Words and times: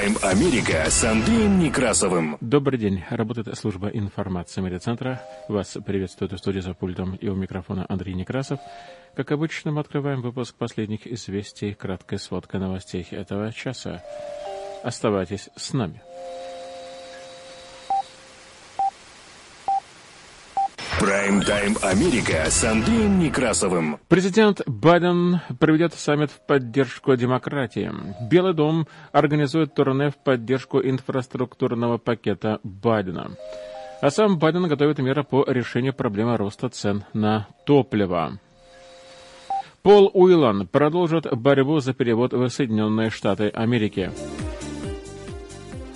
Прайм-тайм 0.00 0.16
Америка 0.22 0.90
с 0.90 1.04
Андреем 1.04 1.58
Некрасовым. 1.58 2.38
Добрый 2.40 2.78
день. 2.78 3.04
Работает 3.10 3.54
служба 3.58 3.88
информации 3.88 4.62
медиацентра. 4.62 5.20
Вас 5.46 5.76
приветствует 5.84 6.32
в 6.32 6.38
студии 6.38 6.60
за 6.60 6.72
пультом 6.72 7.16
и 7.16 7.28
у 7.28 7.34
микрофона 7.34 7.84
Андрей 7.86 8.14
Некрасов. 8.14 8.60
Как 9.14 9.30
обычно, 9.30 9.72
мы 9.72 9.80
открываем 9.80 10.22
выпуск 10.22 10.54
последних 10.56 11.06
известий, 11.06 11.74
краткой 11.74 12.18
сводкой 12.18 12.60
новостей 12.60 13.06
этого 13.10 13.52
часа. 13.52 14.02
Оставайтесь 14.82 15.50
с 15.54 15.74
нами. 15.74 16.00
Прайм-тайм 21.10 21.74
Америка 21.82 22.48
с 22.48 22.62
Андреем 22.62 23.18
Некрасовым. 23.18 23.98
Президент 24.06 24.62
Байден 24.64 25.40
проведет 25.58 25.92
саммит 25.94 26.30
в 26.30 26.38
поддержку 26.46 27.16
демократии. 27.16 27.90
Белый 28.30 28.54
дом 28.54 28.86
организует 29.10 29.74
турне 29.74 30.10
в 30.10 30.18
поддержку 30.22 30.80
инфраструктурного 30.80 31.98
пакета 31.98 32.60
Байдена. 32.62 33.32
А 34.00 34.10
сам 34.12 34.38
Байден 34.38 34.68
готовит 34.68 35.00
меры 35.00 35.24
по 35.24 35.44
решению 35.48 35.94
проблемы 35.94 36.36
роста 36.36 36.68
цен 36.68 37.02
на 37.12 37.48
топливо. 37.66 38.38
Пол 39.82 40.12
Уиллан 40.14 40.68
продолжит 40.68 41.26
борьбу 41.36 41.80
за 41.80 41.92
перевод 41.92 42.32
в 42.34 42.48
Соединенные 42.50 43.10
Штаты 43.10 43.48
Америки. 43.48 44.12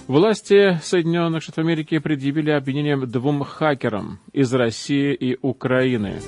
Власти 0.06 0.78
Соединенных 0.82 1.42
Штатов 1.42 1.64
Америки 1.64 1.98
предъявили 1.98 2.50
обвинение 2.50 2.96
двум 2.96 3.42
хакерам 3.42 4.18
из 4.34 4.52
России 4.52 5.14
и 5.14 5.38
Украины. 5.40 6.20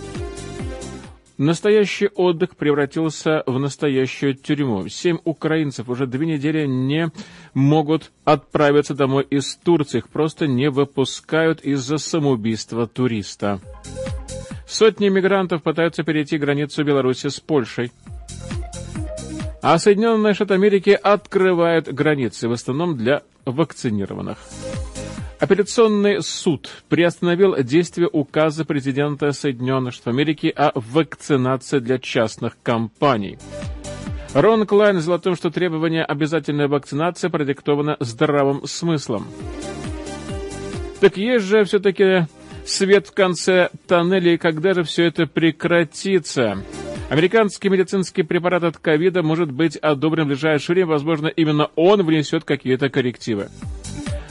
Настоящий 1.37 2.09
отдых 2.09 2.57
превратился 2.57 3.43
в 3.45 3.59
настоящую 3.59 4.35
тюрьму. 4.35 4.89
Семь 4.89 5.19
украинцев 5.25 5.91
уже 5.91 6.07
две 6.07 6.27
недели 6.27 6.65
не 6.67 7.11
могут 7.53 8.13
отправиться 8.25 8.95
домой 8.95 9.27
из 9.29 9.57
Турции. 9.57 9.99
Их 9.99 10.09
просто 10.09 10.47
не 10.47 10.71
выпускают 10.71 11.61
из-за 11.61 11.99
самоубийства 11.99 12.87
туриста. 12.87 13.61
Сотни 14.67 15.11
мигрантов 15.11 15.63
пытаются 15.63 16.03
перейти 16.03 16.39
границу 16.39 16.83
Беларуси 16.83 17.29
с 17.29 17.39
Польшей. 17.39 17.93
А 19.69 19.81
Соединенные 19.81 20.33
Штаты 20.33 20.55
Америки 20.55 20.91
открывают 20.91 21.89
границы, 21.89 22.49
в 22.49 22.53
основном 22.53 22.97
для 22.97 23.25
вакцинированных. 23.47 24.39
Апелляционный 25.41 26.23
суд 26.23 26.71
приостановил 26.89 27.61
действие 27.65 28.09
указа 28.09 28.65
президента 28.65 29.33
Соединенных 29.33 29.95
Штатов 29.95 30.15
Америки 30.15 30.53
о 30.55 30.71
вакцинации 30.73 31.81
для 31.81 31.99
частных 31.99 32.57
компаний. 32.63 33.39
Рон 34.35 34.69
Клайн 34.69 35.01
заявил 35.01 35.15
о 35.15 35.19
том, 35.19 35.35
что 35.35 35.51
требование 35.51 36.05
обязательной 36.05 36.69
вакцинации 36.69 37.27
продиктовано 37.27 37.97
здравым 37.99 38.69
смыслом. 38.69 39.27
Так 41.01 41.17
есть 41.17 41.45
же 41.45 41.65
все-таки 41.65 42.29
свет 42.65 43.09
в 43.09 43.15
конце 43.15 43.71
тоннеля, 43.89 44.35
и 44.35 44.39
когда 44.39 44.75
же 44.75 44.85
все 44.85 45.07
это 45.07 45.27
прекратится? 45.27 46.63
Американский 47.09 47.69
медицинский 47.69 48.25
препарат 48.25 48.65
от 48.65 48.79
ковида 48.79 49.23
может 49.23 49.53
быть 49.53 49.77
одобрен 49.77 50.25
в 50.25 50.29
ближайшее 50.29 50.75
время. 50.75 50.89
Возможно, 50.89 51.29
именно 51.29 51.71
он 51.77 52.05
внесет 52.05 52.45
какие-то 52.45 52.89
коррективы. 52.89 53.49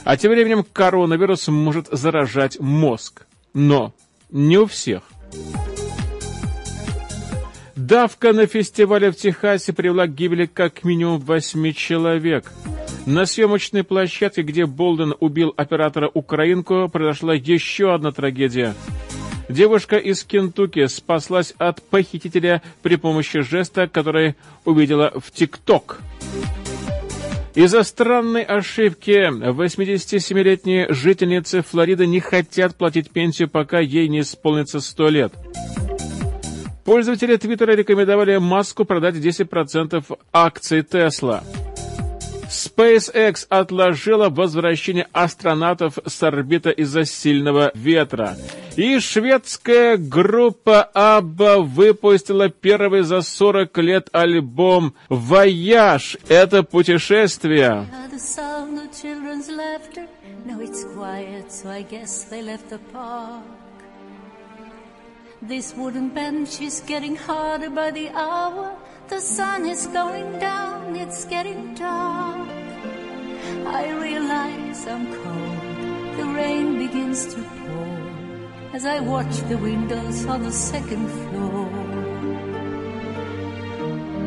А 0.04 0.16
тем 0.16 0.32
временем 0.32 0.64
коронавирус 0.72 1.48
может 1.48 1.88
заражать 1.90 2.60
мозг. 2.60 3.26
Но 3.54 3.94
не 4.30 4.58
у 4.58 4.66
всех. 4.66 5.02
Давка 7.74 8.32
на 8.32 8.46
фестивале 8.46 9.10
в 9.10 9.16
Техасе 9.16 9.72
привела 9.72 10.06
к 10.06 10.14
гибели 10.14 10.44
как 10.46 10.84
минимум 10.84 11.18
восьми 11.20 11.74
человек. 11.74 12.52
На 13.06 13.24
съемочной 13.24 13.84
площадке, 13.84 14.42
где 14.42 14.66
Болден 14.66 15.14
убил 15.20 15.54
оператора 15.56 16.10
Украинку, 16.12 16.88
произошла 16.92 17.34
еще 17.34 17.94
одна 17.94 18.12
трагедия– 18.12 18.74
Девушка 19.48 19.96
из 19.96 20.24
Кентукки 20.24 20.86
спаслась 20.86 21.54
от 21.58 21.82
похитителя 21.82 22.62
при 22.82 22.96
помощи 22.96 23.40
жеста, 23.40 23.88
который 23.88 24.34
увидела 24.64 25.12
в 25.16 25.30
ТикТок. 25.30 26.00
Из-за 27.54 27.84
странной 27.84 28.42
ошибки 28.42 29.30
87-летние 29.30 30.92
жительницы 30.92 31.62
Флориды 31.62 32.06
не 32.06 32.20
хотят 32.20 32.76
платить 32.76 33.10
пенсию, 33.10 33.48
пока 33.48 33.80
ей 33.80 34.08
не 34.08 34.20
исполнится 34.20 34.80
100 34.80 35.08
лет. 35.08 35.32
Пользователи 36.84 37.36
Твиттера 37.36 37.72
рекомендовали 37.72 38.36
Маску 38.36 38.84
продать 38.84 39.14
10% 39.14 40.18
акций 40.32 40.82
Tesla. 40.82 41.42
SpaceX 42.50 43.46
отложила 43.48 44.28
возвращение 44.28 45.06
астронавтов 45.12 45.98
с 46.06 46.22
орбиты 46.22 46.70
из-за 46.72 47.04
сильного 47.04 47.70
ветра. 47.74 48.36
И 48.76 48.98
шведская 49.00 49.96
группа 49.96 50.82
ABBA 50.82 51.58
выпустила 51.58 52.48
первый 52.48 53.02
за 53.02 53.22
40 53.22 53.78
лет 53.78 54.08
альбом 54.12 54.94
«Voyage». 55.08 56.18
Это 56.28 56.62
путешествие. 56.62 57.86
This 65.42 65.74
wooden 65.76 66.08
bench 66.08 66.62
is 66.62 66.80
getting 66.80 67.14
harder 67.14 67.68
by 67.68 67.90
the 67.90 68.08
hour. 68.16 68.74
The 69.08 69.20
sun 69.20 69.66
is 69.66 69.86
going 69.86 70.38
down, 70.40 70.96
it's 70.96 71.24
getting 71.26 71.74
dark. 71.74 72.25
I 73.66 73.90
realize 73.90 74.86
I'm 74.86 75.06
cold. 75.12 76.16
The 76.18 76.24
rain 76.24 76.78
begins 76.78 77.34
to 77.34 77.42
pour 77.42 77.96
as 78.72 78.84
I 78.84 79.00
watch 79.00 79.36
the 79.48 79.58
windows 79.58 80.26
on 80.26 80.42
the 80.42 80.52
second 80.52 81.08
floor. 81.08 81.68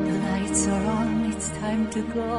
The 0.08 0.16
lights 0.28 0.68
are 0.68 0.86
on, 0.86 1.26
it's 1.32 1.50
time 1.60 1.90
to 1.92 2.02
go. 2.14 2.30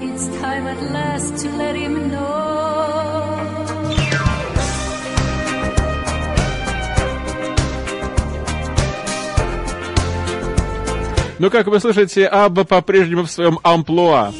It's 0.00 0.26
time 0.38 0.66
at 0.66 0.82
last 0.92 1.36
to 1.42 1.50
let 1.56 1.76
him 1.76 2.10
know. 2.10 2.73
Но, 11.44 11.50
как 11.50 11.66
вы 11.66 11.78
слышите, 11.78 12.26
Абба 12.26 12.64
по-прежнему 12.64 13.24
в 13.24 13.30
своем 13.30 13.58
амплуа. 13.62 14.32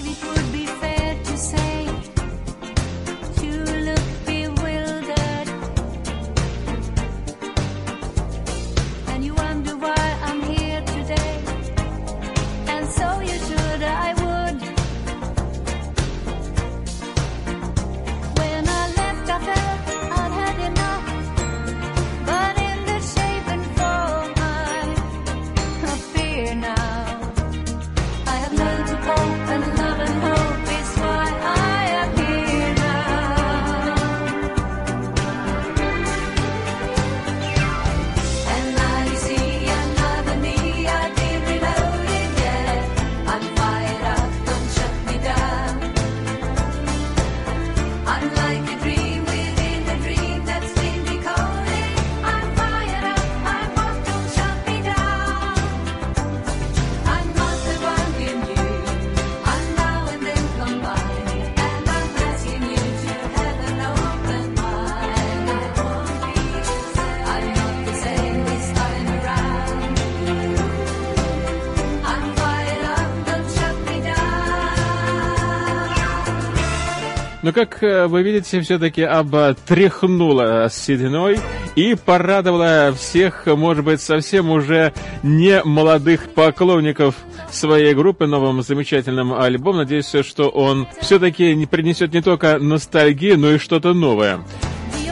Но, 77.45 77.53
как 77.53 77.83
э, 77.83 78.07
вы 78.07 78.23
видите, 78.23 78.63
все-таки 78.63 79.03
Абба 79.03 79.53
тряхнула 79.53 80.71
сединой 80.73 81.39
и 81.77 81.95
порадовала 81.95 82.95
всех, 82.99 83.45
может 83.45 83.85
быть, 83.85 84.01
совсем 84.01 84.49
уже 84.49 84.95
не 85.23 85.63
молодых 85.63 86.31
поклонников 86.31 87.15
своей 87.53 87.93
группы 87.93 88.27
новым 88.27 88.63
замечательным 88.63 89.35
альбомом. 89.35 89.81
Надеюсь, 89.81 90.11
что 90.27 90.49
он 90.49 90.89
все-таки 91.03 91.55
не 91.55 91.67
принесет 91.67 92.15
не 92.15 92.23
только 92.23 92.59
ностальгию, 92.59 93.39
но 93.39 93.51
и 93.51 93.59
что-то 93.59 93.93
новое. 93.93 94.41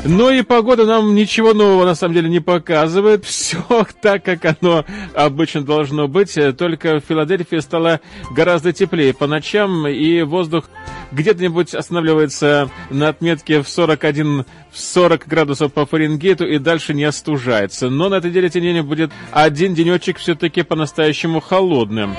Но 0.05 0.31
и 0.31 0.43
погода 0.43 0.85
нам 0.85 1.15
ничего 1.15 1.55
нового 1.55 1.85
на 1.85 1.95
самом 1.95 2.15
деле 2.15 2.29
не 2.29 2.41
показывает. 2.41 3.25
Все 3.27 3.63
так, 4.01 4.25
как 4.25 4.57
оно 4.59 4.85
обычно 5.15 5.63
должно 5.63 6.09
быть. 6.09 6.37
Только 6.57 6.99
в 6.99 7.05
Филадельфии 7.07 7.59
стало 7.59 8.01
гораздо 8.31 8.73
теплее 8.73 9.15
по 9.15 9.27
ночам, 9.27 9.87
и 9.87 10.23
воздух 10.23 10.71
где-нибудь 11.13 11.75
останавливается 11.75 12.71
на 12.91 13.09
отметке 13.09 13.63
в 13.63 13.69
41 13.69 14.45
в 14.71 14.79
40 14.79 15.27
градусов 15.27 15.73
по 15.73 15.87
Фаренгейту 15.87 16.47
и 16.47 16.59
дальше 16.59 16.95
не 16.95 17.05
остужается. 17.05 17.91
Но 17.91 18.09
на 18.09 18.17
этой 18.17 18.31
неделе, 18.31 18.49
тем 18.49 18.63
не 18.63 18.69
менее, 18.69 18.83
будет 18.83 19.11
один 19.31 19.75
денечек 19.75 20.19
все-таки 20.19 20.63
по-настоящему 20.63 21.41
холодным. 21.41 22.17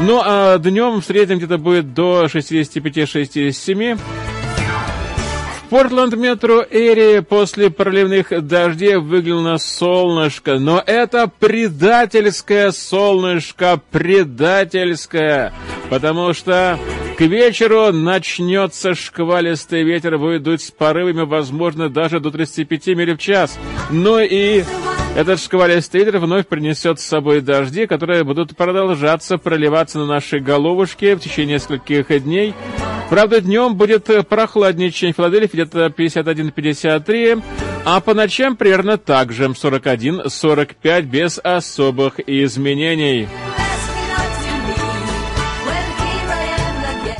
Ну 0.00 0.20
а 0.24 0.58
днем 0.58 1.00
в 1.00 1.04
среднем 1.04 1.38
где-то 1.38 1.58
будет 1.58 1.94
до 1.94 2.24
65-67. 2.24 3.98
Портленд 5.70 6.14
метро 6.14 6.64
Эри 6.70 7.20
после 7.20 7.70
проливных 7.70 8.46
дождей 8.46 8.96
выглянуло 8.96 9.56
солнышко, 9.56 10.58
но 10.58 10.82
это 10.84 11.26
предательское 11.26 12.70
солнышко, 12.70 13.80
предательское, 13.90 15.52
потому 15.90 16.32
что 16.32 16.78
к 17.16 17.20
вечеру 17.20 17.92
начнется 17.92 18.94
шквалистый 18.94 19.84
ветер, 19.84 20.18
будет 20.18 20.42
дуть 20.42 20.62
с 20.62 20.70
порывами, 20.70 21.22
возможно, 21.22 21.88
даже 21.88 22.18
до 22.18 22.30
35 22.30 22.86
миль 22.88 23.14
в 23.14 23.18
час. 23.18 23.58
Ну 23.90 24.18
и 24.18 24.64
этот 25.16 25.40
шквалистый 25.40 26.00
ветер 26.00 26.18
вновь 26.18 26.48
принесет 26.48 26.98
с 26.98 27.04
собой 27.04 27.40
дожди, 27.40 27.86
которые 27.86 28.24
будут 28.24 28.56
продолжаться 28.56 29.38
проливаться 29.38 29.98
на 30.00 30.06
наши 30.06 30.40
головушки 30.40 31.14
в 31.14 31.20
течение 31.20 31.54
нескольких 31.54 32.24
дней. 32.24 32.52
Правда, 33.10 33.40
днем 33.40 33.76
будет 33.76 34.08
прохладнее, 34.28 34.90
чем 34.90 35.12
в 35.12 35.16
Филадельфии, 35.16 35.56
где-то 35.56 35.86
51-53, 35.86 37.42
а 37.84 38.00
по 38.00 38.14
ночам 38.14 38.56
примерно 38.56 38.98
так 38.98 39.30
же, 39.32 39.44
41-45, 39.44 41.02
без 41.02 41.38
особых 41.38 42.18
изменений. 42.26 43.28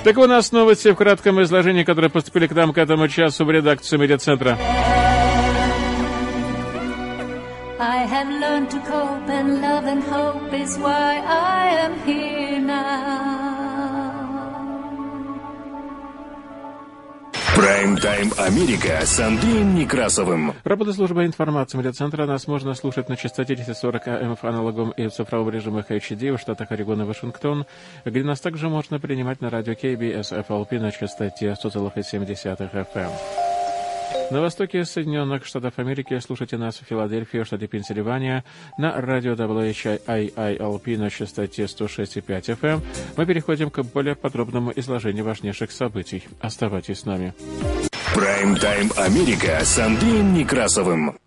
Так 0.04 0.18
у 0.18 0.26
нас 0.26 0.52
новости 0.52 0.88
в 0.88 0.96
кратком 0.96 1.42
изложении, 1.42 1.82
которые 1.82 2.10
поступили 2.10 2.46
к 2.46 2.52
нам 2.52 2.74
к 2.74 2.78
этому 2.78 3.08
часу 3.08 3.46
в 3.46 3.50
редакцию 3.50 3.98
медиацентра. 4.00 4.58
I 7.80 8.06
have 8.06 8.28
learned 8.28 8.70
to 8.70 8.80
cope 8.86 9.28
and 9.30 9.62
love 9.62 9.84
and 9.86 10.02
hope 10.04 10.52
is 10.52 10.76
why 10.78 11.22
I 11.26 11.86
am 11.86 11.98
here 12.06 12.60
now. 12.60 13.43
Прайм-тайм 17.56 18.32
Америка 18.36 19.06
с 19.06 19.20
Андреем 19.20 19.76
Некрасовым. 19.76 20.54
Работа 20.64 20.92
службы 20.92 21.24
информации 21.24 21.78
медиацентра 21.78 22.26
нас 22.26 22.48
можно 22.48 22.74
слушать 22.74 23.08
на 23.08 23.16
частоте 23.16 23.52
1040 23.52 24.08
АМ 24.08 24.36
аналогом 24.42 24.90
и 24.90 25.06
в 25.06 25.12
цифровом 25.12 25.50
режиме 25.50 25.84
HD 25.88 26.36
в 26.36 26.40
штатах 26.40 26.72
Орегон 26.72 27.02
и 27.02 27.04
Вашингтон, 27.04 27.64
где 28.04 28.24
нас 28.24 28.40
также 28.40 28.68
можно 28.68 28.98
принимать 28.98 29.40
на 29.40 29.50
радио 29.50 29.74
KBS 29.74 30.44
FLP 30.48 30.80
на 30.80 30.90
частоте 30.90 31.54
100,7 31.62 32.86
FM. 32.92 33.43
На 34.30 34.40
востоке 34.40 34.84
Соединенных 34.84 35.44
Штатов 35.44 35.78
Америки 35.78 36.18
слушайте 36.18 36.56
нас 36.56 36.78
в 36.78 36.84
Филадельфии, 36.84 37.38
в 37.38 37.46
штате 37.46 37.66
Пенсильвания, 37.66 38.42
на 38.78 39.00
радио 39.00 39.34
WHIILP 39.34 40.96
на 40.96 41.10
частоте 41.10 41.64
106,5 41.64 42.58
FM. 42.58 42.82
Мы 43.16 43.26
переходим 43.26 43.70
к 43.70 43.82
более 43.82 44.14
подробному 44.14 44.72
изложению 44.74 45.24
важнейших 45.24 45.70
событий. 45.70 46.24
Оставайтесь 46.40 47.00
с 47.00 47.04
нами. 47.04 47.34
Прайм-тайм 48.14 48.90
Америка 48.96 49.60
с 49.62 49.78
Андреем 49.78 50.34
Некрасовым. 50.34 51.18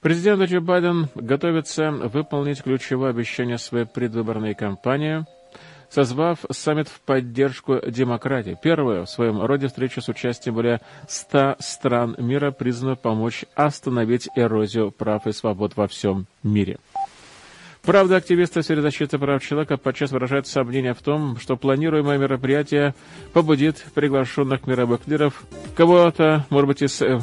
Президент 0.00 0.42
Джо 0.42 0.60
Байден 0.60 1.08
готовится 1.14 1.90
выполнить 1.90 2.62
ключевое 2.62 3.10
обещание 3.10 3.58
своей 3.58 3.86
предвыборной 3.86 4.54
кампании– 4.54 5.24
созвав 5.90 6.40
саммит 6.50 6.88
в 6.88 7.00
поддержку 7.00 7.80
демократии. 7.86 8.58
Первую 8.60 9.06
в 9.06 9.10
своем 9.10 9.40
роде 9.40 9.68
встречу 9.68 10.00
с 10.00 10.08
участием 10.08 10.54
более 10.54 10.80
100 11.08 11.56
стран 11.58 12.16
мира 12.18 12.50
призвана 12.50 12.96
помочь 12.96 13.44
остановить 13.54 14.28
эрозию 14.34 14.90
прав 14.90 15.26
и 15.26 15.32
свобод 15.32 15.76
во 15.76 15.86
всем 15.88 16.26
мире. 16.42 16.78
Правда, 17.82 18.16
активисты 18.16 18.60
в 18.60 18.64
сфере 18.64 18.82
защиты 18.82 19.18
прав 19.18 19.42
человека 19.42 19.78
подчас 19.78 20.10
выражают 20.10 20.46
сомнения 20.46 20.92
в 20.92 21.00
том, 21.00 21.38
что 21.38 21.56
планируемое 21.56 22.18
мероприятие 22.18 22.94
побудит 23.32 23.82
приглашенных 23.94 24.66
мировых 24.66 25.06
лидеров, 25.06 25.42
кого-то, 25.74 26.44
может 26.50 26.68
быть, 26.68 26.82
из 26.82 27.00
э, 27.00 27.20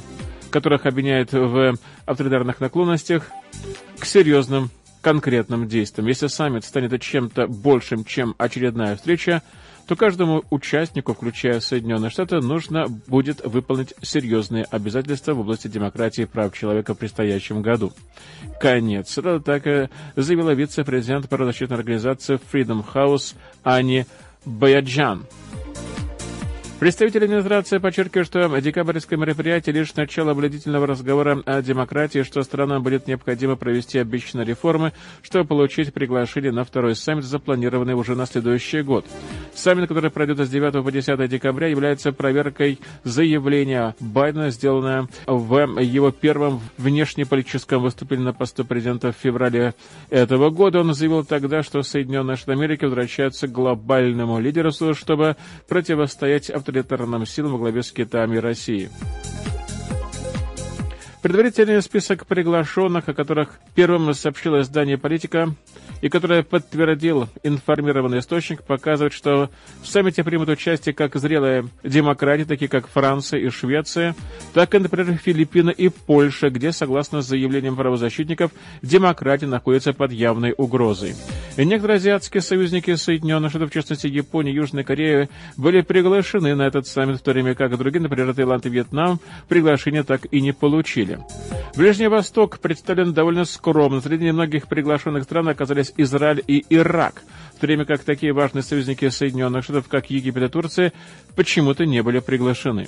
которых 0.49 0.85
обвиняют 0.85 1.33
в 1.33 1.75
авторитарных 2.05 2.61
наклонностях, 2.61 3.29
к 3.99 4.05
серьезным 4.05 4.71
конкретным 5.05 5.67
действиям. 5.67 6.07
Если 6.07 6.25
саммит 6.25 6.65
станет 6.65 6.99
чем-то 6.99 7.45
большим, 7.45 8.05
чем 8.05 8.33
очередная 8.39 8.95
встреча, 8.95 9.43
то 9.87 9.95
каждому 9.95 10.43
участнику, 10.49 11.13
включая 11.13 11.59
Соединенные 11.59 12.09
Штаты, 12.09 12.37
нужно 12.37 12.87
будет 12.87 13.45
выполнить 13.45 13.93
серьезные 14.01 14.63
обязательства 14.63 15.35
в 15.35 15.41
области 15.41 15.67
демократии 15.67 16.23
и 16.23 16.25
прав 16.25 16.57
человека 16.57 16.95
в 16.95 16.97
предстоящем 16.97 17.61
году. 17.61 17.93
Конец. 18.59 19.15
Это 19.15 19.39
так 19.39 19.91
заявила 20.15 20.55
вице-президент 20.55 21.29
правозащитной 21.29 21.77
организации 21.77 22.39
Freedom 22.51 22.83
House 22.91 23.35
Ани 23.61 24.07
Баяджан. 24.43 25.27
Представитель 26.77 27.23
администрации 27.23 27.77
подчеркивает, 27.77 28.27
что 28.27 28.59
декабрьское 28.59 29.17
мероприятие 29.17 29.73
лишь 29.73 29.95
начало 29.95 30.31
обледительного 30.31 30.85
разговора 30.85 31.41
о 31.45 31.61
демократии, 31.61 32.23
что 32.23 32.43
странам 32.43 32.83
будет 32.83 33.07
необходимо 33.07 33.55
провести 33.55 33.97
обещанные 33.97 34.45
реформы, 34.45 34.91
чтобы 35.21 35.45
получить 35.45 35.93
приглашение 35.93 36.51
на 36.51 36.65
второй 36.65 36.97
саммит, 36.97 37.23
запланированный 37.23 37.93
уже 37.93 38.15
на 38.15 38.25
следующий 38.25 38.81
год. 38.81 39.05
Саммит, 39.53 39.87
который 39.87 40.11
пройдет 40.11 40.39
с 40.39 40.49
9 40.49 40.83
по 40.83 40.91
10 40.91 41.29
декабря, 41.29 41.67
является 41.67 42.11
проверкой 42.11 42.79
заявления 43.05 43.95
Байдена, 44.01 44.49
сделанное 44.49 45.07
в 45.27 45.79
его 45.79 46.11
первом 46.11 46.59
внешнеполитическом 46.77 47.81
выступлении 47.83 48.25
на 48.25 48.33
посту 48.33 48.65
президента 48.65 49.13
в 49.13 49.15
феврале 49.15 49.75
этого 50.09 50.49
года. 50.49 50.81
Он 50.81 50.93
заявил 50.93 51.23
тогда, 51.23 51.63
что 51.63 51.81
Соединенные 51.83 52.35
Штаты 52.35 52.51
Америки 52.51 52.83
возвращаются 52.83 53.47
к 53.47 53.53
глобальному 53.53 54.41
лидерству, 54.41 54.93
чтобы 54.93 55.37
противостоять 55.69 56.49
авторитарным 56.65 57.27
силам 57.27 57.53
во 57.53 57.57
главе 57.59 57.83
с 57.83 57.91
Китаем 57.91 58.33
и 58.33 58.37
Россией. 58.37 58.89
Предварительный 61.21 61.81
список 61.81 62.25
приглашенных, 62.25 63.07
о 63.07 63.13
которых 63.13 63.59
первым 63.75 64.13
сообщило 64.13 64.61
издание 64.61 64.97
«Политика», 64.97 65.53
и 66.01 66.09
которое 66.09 66.43
подтвердил 66.43 67.27
информированный 67.43 68.19
источник, 68.19 68.63
показывает, 68.63 69.13
что 69.13 69.49
в 69.81 69.87
саммите 69.87 70.23
примут 70.23 70.49
участие 70.49 70.93
как 70.93 71.15
зрелые 71.15 71.67
демократии, 71.83 72.43
такие 72.43 72.67
как 72.67 72.87
Франция 72.87 73.39
и 73.39 73.49
Швеция, 73.49 74.15
так 74.53 74.73
и, 74.75 74.79
например, 74.79 75.17
Филиппины 75.17 75.71
и 75.71 75.89
Польша, 75.89 76.49
где, 76.49 76.71
согласно 76.71 77.21
заявлениям 77.21 77.75
правозащитников, 77.75 78.51
демократия 78.81 79.47
находится 79.47 79.93
под 79.93 80.11
явной 80.11 80.53
угрозой. 80.57 81.15
И 81.57 81.65
некоторые 81.65 81.97
азиатские 81.97 82.41
союзники 82.41 82.95
Соединенных 82.95 83.51
Штатов, 83.51 83.69
в 83.69 83.73
частности 83.73 84.07
Япония 84.07 84.51
и 84.51 84.55
Южная 84.55 84.83
Корея, 84.83 85.29
были 85.57 85.81
приглашены 85.81 86.55
на 86.55 86.63
этот 86.63 86.87
саммит, 86.87 87.19
в 87.19 87.21
то 87.21 87.31
время 87.31 87.55
как 87.55 87.77
другие, 87.77 88.01
например, 88.01 88.33
Таиланд 88.33 88.65
и 88.65 88.69
Вьетнам, 88.69 89.19
приглашения 89.47 90.03
так 90.03 90.27
и 90.31 90.41
не 90.41 90.51
получили. 90.51 91.19
Ближний 91.75 92.07
Восток 92.07 92.59
представлен 92.59 93.13
довольно 93.13 93.45
скромно. 93.45 94.01
Среди 94.01 94.31
многих 94.31 94.67
приглашенных 94.67 95.23
стран 95.23 95.49
оказались 95.49 95.84
Израиль 95.97 96.43
и 96.47 96.65
Ирак, 96.69 97.23
в 97.55 97.59
то 97.59 97.67
время 97.67 97.85
как 97.85 98.03
такие 98.03 98.33
важные 98.33 98.63
союзники 98.63 99.09
Соединенных 99.09 99.63
Штатов, 99.63 99.87
как 99.87 100.09
Египет 100.09 100.43
и 100.43 100.47
Турция, 100.49 100.93
почему-то 101.35 101.85
не 101.85 102.01
были 102.01 102.19
приглашены. 102.19 102.87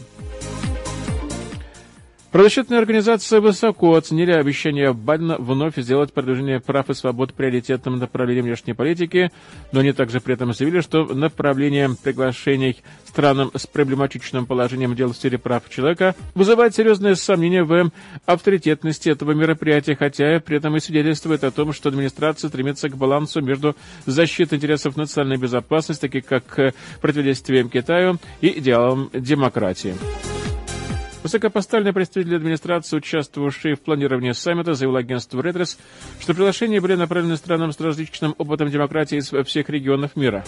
Правозащитные 2.32 2.80
организации 2.80 3.40
высоко 3.40 3.96
оценили 3.96 4.32
обещание 4.32 4.92
Байдена 4.92 5.38
вновь 5.38 5.78
сделать 5.78 6.12
продвижение 6.12 6.60
прав 6.60 6.90
и 6.90 6.94
свобод 6.94 7.34
приоритетным 7.34 8.00
направлением 8.00 8.46
внешней 8.46 8.74
политики, 8.74 9.32
но 9.72 9.80
они 9.80 9.94
также 9.94 10.20
при 10.20 10.34
этом 10.34 10.54
заявили, 10.54 10.82
что 10.82 11.06
направление 11.06 11.90
приглашений 12.04 12.84
странам 13.06 13.50
с 13.56 13.66
проблематичным 13.66 14.46
положением 14.46 14.94
дел 14.94 15.14
в 15.14 15.16
сфере 15.16 15.38
прав 15.38 15.70
человека 15.70 16.16
вызывает 16.36 16.76
серьезные 16.76 17.16
сомнения 17.16 17.64
в 17.64 17.92
авторитетности 18.26 19.08
этого 19.10 19.32
мероприятия, 19.32 19.96
хотя 19.96 20.42
при 20.42 20.58
этом 20.58 20.76
и 20.76 20.82
свидетельствует 20.82 21.46
о 21.46 21.52
том, 21.52 21.72
что 21.72 21.88
администрация 21.88 22.50
стремится 22.50 22.90
к 22.90 22.98
балансу 22.98 23.42
между 23.42 23.76
защитой 24.06 24.56
интересов 24.56 24.98
национальной 24.98 25.38
безопасности, 25.38 26.02
таких 26.02 26.26
как 26.26 26.74
противодействием 27.02 27.70
Китаю, 27.70 28.18
и 28.42 28.60
идеалом 28.60 29.10
демократии. 29.14 29.96
Высокопоставленный 31.28 31.92
представитель 31.92 32.38
администрации, 32.38 32.96
участвовавший 32.96 33.74
в 33.74 33.82
планировании 33.82 34.32
саммита, 34.32 34.76
заявил 34.76 34.96
агентству 34.96 35.42
Редрес, 35.42 35.78
что 36.22 36.34
приглашения 36.34 36.80
были 36.80 36.96
направлены 36.96 37.36
странам 37.36 37.74
с 37.74 37.80
различным 37.82 38.34
опытом 38.38 38.70
демократии 38.70 39.18
из 39.18 39.34
всех 39.46 39.68
регионов 39.70 40.16
мира. 40.16 40.46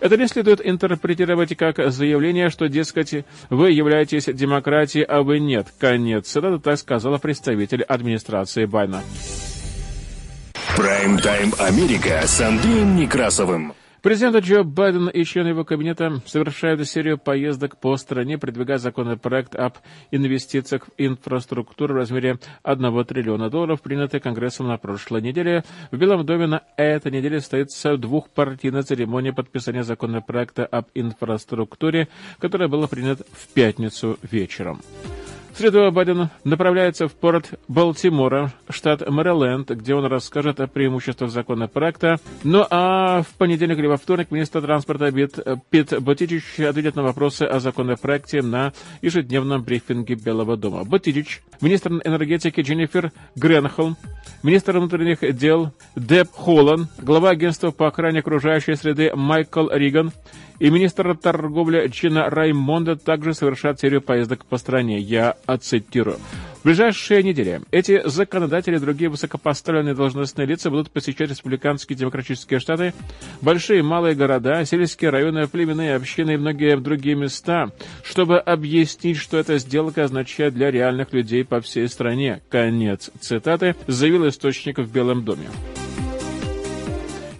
Это 0.00 0.18
не 0.18 0.28
следует 0.28 0.60
интерпретировать 0.62 1.56
как 1.56 1.90
заявление, 1.90 2.50
что, 2.50 2.68
дескать, 2.68 3.24
вы 3.48 3.70
являетесь 3.70 4.26
демократией, 4.26 5.04
а 5.04 5.22
вы 5.22 5.38
нет. 5.38 5.68
Конец 5.78 6.26
цитаты, 6.26 6.58
так 6.58 6.78
сказала 6.78 7.16
представитель 7.16 7.84
администрации 7.84 8.66
Байна. 8.66 9.02
Прайм-тайм 10.76 11.54
Америка 11.58 12.20
с 12.26 12.42
Андреем 12.42 12.94
Некрасовым. 12.96 13.72
Президент 14.02 14.44
Джо 14.44 14.62
Байден 14.62 15.08
и 15.08 15.24
члены 15.24 15.48
его 15.48 15.64
кабинета 15.64 16.22
совершают 16.24 16.86
серию 16.88 17.18
поездок 17.18 17.78
по 17.78 17.96
стране, 17.96 18.38
продвигая 18.38 18.78
законопроект 18.78 19.56
об 19.56 19.74
инвестициях 20.12 20.86
в 20.86 20.90
инфраструктуру 20.98 21.94
в 21.94 21.96
размере 21.96 22.38
1 22.62 23.04
триллиона 23.04 23.50
долларов, 23.50 23.82
принятый 23.82 24.20
Конгрессом 24.20 24.68
на 24.68 24.78
прошлой 24.78 25.20
неделе. 25.20 25.64
В 25.90 25.96
Белом 25.96 26.24
доме 26.24 26.46
на 26.46 26.62
этой 26.76 27.10
неделе 27.10 27.40
состоится 27.40 27.96
двухпартийная 27.96 28.84
церемония 28.84 29.32
подписания 29.32 29.82
законопроекта 29.82 30.64
об 30.64 30.86
инфраструктуре, 30.94 32.08
которая 32.38 32.68
была 32.68 32.86
принята 32.86 33.24
в 33.32 33.48
пятницу 33.48 34.16
вечером. 34.22 34.80
Среду 35.58 35.90
Байден 35.90 36.30
направляется 36.44 37.08
в 37.08 37.14
порт 37.14 37.50
Балтимора, 37.66 38.52
штат 38.70 39.00
Мэриленд, 39.10 39.68
где 39.70 39.92
он 39.92 40.06
расскажет 40.06 40.60
о 40.60 40.68
преимуществах 40.68 41.32
законопроекта. 41.32 42.20
Ну 42.44 42.64
а 42.70 43.22
в 43.22 43.34
понедельник 43.38 43.76
или 43.78 43.88
во 43.88 43.96
вторник 43.96 44.30
министр 44.30 44.62
транспорта 44.62 45.10
Бит, 45.10 45.36
Пит 45.68 46.00
Батичич 46.00 46.60
ответит 46.60 46.94
на 46.94 47.02
вопросы 47.02 47.42
о 47.42 47.58
законопроекте 47.58 48.40
на 48.40 48.72
ежедневном 49.02 49.64
брифинге 49.64 50.14
Белого 50.14 50.56
дома. 50.56 50.84
Батичич, 50.84 51.42
министр 51.60 51.94
энергетики 52.04 52.60
Дженнифер 52.60 53.10
Гренхолм, 53.34 53.96
министр 54.44 54.78
внутренних 54.78 55.36
дел 55.36 55.72
Деб 55.96 56.28
Холлан, 56.30 56.86
глава 57.02 57.30
агентства 57.30 57.72
по 57.72 57.88
охране 57.88 58.20
окружающей 58.20 58.76
среды 58.76 59.10
Майкл 59.12 59.68
Риган, 59.70 60.12
и 60.58 60.70
министр 60.70 61.16
торговли 61.16 61.88
Чина 61.88 62.30
Раймонда 62.30 62.96
также 62.96 63.34
совершат 63.34 63.80
серию 63.80 64.02
поездок 64.02 64.44
по 64.44 64.58
стране. 64.58 64.98
Я 64.98 65.36
оцитирую. 65.46 66.18
В 66.60 66.64
ближайшие 66.64 67.22
недели 67.22 67.60
эти 67.70 68.02
законодатели 68.06 68.76
и 68.76 68.80
другие 68.80 69.08
высокопоставленные 69.08 69.94
должностные 69.94 70.46
лица 70.46 70.70
будут 70.70 70.90
посещать 70.90 71.30
республиканские 71.30 71.96
демократические 71.96 72.58
штаты, 72.58 72.94
большие 73.40 73.78
и 73.78 73.82
малые 73.82 74.16
города, 74.16 74.64
сельские 74.64 75.10
районы, 75.10 75.46
племенные 75.46 75.94
общины 75.94 76.32
и 76.32 76.36
многие 76.36 76.76
другие 76.76 77.14
места, 77.14 77.70
чтобы 78.02 78.38
объяснить, 78.38 79.18
что 79.18 79.38
эта 79.38 79.58
сделка 79.58 80.04
означает 80.04 80.54
для 80.54 80.70
реальных 80.70 81.12
людей 81.12 81.44
по 81.44 81.60
всей 81.60 81.88
стране. 81.88 82.42
Конец 82.50 83.10
цитаты, 83.20 83.76
заявил 83.86 84.28
источник 84.28 84.78
в 84.78 84.92
Белом 84.92 85.24
доме. 85.24 85.48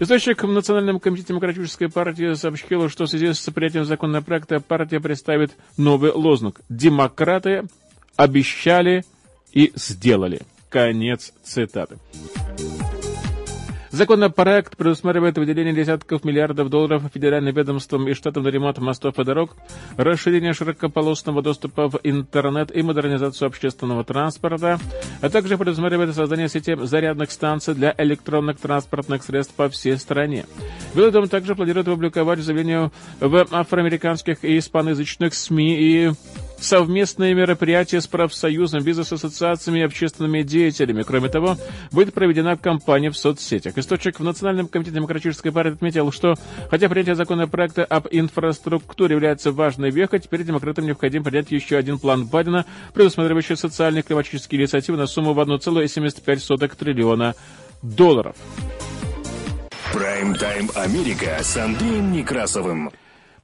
Источник 0.00 0.44
в 0.44 0.48
Национальном 0.48 1.00
комитете 1.00 1.28
Демократической 1.28 1.88
партии 1.88 2.34
сообщил, 2.34 2.88
что 2.88 3.06
в 3.06 3.10
связи 3.10 3.32
с 3.32 3.50
принятием 3.50 3.84
законопроекта 3.84 4.60
партия 4.60 5.00
представит 5.00 5.56
новый 5.76 6.12
лозунг 6.12 6.60
«Демократы 6.68 7.64
обещали 8.16 9.04
и 9.52 9.72
сделали». 9.74 10.42
Конец 10.70 11.32
цитаты. 11.42 11.98
Законопроект 13.98 14.76
предусматривает 14.76 15.38
выделение 15.38 15.74
десятков 15.74 16.22
миллиардов 16.24 16.70
долларов 16.70 17.02
федеральным 17.12 17.52
ведомствам 17.52 18.06
и 18.06 18.14
штатам 18.14 18.44
на 18.44 18.48
ремонт 18.48 18.78
мостов 18.78 19.18
и 19.18 19.24
дорог, 19.24 19.56
расширение 19.96 20.52
широкополосного 20.52 21.42
доступа 21.42 21.88
в 21.88 21.98
интернет 22.04 22.70
и 22.72 22.82
модернизацию 22.82 23.48
общественного 23.48 24.04
транспорта, 24.04 24.78
а 25.20 25.28
также 25.30 25.58
предусматривает 25.58 26.14
создание 26.14 26.48
сети 26.48 26.76
зарядных 26.80 27.32
станций 27.32 27.74
для 27.74 27.92
электронных 27.98 28.60
транспортных 28.60 29.24
средств 29.24 29.54
по 29.54 29.68
всей 29.68 29.96
стране. 29.96 30.46
Белый 30.94 31.26
также 31.26 31.56
планирует 31.56 31.88
опубликовать 31.88 32.38
заявление 32.38 32.92
в 33.18 33.48
афроамериканских 33.50 34.44
и 34.44 34.58
испаноязычных 34.58 35.34
СМИ 35.34 35.76
и 35.76 36.10
совместные 36.60 37.34
мероприятия 37.34 38.00
с 38.00 38.06
профсоюзом, 38.06 38.82
бизнес-ассоциациями 38.82 39.80
и 39.80 39.82
общественными 39.82 40.42
деятелями. 40.42 41.02
Кроме 41.02 41.28
того, 41.28 41.56
будет 41.90 42.14
проведена 42.14 42.56
кампания 42.56 43.10
в 43.10 43.16
соцсетях. 43.16 43.76
Источник 43.78 44.20
в 44.20 44.24
Национальном 44.24 44.68
комитете 44.68 44.96
Демократической 44.96 45.50
партии 45.50 45.72
отметил, 45.72 46.12
что 46.12 46.34
хотя 46.70 46.88
принятие 46.88 47.14
законопроекта 47.14 47.84
об 47.84 48.08
инфраструктуре 48.10 49.14
является 49.14 49.52
важной 49.52 49.90
вехой, 49.90 50.20
теперь 50.20 50.42
демократам 50.42 50.86
необходимо 50.86 51.24
принять 51.24 51.50
еще 51.50 51.76
один 51.76 51.98
план 51.98 52.26
Байдена, 52.26 52.64
предусматривающий 52.94 53.56
социальные 53.56 54.02
и 54.02 54.06
климатические 54.06 54.60
инициативы 54.60 54.98
на 54.98 55.06
сумму 55.06 55.32
в 55.32 55.40
1,75 55.40 56.76
триллиона 56.76 57.34
долларов. 57.82 58.36
Прайм-тайм 59.92 60.70
Америка 60.74 61.38
с 61.40 61.56
Андреем 61.56 62.12
Некрасовым. 62.12 62.90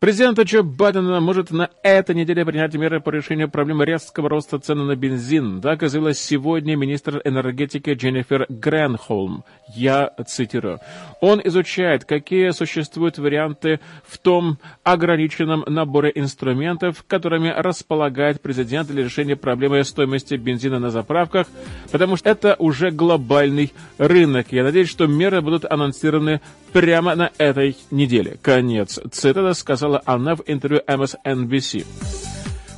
Президент 0.05 0.39
Джо 0.39 0.63
Байден 0.63 1.07
может 1.23 1.51
на 1.51 1.71
этой 1.83 2.15
неделе 2.15 2.45
принять 2.45 2.75
меры 2.75 3.01
по 3.01 3.09
решению 3.09 3.49
проблемы 3.49 3.87
резкого 3.87 4.29
роста 4.29 4.59
цены 4.59 4.85
на 4.85 4.97
бензин. 4.97 5.63
Так 5.63 5.81
заявила 5.89 6.13
сегодня 6.13 6.77
министр 6.77 7.23
энергетики 7.25 7.89
Дженнифер 7.89 8.45
Гренхолм. 8.51 9.45
Я 9.75 10.11
цитирую. 10.27 10.79
Он 11.23 11.41
изучает, 11.43 12.05
какие 12.05 12.51
существуют 12.51 13.17
варианты 13.17 13.81
в 14.07 14.19
том 14.19 14.59
ограниченном 14.83 15.65
наборе 15.67 16.13
инструментов, 16.15 17.03
которыми 17.09 17.49
располагает 17.49 18.43
президент 18.43 18.89
для 18.89 19.05
решения 19.05 19.37
проблемы 19.37 19.83
стоимости 19.85 20.35
бензина 20.35 20.79
на 20.79 20.91
заправках, 20.91 21.47
потому 21.91 22.17
что 22.17 22.29
это 22.29 22.57
уже 22.59 22.91
глобальный 22.91 23.73
рынок. 23.97 24.49
Я 24.51 24.65
надеюсь, 24.65 24.91
что 24.91 25.07
меры 25.07 25.41
будут 25.41 25.65
анонсированы 25.65 26.43
прямо 26.75 27.15
на 27.15 27.31
этой 27.39 27.77
неделе. 27.91 28.37
Конец 28.43 29.01
цитата 29.11 29.55
сказала 29.55 29.94
она 30.05 30.37
в 30.37 30.43
интервью 30.47 30.83
MSNBC. 30.87 31.85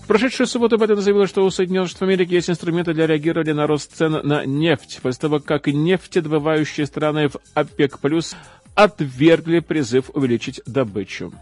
В 0.03 0.07
прошедшую 0.07 0.47
субботу 0.47 0.79
Байден 0.79 1.01
заявил, 1.01 1.27
что 1.27 1.45
у 1.45 1.51
Соединенных 1.51 1.91
Штатов 1.91 2.09
Америки 2.09 2.35
есть 2.35 2.49
инструменты 2.49 2.95
для 2.95 3.09
реагирования 3.09 3.55
на 3.55 3.67
рост 3.67 3.93
цен 3.93 4.21
на 4.23 4.47
нефть, 4.47 5.01
после 5.03 5.21
того, 5.21 5.41
как 5.41 5.67
нефтедобывающие 5.67 6.87
страны 6.87 7.29
в 7.29 7.39
ОПЕК+, 7.55 7.99
отвергли 8.77 9.59
призыв 9.59 10.11
увеличить 10.15 10.61
добычу. 10.65 11.33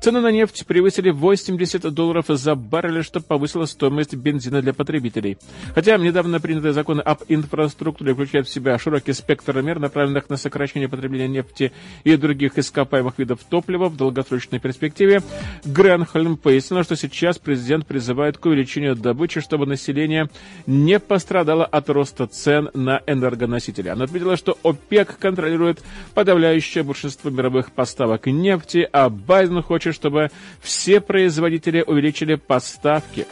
Цены 0.00 0.20
на 0.20 0.30
нефть 0.30 0.64
превысили 0.64 1.10
80 1.10 1.92
долларов 1.92 2.24
за 2.28 2.54
баррель, 2.54 3.04
что 3.04 3.20
повысило 3.20 3.66
стоимость 3.66 4.14
бензина 4.14 4.62
для 4.62 4.72
потребителей. 4.72 5.36
Хотя 5.74 5.98
недавно 5.98 6.40
принятые 6.40 6.72
законы 6.72 7.02
об 7.02 7.18
инфраструктуре 7.28 8.14
включают 8.14 8.48
в 8.48 8.50
себя 8.50 8.78
широкий 8.78 9.12
спектр 9.12 9.60
мер, 9.60 9.78
направленных 9.78 10.30
на 10.30 10.38
сокращение 10.38 10.88
потребления 10.88 11.28
нефти 11.28 11.72
и 12.04 12.16
других 12.16 12.56
ископаемых 12.56 13.18
видов 13.18 13.40
топлива 13.46 13.90
в 13.90 13.96
долгосрочной 13.98 14.58
перспективе, 14.58 15.20
Гренхольм 15.66 16.38
пояснил, 16.38 16.82
что 16.82 16.96
сейчас 16.96 17.38
президент 17.38 17.86
призывает 17.86 18.38
к 18.38 18.46
увеличению 18.46 18.96
добычи, 18.96 19.40
чтобы 19.40 19.66
население 19.66 20.30
не 20.66 20.98
пострадало 20.98 21.66
от 21.66 21.90
роста 21.90 22.26
цен 22.26 22.70
на 22.72 23.02
энергоносители. 23.06 23.88
Она 23.88 24.04
отметила, 24.04 24.38
что 24.38 24.56
ОПЕК 24.62 25.18
контролирует 25.18 25.82
подавляющее 26.14 26.84
большинство 26.84 27.30
мировых 27.30 27.72
поставок 27.72 28.28
нефти, 28.28 28.88
а 28.90 29.10
Байден 29.10 29.62
хочет 29.62 29.89
хочет, 29.90 29.94
чтобы 29.94 30.30
все 30.60 31.00
производители 31.00 31.82
увеличили 31.86 32.36
поставки. 32.36 33.26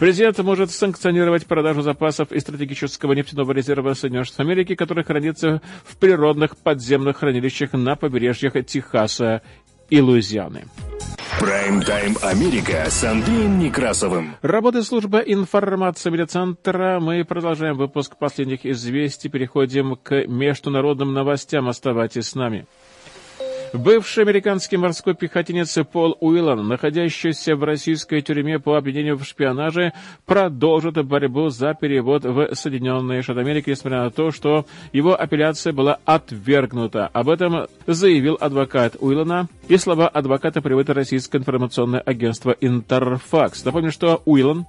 Президент 0.00 0.38
может 0.38 0.70
санкционировать 0.70 1.46
продажу 1.46 1.82
запасов 1.82 2.32
из 2.32 2.42
стратегического 2.42 3.12
нефтяного 3.12 3.52
резерва 3.52 3.94
Соединенных 3.94 4.26
Штатов 4.26 4.46
Америки, 4.46 4.74
который 4.74 5.04
хранится 5.04 5.62
в 5.84 5.96
природных 5.96 6.56
подземных 6.56 7.18
хранилищах 7.18 7.72
на 7.72 7.94
побережьях 7.94 8.54
Техаса 8.66 9.42
и 9.88 10.00
Луизианы. 10.00 10.64
Прайм-тайм 11.38 12.16
Америка 12.22 12.86
с 12.88 13.04
Андреем 13.04 13.58
Некрасовым. 13.58 14.36
Работает 14.42 14.84
служба 14.84 15.18
информации 15.18 16.10
медиацентра. 16.10 17.00
Мы 17.00 17.24
продолжаем 17.24 17.76
выпуск 17.76 18.16
последних 18.18 18.66
известий. 18.66 19.28
Переходим 19.28 19.96
к 19.96 20.26
международным 20.26 21.12
новостям. 21.12 21.68
Оставайтесь 21.68 22.28
с 22.28 22.34
нами. 22.34 22.66
Бывший 23.74 24.22
американский 24.22 24.76
морской 24.76 25.16
пехотинец 25.16 25.76
Пол 25.90 26.16
Уиллан, 26.20 26.68
находящийся 26.68 27.56
в 27.56 27.64
российской 27.64 28.20
тюрьме 28.20 28.60
по 28.60 28.76
обвинению 28.76 29.16
в 29.16 29.24
шпионаже, 29.24 29.92
продолжит 30.26 31.04
борьбу 31.04 31.48
за 31.48 31.74
перевод 31.74 32.22
в 32.22 32.54
Соединенные 32.54 33.22
Штаты 33.22 33.40
Америки, 33.40 33.70
несмотря 33.70 34.04
на 34.04 34.10
то, 34.12 34.30
что 34.30 34.64
его 34.92 35.20
апелляция 35.20 35.72
была 35.72 35.98
отвергнута. 36.04 37.08
Об 37.08 37.28
этом 37.28 37.66
заявил 37.88 38.38
адвокат 38.40 38.94
Уиллана, 39.00 39.48
и 39.66 39.76
слова 39.76 40.06
адвоката 40.06 40.62
приводит 40.62 40.90
российское 40.90 41.38
информационное 41.38 41.98
агентство 41.98 42.52
«Интерфакс». 42.60 43.64
Напомню, 43.64 43.90
что 43.90 44.22
Уиллан, 44.24 44.66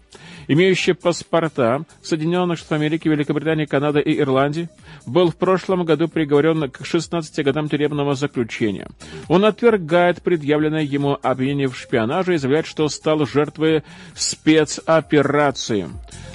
имеющий 0.47 0.93
паспорта 0.93 1.83
Соединенных 2.01 2.57
Штатов 2.57 2.79
Америки, 2.79 3.07
Великобритании, 3.07 3.65
Канады 3.65 3.99
и 3.99 4.19
Ирландии, 4.19 4.67
был 5.05 5.31
в 5.31 5.35
прошлом 5.35 5.85
году 5.85 6.07
приговорен 6.07 6.69
к 6.69 6.85
16 6.85 7.43
годам 7.43 7.69
тюремного 7.69 8.15
заключения. 8.15 8.87
Он 9.27 9.45
отвергает 9.45 10.21
предъявленное 10.21 10.83
ему 10.83 11.17
обвинение 11.21 11.67
в 11.67 11.77
шпионаже 11.77 12.35
и 12.35 12.37
заявляет, 12.37 12.65
что 12.65 12.87
стал 12.89 13.25
жертвой 13.25 13.83
спецоперации. 14.15 15.89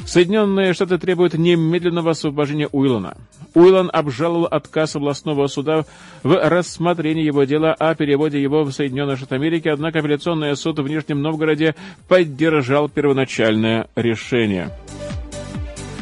Соединенные 0.07 0.73
Штаты 0.73 0.99
требуют 0.99 1.35
немедленного 1.35 2.13
освобождения 2.13 2.69
Уиллана. 2.73 3.17
Уиллан 3.55 3.91
обжаловал 3.93 4.47
отказ 4.47 4.97
областного 4.97 5.47
суда 5.47 5.85
в 6.23 6.35
рассмотрении 6.49 7.25
его 7.25 7.45
дела 7.45 7.75
о 7.75 7.95
переводе 7.95 8.41
его 8.41 8.65
в 8.65 8.73
Соединенные 8.73 9.17
Штаты 9.17 9.35
Америки, 9.35 9.69
однако 9.69 9.99
апелляционный 9.99 10.57
суд 10.57 10.79
в 10.79 10.89
Нижнем 10.89 11.23
Новгороде 11.23 11.75
поддержал 12.09 12.89
первоначальное 12.89 13.89
решение. 13.95 14.71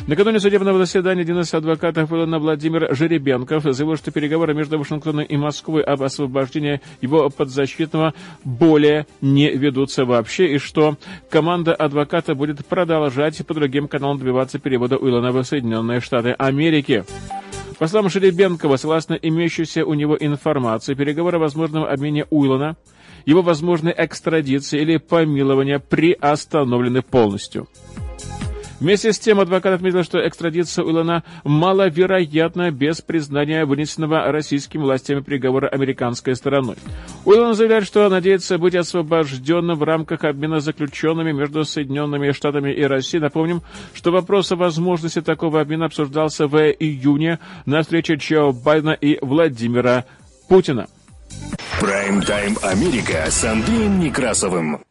Накануне 0.08 0.40
судебного 0.40 0.78
заседания 0.78 1.20
один 1.20 1.40
из 1.40 1.52
адвокатов 1.52 2.10
Илона 2.10 2.38
Владимир 2.38 2.94
Жеребенков 2.96 3.64
заявил, 3.64 3.94
что 3.98 4.10
переговоры 4.10 4.54
между 4.54 4.78
Вашингтоном 4.78 5.26
и 5.26 5.36
Москвой 5.36 5.82
об 5.82 6.02
освобождении 6.02 6.80
его 7.02 7.28
подзащитного 7.28 8.14
более 8.42 9.06
не 9.20 9.50
ведутся 9.50 10.06
вообще, 10.06 10.54
и 10.54 10.56
что 10.56 10.96
команда 11.28 11.74
адвоката 11.74 12.34
будет 12.34 12.64
продолжать 12.64 13.46
по 13.46 13.52
другим 13.52 13.86
каналам 13.86 14.18
добиваться 14.18 14.58
перевода 14.58 14.96
Уиллана 14.96 15.30
в 15.30 15.44
Соединенные 15.44 16.00
Штаты 16.00 16.30
Америки. 16.38 17.04
По 17.78 17.86
словам 17.86 18.08
Жеребенкова, 18.08 18.76
согласно 18.76 19.12
имеющейся 19.12 19.84
у 19.84 19.92
него 19.92 20.16
информации, 20.18 20.94
переговоры 20.94 21.36
о 21.36 21.40
возможном 21.40 21.84
обмене 21.84 22.24
Уиллана, 22.30 22.78
его 23.26 23.42
возможной 23.42 23.92
экстрадиции 23.94 24.80
или 24.80 24.96
помилования 24.96 25.78
приостановлены 25.78 27.02
полностью. 27.02 27.68
Вместе 28.80 29.12
с 29.12 29.18
тем 29.18 29.40
адвокат 29.40 29.75
отметил, 29.75 30.04
что 30.04 30.26
экстрадиция 30.26 30.85
Уиллана 30.85 31.25
маловероятна 31.44 32.70
без 32.70 33.00
признания 33.00 33.64
вынесенного 33.64 34.30
российскими 34.30 34.82
властями 34.82 35.20
приговора 35.20 35.68
американской 35.68 36.37
стороной. 36.37 36.76
Уиллан 37.25 37.54
заявляет, 37.54 37.87
что 37.87 38.08
надеется 38.08 38.56
быть 38.58 38.76
освобожденным 38.76 39.76
в 39.76 39.82
рамках 39.82 40.25
обмена 40.25 40.61
заключенными 40.61 41.32
между 41.32 41.64
Соединенными 41.64 42.30
Штатами 42.30 42.73
и 42.73 42.85
Россией. 42.85 43.23
Напомним, 43.23 43.62
что 43.94 44.12
вопрос 44.12 44.52
о 44.52 44.56
возможности 44.56 45.20
такого 45.20 45.61
обмена 45.61 45.87
обсуждался 45.87 46.47
в 46.47 46.56
июне 46.56 47.40
на 47.66 47.82
встрече 47.82 48.14
Джо 48.14 48.52
Байдена 48.52 48.92
и 48.92 49.18
Владимира 49.20 50.04
Путина. 50.49 50.87
Прайм-тайм 51.80 52.56
Америка 52.62 53.26
с 53.28 53.44
Андреем 53.44 54.00
Некрасовым. 54.00 54.88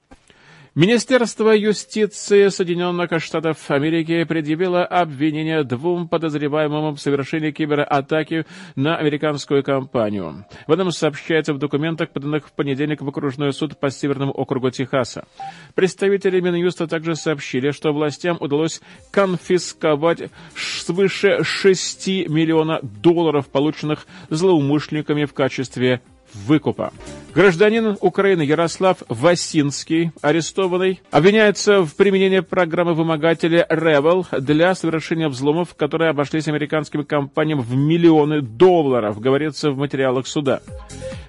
Министерство 0.78 1.50
юстиции 1.56 2.50
Соединенных 2.50 3.10
Штатов 3.20 3.72
Америки 3.72 4.24
предъявило 4.26 4.86
обвинение 4.86 5.64
двум 5.64 6.08
подозреваемым 6.08 6.94
в 6.94 7.02
совершении 7.02 7.50
кибератаки 7.50 8.46
на 8.76 8.96
американскую 8.96 9.64
компанию. 9.64 10.46
В 10.68 10.72
этом 10.72 10.92
сообщается 10.92 11.56
в 11.56 11.58
документах, 11.58 12.12
поданных 12.12 12.50
в 12.50 12.52
понедельник 12.52 13.02
в 13.02 13.10
окружной 13.10 13.54
суд 13.54 13.80
по 13.80 13.90
Северному 13.90 14.32
округу 14.32 14.70
Техаса. 14.70 15.26
Представители 15.74 16.40
Минюста 16.42 16.86
также 16.86 17.16
сообщили, 17.16 17.72
что 17.72 17.92
властям 17.92 18.38
удалось 18.40 18.80
конфисковать 19.10 20.30
свыше 20.56 21.44
6 21.44 22.08
миллиона 22.30 22.82
долларов, 22.84 23.48
полученных 23.48 24.06
злоумышленниками 24.30 25.26
в 25.26 25.34
качестве 25.34 26.02
выкупа. 26.34 26.94
Гражданин 27.34 27.98
Украины 28.02 28.42
Ярослав 28.42 28.98
Васинский, 29.10 30.12
арестованный, 30.22 31.02
обвиняется 31.12 31.82
в 31.82 31.96
применении 31.96 32.40
программы 32.40 32.94
вымогателя 32.94 33.66
Revel 33.70 34.26
для 34.40 34.74
совершения 34.76 35.30
взломов, 35.30 35.76
которые 35.76 36.10
обошлись 36.10 36.48
американским 36.48 37.04
компаниям 37.06 37.62
в 37.62 37.76
миллионы 37.76 38.42
долларов, 38.42 39.20
говорится 39.20 39.72
в 39.72 39.78
материалах 39.78 40.28
суда. 40.28 40.62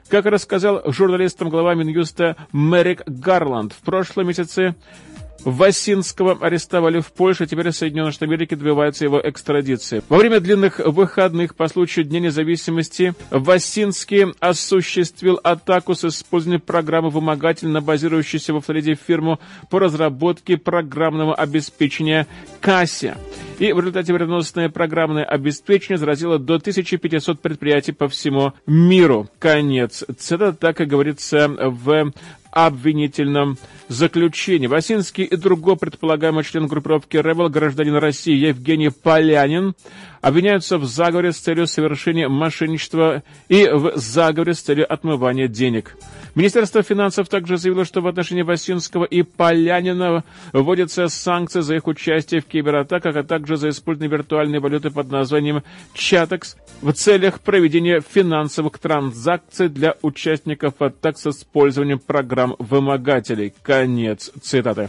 Как 0.09 0.25
рассказал 0.25 0.83
журналистам 0.87 1.51
глава 1.51 1.75
Минюста 1.75 2.37
Мерик 2.53 3.03
Гарланд, 3.07 3.75
в 3.75 3.81
прошлом 3.81 4.29
месяце 4.29 4.75
Васинского 5.49 6.37
арестовали 6.41 7.01
в 7.01 7.11
Польше, 7.13 7.47
теперь 7.47 7.73
Соединенные 7.73 8.13
Штаты 8.13 8.27
Америки 8.27 8.55
добиваются 8.55 9.05
его 9.05 9.21
экстрадиции. 9.23 10.03
Во 10.09 10.19
время 10.19 10.41
длинных 10.41 10.79
выходных 10.79 11.55
по 11.55 11.69
случаю 11.69 12.05
Дня 12.05 12.21
независимости 12.21 13.15
Васинский 13.31 14.35
осуществил 14.41 15.41
атаку 15.43 15.95
с 15.95 16.05
использованием 16.05 16.61
программы 16.61 17.09
«Вымогатель» 17.09 17.69
на 17.69 17.81
базирующуюся 17.81 18.53
во 18.53 18.61
Флориде 18.61 18.95
фирму 18.95 19.41
по 19.71 19.79
разработке 19.79 20.59
программного 20.59 21.35
обеспечения 21.35 22.27
«Касsia». 22.61 23.17
И 23.59 23.73
в 23.73 23.79
результате 23.79 24.13
вредоносное 24.13 24.69
программное 24.69 25.25
обеспечение 25.25 25.99
заразило 25.99 26.39
до 26.39 26.57
1500 26.57 27.41
предприятий 27.41 27.93
по 27.93 28.09
всему 28.09 28.53
миру. 28.67 29.29
Конец. 29.39 30.05
Это 30.31 30.53
так 30.53 30.81
и 30.81 30.85
говорится 30.85 31.49
в 31.49 32.13
обвинительном 32.51 33.59
заключении. 33.89 34.67
Васинский 34.67 35.25
и 35.25 35.37
другой 35.37 35.77
предполагаемый 35.77 36.45
член 36.45 36.67
группировки 36.67 37.17
«Ревел», 37.17 37.49
гражданин 37.49 37.97
России 37.97 38.35
Евгений 38.35 38.91
Полянин, 38.91 39.75
обвиняются 40.21 40.79
в 40.79 40.85
заговоре 40.85 41.33
с 41.33 41.39
целью 41.39 41.67
совершения 41.67 42.29
мошенничества 42.29 43.23
и 43.49 43.69
в 43.69 43.93
заговоре 43.97 44.55
с 44.55 44.61
целью 44.61 44.91
отмывания 44.93 45.49
денег. 45.49 45.97
Министерство 46.35 46.83
финансов 46.83 47.29
также 47.29 47.57
заявило, 47.57 47.85
что 47.85 48.01
в 48.01 48.07
отношении 48.07 48.43
Васинского 48.43 49.05
и 49.05 49.23
Полянина 49.23 50.25
вводятся 50.53 51.09
санкции 51.09 51.61
за 51.61 51.77
их 51.77 51.87
участие 51.87 52.41
в 52.41 52.47
кибератаках, 52.47 53.17
а 53.17 53.25
также 53.25 53.57
за 53.57 53.71
использование 53.71 54.17
виртуальной 54.17 54.61
валюты 54.61 54.91
под 54.91 55.11
названием 55.11 55.63
«Чатекс» 55.95 56.57
в 56.81 56.93
целях 56.93 57.41
проведения 57.41 58.01
финансовых 58.01 58.79
транзакций 58.79 59.69
для 59.69 59.97
участников 60.03 60.81
атак 60.81 61.19
с 61.19 61.27
использованием 61.27 61.99
программ 61.99 62.55
вымогателей. 62.59 63.53
Конец 63.63 64.31
цитаты. 64.41 64.89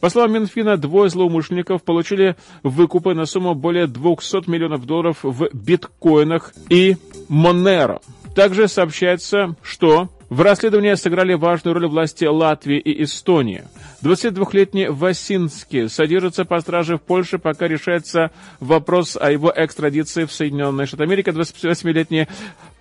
По 0.00 0.10
словам 0.10 0.34
Минфина, 0.34 0.76
двое 0.76 1.10
злоумышленников 1.10 1.82
получили 1.82 2.36
выкупы 2.62 3.14
на 3.14 3.26
сумму 3.26 3.54
более 3.54 3.86
200 3.86 4.48
миллионов 4.48 4.86
долларов 4.86 5.18
в 5.22 5.48
биткоинах 5.52 6.52
и 6.68 6.96
Монеро. 7.28 8.00
Также 8.34 8.68
сообщается, 8.68 9.56
что 9.62 10.08
в 10.30 10.42
расследовании 10.42 10.94
сыграли 10.94 11.34
важную 11.34 11.74
роль 11.74 11.88
власти 11.88 12.24
Латвии 12.24 12.78
и 12.78 13.02
Эстонии. 13.02 13.64
22-летний 14.02 14.88
Васинский 14.88 15.88
содержится 15.88 16.44
по 16.44 16.60
страже 16.60 16.98
в 16.98 17.02
Польше, 17.02 17.38
пока 17.38 17.66
решается 17.66 18.30
вопрос 18.60 19.16
о 19.20 19.32
его 19.32 19.52
экстрадиции 19.54 20.24
в 20.24 20.32
Соединенные 20.32 20.86
Штаты 20.86 21.04
Америки. 21.04 21.30
28-летний 21.30 22.28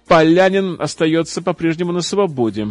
Полянин 0.08 0.76
остается 0.80 1.42
по-прежнему 1.42 1.92
на 1.92 2.02
свободе. 2.02 2.68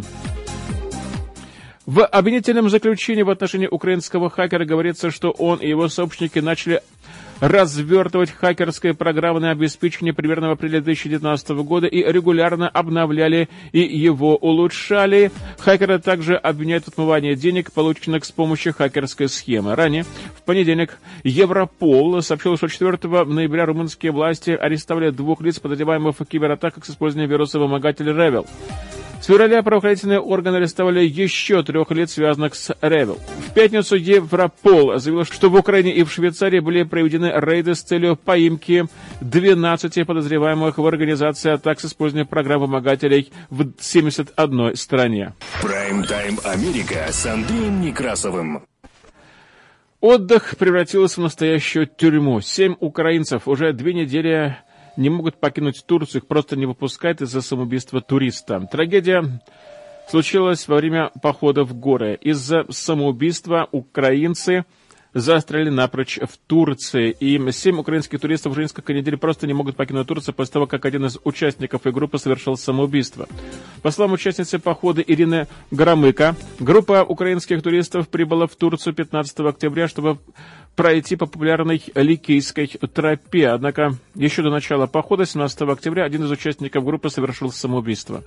В 1.87 2.05
обвинительном 2.05 2.69
заключении 2.69 3.21
в 3.23 3.29
отношении 3.29 3.65
украинского 3.65 4.29
хакера 4.29 4.65
говорится, 4.65 5.09
что 5.09 5.31
он 5.31 5.59
и 5.59 5.69
его 5.69 5.87
сообщники 5.87 6.39
начали 6.39 6.81
развертывать 7.39 8.29
хакерское 8.29 8.93
программное 8.93 9.51
обеспечение 9.51 10.13
примерно 10.13 10.49
в 10.49 10.51
апреле 10.51 10.81
2019 10.81 11.49
года 11.63 11.87
и 11.87 12.03
регулярно 12.03 12.67
обновляли 12.67 13.47
и 13.71 13.79
его 13.79 14.35
улучшали. 14.35 15.31
Хакеры 15.59 15.99
также 15.99 16.35
обвиняют 16.35 16.83
в 16.83 16.87
отмывании 16.89 17.35
денег, 17.35 17.71
полученных 17.71 18.25
с 18.25 18.33
помощью 18.33 18.73
хакерской 18.73 19.29
схемы. 19.29 19.73
Ранее, 19.73 20.03
в 20.35 20.43
понедельник, 20.43 20.99
Европол 21.23 22.21
сообщил, 22.21 22.57
что 22.57 22.67
4 22.67 22.97
ноября 23.23 23.65
румынские 23.65 24.11
власти 24.11 24.49
арестовали 24.49 25.11
двух 25.11 25.39
лиц, 25.39 25.61
подозреваемых 25.61 26.19
в 26.19 26.25
кибератаках 26.25 26.83
с 26.83 26.89
использованием 26.89 27.29
вируса-вымогателя 27.29 28.11
Ревел. 28.11 28.45
Февраля 29.27 29.61
правоохранительные 29.61 30.21
органы 30.21 30.55
арестовали 30.55 31.01
еще 31.01 31.61
трех 31.61 31.91
лиц, 31.91 32.13
связанных 32.13 32.55
с 32.55 32.73
Ревел. 32.81 33.19
В 33.49 33.53
пятницу 33.53 33.97
Европол 33.97 34.97
заявил, 34.97 35.25
что 35.25 35.49
в 35.49 35.55
Украине 35.55 35.93
и 35.93 36.03
в 36.03 36.11
Швейцарии 36.13 36.59
были 36.61 36.83
проведены 36.83 37.33
рейды 37.35 37.75
с 37.75 37.81
целью 37.81 38.15
поимки 38.15 38.85
12 39.19 40.07
подозреваемых 40.07 40.77
в 40.77 40.87
организации 40.87 41.51
атак 41.51 41.81
с 41.81 41.85
использованием 41.85 42.27
программ 42.27 42.61
вымогателей 42.61 43.33
в 43.49 43.69
71 43.77 44.77
стране. 44.77 45.33
Прайм-тайм 45.61 46.39
Америка 46.45 47.07
с 47.09 47.25
Андреем 47.25 47.81
Некрасовым. 47.81 48.63
Отдых 49.99 50.55
превратился 50.57 51.19
в 51.19 51.23
настоящую 51.23 51.87
тюрьму. 51.87 52.39
Семь 52.39 52.77
украинцев 52.79 53.49
уже 53.49 53.73
две 53.73 53.93
недели 53.93 54.55
не 54.97 55.09
могут 55.09 55.39
покинуть 55.39 55.83
Турцию, 55.85 56.21
их 56.21 56.27
просто 56.27 56.55
не 56.55 56.65
выпускают 56.65 57.21
из-за 57.21 57.41
самоубийства 57.41 58.01
туриста. 58.01 58.67
Трагедия 58.71 59.41
случилась 60.09 60.67
во 60.67 60.75
время 60.75 61.11
похода 61.21 61.63
в 61.63 61.73
горы. 61.73 62.17
Из-за 62.21 62.65
самоубийства 62.69 63.67
украинцы 63.71 64.65
застряли 65.19 65.69
напрочь 65.69 66.19
в 66.19 66.37
Турции. 66.47 67.15
И 67.19 67.51
семь 67.51 67.79
украинских 67.79 68.19
туристов 68.19 68.51
уже 68.51 68.61
несколько 68.61 68.93
недель 68.93 69.17
просто 69.17 69.47
не 69.47 69.53
могут 69.53 69.75
покинуть 69.75 70.07
Турцию 70.07 70.35
после 70.35 70.53
того, 70.53 70.67
как 70.67 70.85
один 70.85 71.05
из 71.05 71.17
участников 71.23 71.85
их 71.85 71.93
группы 71.93 72.17
совершил 72.17 72.57
самоубийство. 72.57 73.27
По 73.81 73.91
словам 73.91 74.13
участницы 74.13 74.59
похода 74.59 75.01
Ирины 75.01 75.47
Громыка, 75.71 76.35
группа 76.59 77.03
украинских 77.03 77.61
туристов 77.61 78.07
прибыла 78.09 78.47
в 78.47 78.55
Турцию 78.55 78.93
15 78.93 79.39
октября, 79.41 79.87
чтобы 79.87 80.17
пройти 80.75 81.15
по 81.15 81.25
популярной 81.25 81.81
Ликийской 81.95 82.67
тропе. 82.67 83.49
Однако 83.49 83.95
еще 84.15 84.43
до 84.43 84.49
начала 84.49 84.85
похода, 84.85 85.25
17 85.25 85.61
октября, 85.61 86.03
один 86.05 86.23
из 86.23 86.31
участников 86.31 86.85
группы 86.85 87.09
совершил 87.09 87.51
самоубийство. 87.51 88.23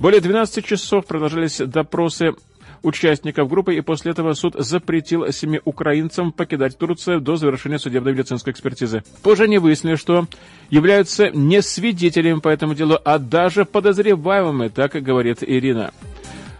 Более 0.00 0.20
12 0.20 0.64
часов 0.64 1.06
продолжались 1.06 1.58
допросы 1.58 2.34
участников 2.82 3.48
группы, 3.48 3.74
и 3.74 3.80
после 3.80 4.12
этого 4.12 4.32
суд 4.34 4.54
запретил 4.58 5.30
семи 5.32 5.60
украинцам 5.64 6.32
покидать 6.32 6.78
Турцию 6.78 7.20
до 7.20 7.36
завершения 7.36 7.78
судебной 7.78 8.12
медицинской 8.12 8.52
экспертизы. 8.52 9.02
Позже 9.22 9.44
они 9.44 9.58
выяснили, 9.58 9.96
что 9.96 10.26
являются 10.70 11.30
не 11.30 11.62
свидетелями 11.62 12.40
по 12.40 12.48
этому 12.48 12.74
делу, 12.74 12.98
а 13.04 13.18
даже 13.18 13.64
подозреваемыми, 13.64 14.68
так 14.68 14.96
и 14.96 15.00
говорит 15.00 15.38
Ирина. 15.42 15.92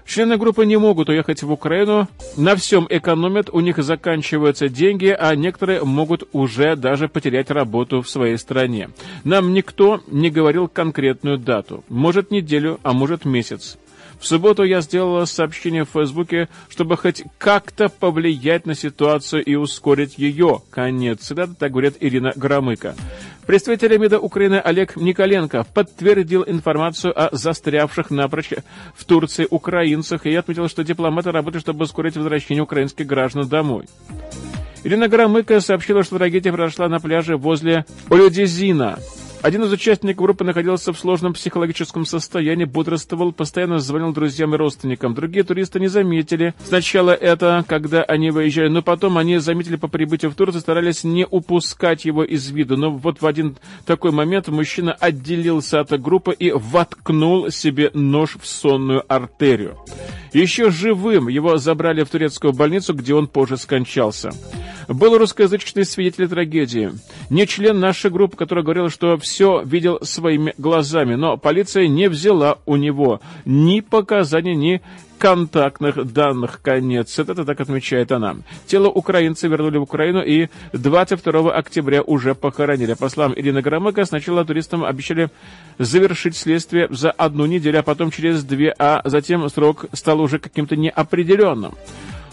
Члены 0.08 0.38
группы 0.38 0.64
не 0.64 0.78
могут 0.78 1.10
уехать 1.10 1.42
в 1.42 1.52
Украину, 1.52 2.08
на 2.34 2.56
всем 2.56 2.86
экономят, 2.88 3.50
у 3.50 3.60
них 3.60 3.76
заканчиваются 3.76 4.70
деньги, 4.70 5.14
а 5.16 5.36
некоторые 5.36 5.84
могут 5.84 6.26
уже 6.32 6.76
даже 6.76 7.08
потерять 7.08 7.50
работу 7.50 8.00
в 8.00 8.08
своей 8.08 8.38
стране. 8.38 8.88
Нам 9.24 9.52
никто 9.52 10.00
не 10.06 10.30
говорил 10.30 10.66
конкретную 10.66 11.36
дату. 11.36 11.84
Может 11.90 12.30
неделю, 12.30 12.80
а 12.84 12.94
может 12.94 13.26
месяц. 13.26 13.76
В 14.18 14.26
субботу 14.26 14.64
я 14.64 14.80
сделала 14.80 15.24
сообщение 15.26 15.84
в 15.84 15.90
Фейсбуке, 15.90 16.48
чтобы 16.68 16.96
хоть 16.96 17.22
как-то 17.38 17.88
повлиять 17.88 18.66
на 18.66 18.74
ситуацию 18.74 19.44
и 19.44 19.54
ускорить 19.54 20.18
ее. 20.18 20.62
Конец 20.70 21.20
цитаты, 21.20 21.54
так 21.58 21.70
говорит 21.70 21.96
Ирина 22.00 22.32
Громыко. 22.34 22.94
Представитель 23.46 23.96
МИДа 23.96 24.18
Украины 24.18 24.56
Олег 24.56 24.96
Николенко 24.96 25.64
подтвердил 25.72 26.44
информацию 26.46 27.18
о 27.18 27.34
застрявших 27.34 28.10
напрочь 28.10 28.52
в 28.94 29.04
Турции 29.04 29.46
украинцах 29.48 30.26
и 30.26 30.34
отметил, 30.34 30.68
что 30.68 30.84
дипломаты 30.84 31.30
работают, 31.30 31.62
чтобы 31.62 31.84
ускорить 31.84 32.16
возвращение 32.16 32.62
украинских 32.62 33.06
граждан 33.06 33.48
домой. 33.48 33.86
Ирина 34.84 35.08
Громыко 35.08 35.60
сообщила, 35.60 36.02
что 36.02 36.18
трагедия 36.18 36.52
произошла 36.52 36.88
на 36.88 37.00
пляже 37.00 37.36
возле 37.36 37.84
Олюдезина. 38.10 38.98
Один 39.40 39.62
из 39.62 39.72
участников 39.72 40.24
группы 40.24 40.44
находился 40.44 40.92
в 40.92 40.98
сложном 40.98 41.32
психологическом 41.32 42.04
состоянии, 42.04 42.64
бодрствовал, 42.64 43.32
постоянно 43.32 43.78
звонил 43.78 44.12
друзьям 44.12 44.54
и 44.54 44.58
родственникам. 44.58 45.14
Другие 45.14 45.44
туристы 45.44 45.78
не 45.78 45.86
заметили 45.86 46.54
сначала 46.64 47.12
это, 47.12 47.64
когда 47.68 48.02
они 48.02 48.32
выезжали, 48.32 48.68
но 48.68 48.82
потом 48.82 49.16
они 49.16 49.38
заметили 49.38 49.76
по 49.76 49.86
прибытию 49.86 50.32
в 50.32 50.34
Турцию, 50.34 50.60
старались 50.60 51.04
не 51.04 51.24
упускать 51.24 52.04
его 52.04 52.24
из 52.24 52.50
виду. 52.50 52.76
Но 52.76 52.90
вот 52.90 53.22
в 53.22 53.26
один 53.26 53.56
такой 53.86 54.10
момент 54.10 54.48
мужчина 54.48 54.92
отделился 54.92 55.80
от 55.80 55.98
группы 56.00 56.32
и 56.32 56.50
воткнул 56.50 57.50
себе 57.50 57.92
нож 57.94 58.36
в 58.40 58.46
сонную 58.46 59.04
артерию. 59.06 59.78
Еще 60.32 60.70
живым 60.70 61.28
его 61.28 61.58
забрали 61.58 62.02
в 62.02 62.10
турецкую 62.10 62.52
больницу, 62.52 62.92
где 62.92 63.14
он 63.14 63.28
позже 63.28 63.56
скончался. 63.56 64.32
Был 64.88 65.18
русскоязычный 65.18 65.84
свидетель 65.84 66.28
трагедии. 66.28 66.92
Не 67.28 67.46
член 67.46 67.78
нашей 67.78 68.10
группы, 68.10 68.36
который 68.36 68.64
говорил, 68.64 68.88
что 68.88 69.18
все 69.18 69.62
видел 69.62 69.98
своими 70.02 70.54
глазами, 70.56 71.14
но 71.14 71.36
полиция 71.36 71.88
не 71.88 72.08
взяла 72.08 72.58
у 72.64 72.76
него 72.76 73.20
ни 73.44 73.80
показаний, 73.80 74.54
ни 74.54 74.82
контактных 75.18 76.12
данных. 76.12 76.60
Конец. 76.62 77.18
Это 77.18 77.44
так 77.44 77.60
отмечает 77.60 78.12
она. 78.12 78.36
Тело 78.66 78.88
украинца 78.88 79.48
вернули 79.48 79.76
в 79.76 79.82
Украину 79.82 80.22
и 80.22 80.48
22 80.72 81.52
октября 81.52 82.02
уже 82.02 82.34
похоронили. 82.34 82.94
По 82.94 83.08
словам 83.08 83.34
Ирины 83.36 83.60
Громыко, 83.60 84.04
сначала 84.04 84.44
туристам 84.44 84.84
обещали 84.84 85.28
завершить 85.78 86.36
следствие 86.36 86.88
за 86.90 87.10
одну 87.10 87.46
неделю, 87.46 87.80
а 87.80 87.82
потом 87.82 88.10
через 88.10 88.44
две, 88.44 88.74
а 88.78 89.02
затем 89.04 89.48
срок 89.50 89.86
стал 89.92 90.20
уже 90.20 90.38
каким-то 90.38 90.76
неопределенным. 90.76 91.74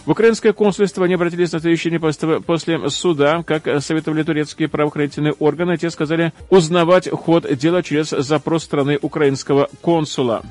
В 0.06 0.12
украинское 0.12 0.54
консульство 0.54 1.06
они 1.06 1.16
обратились 1.16 1.52
на 1.52 1.60
следующий 1.60 1.90
день 1.90 2.00
после 2.00 2.90
суда, 2.90 3.44
как 3.44 3.82
советовали 3.82 4.22
турецкие 4.22 4.68
правоохранительные 4.68 5.34
органы. 5.34 5.78
Те 5.78 5.90
сказали 5.90 6.32
узнавать 6.52 7.10
ход 7.10 7.52
дела 7.56 7.82
через 7.82 8.10
запрос 8.10 8.64
страны 8.64 9.00
украинского 9.02 9.68
консула 9.82 10.44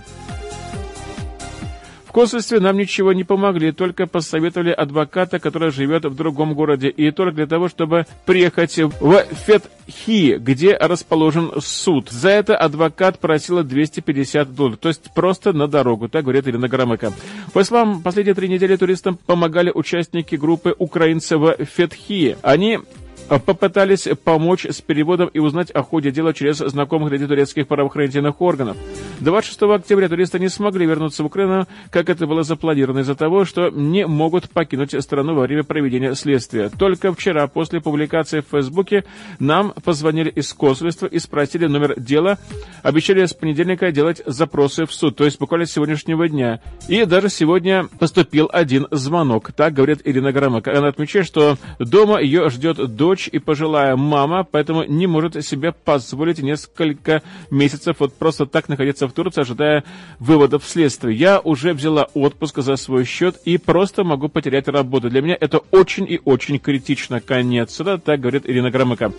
консульстве 2.15 2.61
нам 2.61 2.77
ничего 2.79 3.13
не 3.13 3.25
помогли, 3.25 3.73
только 3.73 4.07
посоветовали 4.07 4.71
адвоката, 4.71 5.41
который 5.41 5.73
живет 5.73 6.05
в 6.05 6.15
другом 6.15 6.55
городе, 6.55 6.89
и 6.89 7.11
только 7.11 7.35
для 7.35 7.47
того, 7.47 7.69
чтобы 7.69 8.07
приехать 8.25 8.79
в 8.79 9.25
Фетхи, 9.47 10.37
где 10.39 10.77
расположен 10.77 11.51
суд. 11.61 12.11
За 12.11 12.29
это 12.29 12.57
адвокат 12.57 13.19
просила 13.19 13.65
250 13.65 14.55
долларов, 14.55 14.79
то 14.81 14.89
есть 14.89 15.13
просто 15.13 15.53
на 15.53 15.67
дорогу, 15.67 16.09
так 16.09 16.23
говорит 16.23 16.47
Ирина 16.47 16.69
Громыко. 16.69 17.13
По 17.53 17.65
словам, 17.65 18.01
последние 18.01 18.35
три 18.35 18.49
недели 18.49 18.77
туристам 18.77 19.17
помогали 19.17 19.73
участники 19.75 20.37
группы 20.37 20.73
украинцев 20.79 21.41
в 21.41 21.65
Фетхи. 21.65 22.37
Они 22.43 22.79
попытались 23.29 24.09
помочь 24.23 24.67
с 24.67 24.81
переводом 24.81 25.29
и 25.29 25.39
узнать 25.39 25.71
о 25.71 25.83
ходе 25.83 26.11
дела 26.11 26.33
через 26.33 26.59
знакомых 26.59 27.11
для 27.11 27.27
турецких 27.27 27.67
правоохранительных 27.67 28.41
органов. 28.41 28.77
26 29.21 29.63
октября 29.63 30.09
туристы 30.09 30.39
не 30.39 30.49
смогли 30.49 30.87
вернуться 30.87 31.23
в 31.23 31.27
Украину, 31.27 31.67
как 31.91 32.09
это 32.09 32.27
было 32.27 32.43
запланировано, 32.43 33.01
из-за 33.01 33.15
того, 33.15 33.45
что 33.45 33.71
не 33.71 34.07
могут 34.07 34.51
покинуть 34.51 34.95
страну 35.03 35.35
во 35.35 35.43
время 35.43 35.65
проведения 35.65 36.15
следствия. 36.15 36.69
Только 36.69 37.13
вчера, 37.13 37.47
после 37.47 37.81
публикации 37.81 38.41
в 38.41 38.47
Фейсбуке, 38.51 39.05
нам 39.39 39.73
позвонили 39.85 40.31
из 40.31 40.53
консульства 40.53 41.07
и 41.07 41.19
спросили 41.19 41.67
номер 41.67 41.99
дела. 41.99 42.39
Обещали 42.83 43.25
с 43.25 43.35
понедельника 43.35 43.91
делать 43.93 44.23
запросы 44.27 44.87
в 44.87 44.93
суд, 44.93 45.17
то 45.17 45.25
есть 45.25 45.39
буквально 45.39 45.67
с 45.67 45.73
сегодняшнего 45.73 46.29
дня. 46.29 46.61
И 46.89 47.05
даже 47.05 47.29
сегодня 47.29 47.89
поступил 47.99 48.49
один 48.53 48.87
звонок. 48.91 49.53
Так 49.53 49.73
говорит 49.73 50.01
Ирина 50.05 50.33
Громыко. 50.33 50.77
Она 50.77 50.89
отмечает, 50.89 51.27
что 51.27 51.57
дома 51.79 52.21
ее 52.21 52.51
ждет 52.51 52.77
дочь 52.95 53.14
дочь 53.15 53.29
и 53.31 53.39
пожилая 53.39 53.95
мама, 53.95 54.45
поэтому 54.51 54.83
не 54.83 55.07
может 55.07 55.45
себе 55.45 55.71
позволить 55.73 56.41
несколько 56.41 57.23
месяцев 57.49 57.97
вот 58.01 58.13
просто 58.15 58.45
так 58.45 58.69
находиться 58.69 59.07
в 59.07 59.13
Турции, 59.13 59.43
ожидая 59.43 59.85
выводов 60.19 60.65
следствия. 60.67 61.15
Я 61.15 61.39
уже 61.39 61.75
взяла 61.75 62.09
отпуск 62.15 62.59
за 62.59 62.75
свой 62.75 63.05
счет 63.05 63.37
и 63.45 63.57
просто 63.57 64.03
могу 64.03 64.29
потерять 64.29 64.67
работу. 64.67 65.11
Для 65.11 65.23
меня 65.23 65.37
это 65.41 65.59
очень 65.71 66.11
и 66.11 66.21
очень 66.25 66.59
критично. 66.59 67.21
Конец. 67.21 67.79
Да, 67.79 67.99
так 67.99 68.21
говорит 68.21 68.43
Ирина 68.47 68.73
Громыко. 68.73 69.13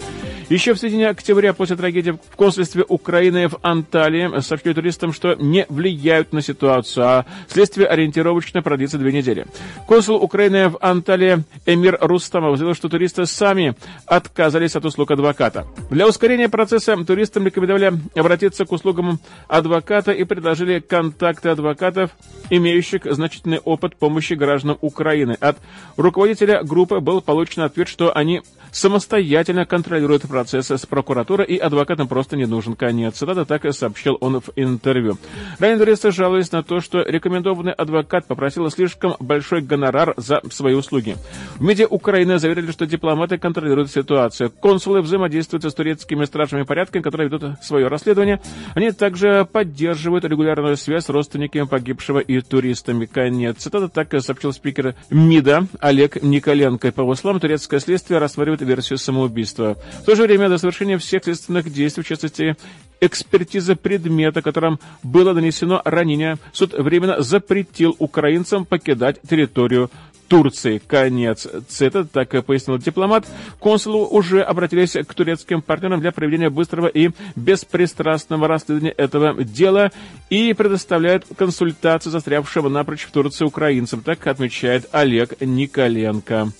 Еще 0.49 0.73
в 0.75 0.79
середине 0.79 1.09
октября 1.09 1.53
после 1.53 1.75
трагедии 1.75 2.11
в 2.11 2.35
консульстве 2.35 2.85
Украины 2.87 3.47
в 3.47 3.57
Анталии 3.63 4.41
сообщили 4.41 4.73
туристам, 4.73 5.11
что 5.11 5.33
не 5.33 5.65
влияют 5.69 6.33
на 6.33 6.41
ситуацию, 6.41 7.05
а 7.05 7.25
следствие 7.47 7.87
ориентировочно 7.87 8.61
продлится 8.61 8.99
две 8.99 9.11
недели. 9.11 9.47
Консул 9.87 10.17
Украины 10.21 10.69
в 10.69 10.77
Анталии 10.81 11.43
Эмир 11.65 11.97
Рустамов 11.99 12.57
заявил, 12.57 12.75
что 12.75 12.89
туристы 12.89 13.25
сами 13.25 13.75
отказались 14.05 14.75
от 14.75 14.85
услуг 14.85 15.11
адвоката. 15.11 15.65
Для 15.89 16.07
ускорения 16.07 16.49
процесса 16.49 16.95
туристам 17.03 17.45
рекомендовали 17.45 17.93
обратиться 18.15 18.65
к 18.65 18.71
услугам 18.71 19.19
адвоката 19.47 20.11
и 20.11 20.23
предложили 20.23 20.79
контакты 20.79 21.49
адвокатов, 21.49 22.11
имеющих 22.49 23.01
значительный 23.05 23.59
опыт 23.59 23.95
помощи 23.95 24.33
гражданам 24.33 24.77
Украины. 24.81 25.37
От 25.39 25.57
руководителя 25.97 26.63
группы 26.63 26.99
был 26.99 27.21
получен 27.21 27.63
ответ, 27.63 27.87
что 27.87 28.15
они 28.15 28.41
самостоятельно 28.71 29.65
контролируют 29.65 30.23
процесс 30.23 30.69
с 30.69 30.85
прокуратурой 30.85 31.47
и 31.47 31.57
адвокатам 31.57 32.07
просто 32.07 32.35
не 32.35 32.45
нужен 32.45 32.75
конец. 32.75 33.15
Цитата 33.15 33.45
так 33.45 33.65
и 33.65 33.71
сообщил 33.71 34.17
он 34.19 34.41
в 34.41 34.49
интервью. 34.55 35.17
Ранее 35.59 35.77
туристы 35.77 36.11
жалуясь 36.11 36.51
на 36.51 36.63
то, 36.63 36.81
что 36.81 37.01
рекомендованный 37.01 37.71
адвокат 37.71 38.27
попросил 38.27 38.69
слишком 38.69 39.15
большой 39.19 39.61
гонорар 39.61 40.13
за 40.17 40.41
свои 40.51 40.73
услуги. 40.73 41.15
В 41.55 41.63
МИДе 41.63 41.87
Украины 41.87 42.37
заверили, 42.37 42.71
что 42.71 42.85
дипломаты 42.85 43.37
контролируют 43.37 43.74
ситуацию. 43.85 44.51
Консулы 44.51 45.01
взаимодействуют 45.01 45.65
с 45.65 45.73
турецкими 45.73 46.25
стражами 46.25 46.63
порядка, 46.63 47.01
которые 47.01 47.29
ведут 47.29 47.61
свое 47.61 47.87
расследование. 47.87 48.41
Они 48.73 48.91
также 48.91 49.47
поддерживают 49.51 50.25
регулярную 50.25 50.77
связь 50.77 51.05
с 51.05 51.09
родственниками 51.09 51.63
погибшего 51.63 52.19
и 52.19 52.41
туристами. 52.41 53.05
Конец. 53.05 53.57
Цитата 53.57 53.89
так 53.89 54.13
и 54.13 54.19
сообщил 54.19 54.53
спикер 54.53 54.95
МИДа 55.09 55.67
Олег 55.79 56.21
Николенко. 56.21 56.91
По 56.91 57.01
его 57.01 57.15
словам, 57.15 57.39
турецкое 57.39 57.79
следствие 57.79 58.19
рассматривает 58.19 58.61
версию 58.61 58.97
самоубийства. 58.97 59.77
В 60.01 60.05
то 60.05 60.15
же 60.15 60.23
время 60.23 60.49
до 60.49 60.57
совершения 60.57 60.97
всех 60.97 61.23
следственных 61.23 61.71
действий, 61.71 62.03
в 62.03 62.07
частности, 62.07 62.55
экспертиза 63.01 63.75
предмета, 63.75 64.41
которым 64.41 64.79
было 65.03 65.33
нанесено 65.33 65.81
ранение, 65.85 66.37
суд 66.53 66.73
временно 66.73 67.21
запретил 67.21 67.95
украинцам 67.99 68.65
покидать 68.65 69.21
территорию 69.27 69.89
Турции. 70.27 70.81
Конец 70.85 71.47
цитаты, 71.67 72.09
так 72.11 72.33
и 72.33 72.41
пояснил 72.41 72.77
дипломат. 72.77 73.25
Консулы 73.59 74.05
уже 74.07 74.41
обратились 74.41 74.93
к 74.93 75.13
турецким 75.13 75.61
партнерам 75.61 76.01
для 76.01 76.11
проведения 76.11 76.49
быстрого 76.49 76.87
и 76.87 77.11
беспристрастного 77.35 78.47
расследования 78.47 78.91
этого 78.91 79.43
дела 79.43 79.91
и 80.29 80.53
предоставляют 80.53 81.25
консультации 81.37 82.09
застрявшим 82.09 82.71
напрочь 82.71 83.03
в 83.03 83.11
Турции 83.11 83.45
украинцам, 83.45 84.01
так 84.01 84.25
отмечает 84.27 84.87
Олег 84.91 85.39
Николенко. 85.41 86.51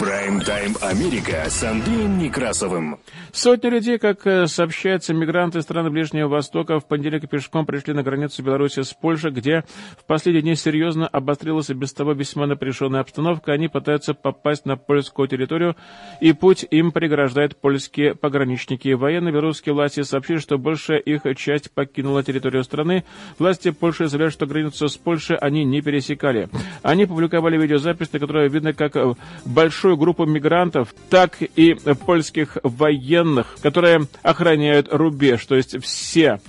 Прайм-тайм 0.00 0.76
Америка 0.80 1.44
с 1.46 1.62
Андреем 1.62 2.16
Некрасовым. 2.16 2.98
Сотни 3.32 3.68
людей, 3.68 3.98
как 3.98 4.26
э, 4.26 4.46
сообщается, 4.46 5.12
мигранты 5.12 5.60
стран 5.60 5.92
Ближнего 5.92 6.26
Востока 6.26 6.80
в 6.80 6.86
понедельник 6.86 7.28
пешком 7.28 7.66
пришли 7.66 7.92
на 7.92 8.02
границу 8.02 8.42
Беларуси 8.42 8.80
с 8.80 8.94
Польшей, 8.94 9.30
где 9.30 9.62
в 9.98 10.06
последние 10.06 10.40
дни 10.40 10.54
серьезно 10.56 11.06
обострилась 11.06 11.68
и 11.68 11.74
без 11.74 11.92
того 11.92 12.12
весьма 12.12 12.46
напряженная 12.46 13.00
обстановка. 13.00 13.52
Они 13.52 13.68
пытаются 13.68 14.14
попасть 14.14 14.64
на 14.64 14.78
польскую 14.78 15.28
территорию, 15.28 15.76
и 16.22 16.32
путь 16.32 16.64
им 16.70 16.92
преграждают 16.92 17.60
польские 17.60 18.14
пограничники. 18.14 18.88
Военные 18.94 19.32
белорусские 19.32 19.74
власти 19.74 20.00
сообщили, 20.00 20.38
что 20.38 20.56
большая 20.56 20.98
их 20.98 21.24
часть 21.36 21.70
покинула 21.72 22.24
территорию 22.24 22.64
страны. 22.64 23.04
Власти 23.38 23.70
Польши 23.70 24.06
заявляют, 24.06 24.32
что 24.32 24.46
границу 24.46 24.88
с 24.88 24.96
Польшей 24.96 25.36
они 25.36 25.64
не 25.64 25.82
пересекали. 25.82 26.48
Они 26.82 27.04
публиковали 27.04 27.58
видеозапись, 27.58 28.14
на 28.14 28.18
которой 28.18 28.48
видно, 28.48 28.72
как 28.72 28.96
большой 29.44 29.89
большую 29.90 29.96
группу 29.96 30.24
мигрантов, 30.24 30.94
так 31.08 31.38
и 31.40 31.74
польских 32.06 32.58
военных, 32.62 33.56
которые 33.62 34.06
охраняют 34.22 34.88
рубеж, 34.92 35.44
то 35.46 35.56
есть 35.56 35.82
все 35.82 36.40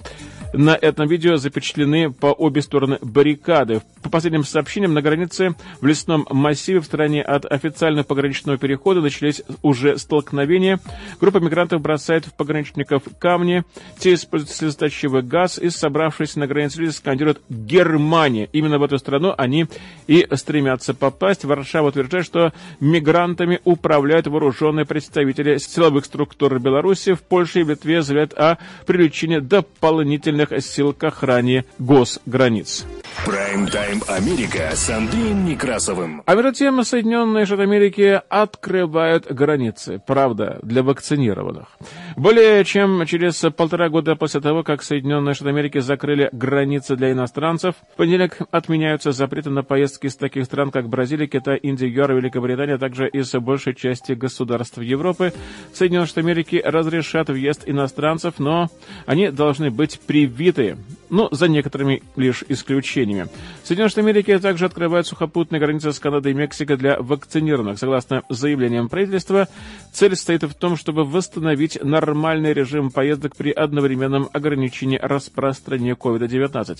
на 0.54 0.76
этом 0.76 1.08
видео 1.08 1.38
запечатлены 1.38 2.12
по 2.12 2.28
обе 2.28 2.62
стороны 2.62 2.98
баррикады. 3.02 3.82
По 4.02 4.10
последним 4.10 4.44
сообщениям, 4.44 4.94
на 4.94 5.02
границе 5.02 5.56
в 5.80 5.86
лесном 5.86 6.26
массиве 6.30 6.80
в 6.80 6.86
стороне 6.86 7.22
от 7.22 7.46
официального 7.46 8.04
пограничного 8.04 8.58
перехода 8.58 9.02
начались 9.02 9.44
уже 9.62 9.98
столкновения. 9.98 10.80
Группа 11.20 11.38
мигрантов 11.38 11.82
бросает 11.82 12.26
в 12.26 12.34
пограничников 12.34 13.04
камни, 13.20 13.64
те 14.00 14.16
используют 14.16 14.56
слезоточивый 14.56 15.22
газ 15.22 15.60
и, 15.60 15.70
собравшись 15.70 16.36
на 16.36 16.48
границе 16.48 16.82
люди, 16.82 16.92
скандируют 16.92 17.42
«Германия». 17.50 18.50
Именно 18.52 18.80
в 18.80 18.84
эту 18.84 18.98
страну 18.98 19.34
они 19.38 19.68
и 20.08 20.28
стремятся 20.34 20.94
попасть. 20.94 21.46
Варшава 21.46 21.90
утверждает, 21.90 22.26
что 22.26 22.54
мигрантами 22.80 23.60
управляют 23.64 24.28
вооруженные 24.28 24.86
представители 24.86 25.58
силовых 25.58 26.06
структур 26.06 26.60
Беларуси. 26.60 27.14
В 27.14 27.22
Польше 27.22 27.62
и 27.62 27.64
в 27.64 27.70
Литве 27.70 28.02
заявляют 28.02 28.34
о 28.34 28.58
привлечении 28.86 29.40
дополнительных 29.40 30.41
военных 30.42 30.64
сил 30.64 30.94
к 30.94 31.04
охране 31.04 31.66
госграниц. 31.80 32.86
Прайм-тайм 33.26 34.02
Америка 34.08 34.72
с 34.74 34.90
Андреем 34.90 35.46
Некрасовым. 35.46 36.24
А 36.26 36.34
между 36.34 36.54
тем 36.54 36.84
Соединенные 36.84 37.46
Штаты 37.46 37.64
Америки 37.64 38.22
открывают 38.30 39.32
границы, 39.32 40.02
правда, 40.06 40.60
для 40.64 40.82
вакцинированных. 40.82 41.68
Более 42.16 42.64
чем 42.64 43.06
через 43.06 43.36
полтора 43.56 43.90
года 43.90 44.16
после 44.16 44.40
того, 44.42 44.64
как 44.64 44.82
Соединенные 44.82 45.36
Штаты 45.36 45.50
Америки 45.50 45.80
закрыли 45.80 46.30
границы 46.32 46.96
для 46.96 47.12
иностранцев, 47.12 47.76
в 47.94 47.98
понедельник 47.98 48.38
отменяются 48.50 49.12
запреты 49.12 49.50
на 49.50 49.64
поездки 49.64 50.08
из 50.08 50.16
таких 50.16 50.46
стран, 50.46 50.72
как 50.72 50.88
Бразилия, 50.88 51.28
Китай, 51.28 51.58
Индия, 51.58 51.90
ЮАР, 51.90 52.14
Великобритания, 52.14 52.76
а 52.76 52.80
также 52.80 53.08
из 53.08 53.32
большей 53.34 53.76
части 53.76 54.14
государств 54.14 54.78
Европы. 54.80 55.34
Соединенные 55.74 56.08
Штаты 56.08 56.22
Америки 56.22 56.62
разрешат 56.64 57.30
въезд 57.30 57.64
иностранцев, 57.66 58.36
но 58.40 58.70
они 59.06 59.30
должны 59.30 59.70
быть 59.70 60.00
привиты 60.32 60.78
но 61.12 61.28
за 61.30 61.50
некоторыми 61.50 62.02
лишь 62.16 62.44
исключениями. 62.48 63.28
Соединенные 63.64 63.90
Штаты 63.90 64.08
Америки 64.08 64.40
также 64.40 64.66
открывают 64.66 65.06
сухопутные 65.06 65.60
границы 65.60 65.92
с 65.92 66.00
Канадой 66.00 66.32
и 66.32 66.36
Мексикой 66.36 66.78
для 66.78 67.00
вакцинированных. 67.00 67.78
Согласно 67.78 68.24
заявлениям 68.30 68.88
правительства, 68.88 69.50
цель 69.92 70.16
состоит 70.16 70.44
в 70.44 70.54
том, 70.54 70.78
чтобы 70.78 71.04
восстановить 71.04 71.84
нормальный 71.84 72.54
режим 72.54 72.92
поездок 72.92 73.36
при 73.36 73.52
одновременном 73.52 74.30
ограничении 74.32 74.98
распространения 74.98 75.96
COVID-19. 75.96 76.80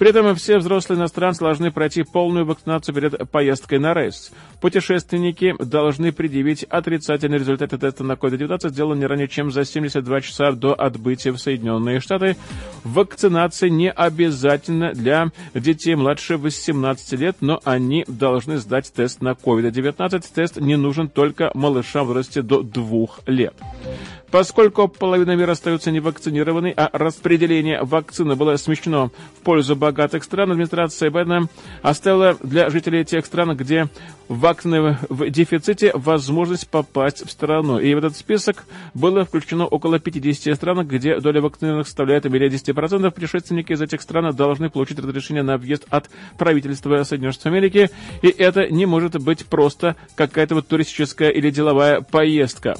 При 0.00 0.08
этом 0.08 0.34
все 0.34 0.56
взрослые 0.56 0.98
иностранцы 0.98 1.40
должны 1.40 1.70
пройти 1.70 2.04
полную 2.04 2.46
вакцинацию 2.46 2.94
перед 2.94 3.30
поездкой 3.30 3.78
на 3.80 3.92
рейс. 3.92 4.32
Путешественники 4.58 5.54
должны 5.58 6.10
предъявить 6.10 6.64
отрицательные 6.64 7.38
результаты 7.38 7.76
теста 7.76 8.02
на 8.02 8.12
COVID-19, 8.12 8.70
сделанные 8.70 9.00
не 9.00 9.06
ранее, 9.06 9.28
чем 9.28 9.50
за 9.50 9.66
72 9.66 10.22
часа 10.22 10.52
до 10.52 10.72
отбытия 10.72 11.32
в 11.32 11.36
Соединенные 11.36 12.00
Штаты. 12.00 12.38
Вакцинация 12.82 13.68
не 13.68 13.90
обязательна 13.90 14.94
для 14.94 15.32
детей 15.52 15.96
младше 15.96 16.38
18 16.38 17.20
лет, 17.20 17.36
но 17.42 17.60
они 17.64 18.06
должны 18.08 18.56
сдать 18.56 18.90
тест 18.90 19.20
на 19.20 19.32
COVID-19. 19.32 20.24
Тест 20.34 20.56
не 20.56 20.76
нужен 20.76 21.10
только 21.10 21.50
малышам 21.52 22.04
в 22.04 22.08
возрасте 22.08 22.40
до 22.40 22.62
2 22.62 23.06
лет. 23.26 23.54
Поскольку 24.30 24.86
половина 24.86 25.34
мира 25.34 25.52
остаются 25.52 25.90
невакцинированной, 25.90 26.72
а 26.76 26.88
распределение 26.92 27.82
вакцины 27.82 28.36
было 28.36 28.56
смещено 28.56 29.10
в 29.38 29.42
пользу 29.42 29.74
богатых 29.74 30.22
стран, 30.22 30.52
администрация 30.52 31.10
Байдена 31.10 31.48
оставила 31.82 32.36
для 32.42 32.70
жителей 32.70 33.04
тех 33.04 33.26
стран, 33.26 33.56
где 33.56 33.88
вакцины 34.28 34.98
в 35.08 35.28
дефиците, 35.28 35.90
возможность 35.94 36.68
попасть 36.68 37.26
в 37.26 37.30
страну. 37.30 37.80
И 37.80 37.92
в 37.92 37.98
этот 37.98 38.16
список 38.16 38.64
было 38.94 39.24
включено 39.24 39.66
около 39.66 39.98
50 39.98 40.54
стран, 40.54 40.86
где 40.86 41.18
доля 41.18 41.40
вакцинированных 41.40 41.88
составляет 41.88 42.30
более 42.30 42.48
10%. 42.48 43.10
Путешественники 43.10 43.72
из 43.72 43.82
этих 43.82 44.00
стран 44.00 44.34
должны 44.34 44.70
получить 44.70 45.00
разрешение 45.00 45.42
на 45.42 45.58
въезд 45.58 45.86
от 45.90 46.08
правительства 46.38 47.02
Соединенных 47.02 47.34
Штатов 47.34 47.52
Америки. 47.52 47.90
И 48.22 48.28
это 48.28 48.70
не 48.70 48.86
может 48.86 49.20
быть 49.20 49.46
просто 49.46 49.96
какая-то 50.14 50.54
вот 50.54 50.68
туристическая 50.68 51.30
или 51.30 51.50
деловая 51.50 52.00
поездка. 52.00 52.76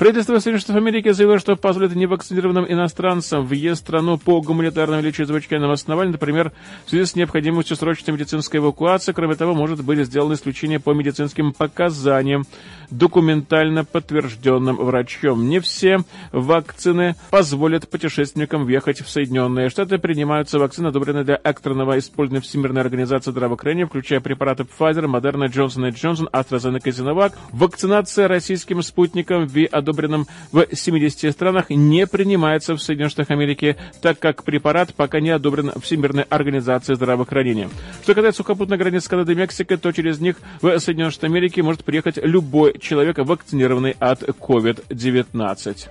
Правительство 0.00 0.38
Соединенных 0.38 0.62
Штатов 0.62 0.80
Америки 0.80 1.12
заявило, 1.12 1.38
что 1.38 1.56
позволит 1.56 1.94
невакцинированным 1.94 2.64
иностранцам 2.66 3.44
въезд 3.44 3.82
в 3.82 3.84
страну 3.84 4.16
по 4.16 4.40
гуманитарным 4.40 5.00
или 5.00 5.10
чрезвычайным 5.10 5.70
основаниям, 5.70 6.12
например, 6.12 6.52
в 6.86 6.88
связи 6.88 7.04
с 7.04 7.16
необходимостью 7.16 7.76
срочной 7.76 8.14
медицинской 8.14 8.60
эвакуации. 8.60 9.12
Кроме 9.12 9.34
того, 9.34 9.52
может 9.52 9.84
быть 9.84 9.98
сделано 10.06 10.32
исключение 10.32 10.80
по 10.80 10.94
медицинским 10.94 11.52
показаниям, 11.52 12.46
документально 12.90 13.84
подтвержденным 13.84 14.76
врачом. 14.76 15.50
Не 15.50 15.60
все 15.60 15.98
вакцины 16.32 17.14
позволят 17.30 17.86
путешественникам 17.86 18.64
въехать 18.64 19.02
в 19.02 19.10
Соединенные 19.10 19.68
Штаты. 19.68 19.98
Принимаются 19.98 20.58
вакцины, 20.58 20.88
одобренные 20.88 21.24
для 21.24 21.38
экстренного 21.44 21.98
использования 21.98 22.40
Всемирной 22.40 22.80
организации 22.80 23.32
здравоохранения, 23.32 23.84
включая 23.84 24.20
препараты 24.20 24.64
Pfizer, 24.64 25.04
Moderna, 25.04 25.46
Johnson 25.46 25.90
Johnson, 25.90 26.30
AstraZeneca 26.32 26.86
и 26.86 26.90
Sinovac. 26.90 27.34
Вакцинация 27.52 28.28
российским 28.28 28.82
спутником 28.82 29.46
ВИ 29.46 29.68
одобренным 29.90 30.26
в 30.52 30.66
70 30.72 31.32
странах, 31.32 31.70
не 31.70 32.06
принимается 32.06 32.74
в 32.74 32.82
Соединенных 32.82 33.12
Штатах 33.12 33.30
Америки, 33.32 33.76
так 34.00 34.18
как 34.18 34.44
препарат 34.44 34.94
пока 34.94 35.20
не 35.20 35.30
одобрен 35.30 35.72
Всемирной 35.82 36.24
организацией 36.24 36.96
здравоохранения. 36.96 37.68
Что 38.02 38.14
касается 38.14 38.38
сухопутной 38.38 38.78
границы 38.78 39.08
Канады 39.08 39.32
и 39.32 39.34
Мексики, 39.34 39.76
то 39.76 39.92
через 39.92 40.20
них 40.20 40.36
в 40.62 40.78
Соединенные 40.78 41.10
Штаты 41.10 41.26
Америки 41.26 41.60
может 41.60 41.84
приехать 41.84 42.16
любой 42.16 42.78
человек, 42.78 43.18
вакцинированный 43.18 43.96
от 43.98 44.22
COVID-19. 44.22 45.88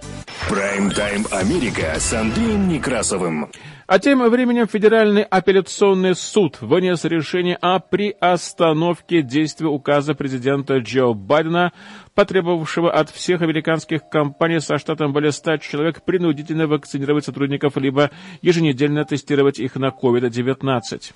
Прайм-тайм 0.49 1.27
Америка 1.31 1.93
с 1.97 2.13
Андреем 2.13 2.69
Некрасовым. 2.69 3.49
А 3.91 3.97
тем 3.97 4.21
временем 4.29 4.67
Федеральный 4.67 5.23
апелляционный 5.23 6.13
суд 6.13 6.61
вынес 6.61 7.05
решение 7.05 7.55
о 7.55 7.79
приостановке 7.79 9.23
действия 9.23 9.65
указа 9.65 10.13
президента 10.13 10.77
Джо 10.77 11.13
Байдена, 11.13 11.73
потребовавшего 12.13 12.91
от 12.91 13.09
всех 13.09 13.41
американских 13.41 14.07
компаний 14.07 14.59
со 14.59 14.77
штатом 14.77 15.11
более 15.11 15.31
100 15.31 15.57
человек 15.57 16.03
принудительно 16.03 16.67
вакцинировать 16.67 17.25
сотрудников, 17.25 17.77
либо 17.77 18.11
еженедельно 18.43 19.05
тестировать 19.05 19.59
их 19.59 19.73
на 19.73 19.87
COVID-19. 19.87 21.11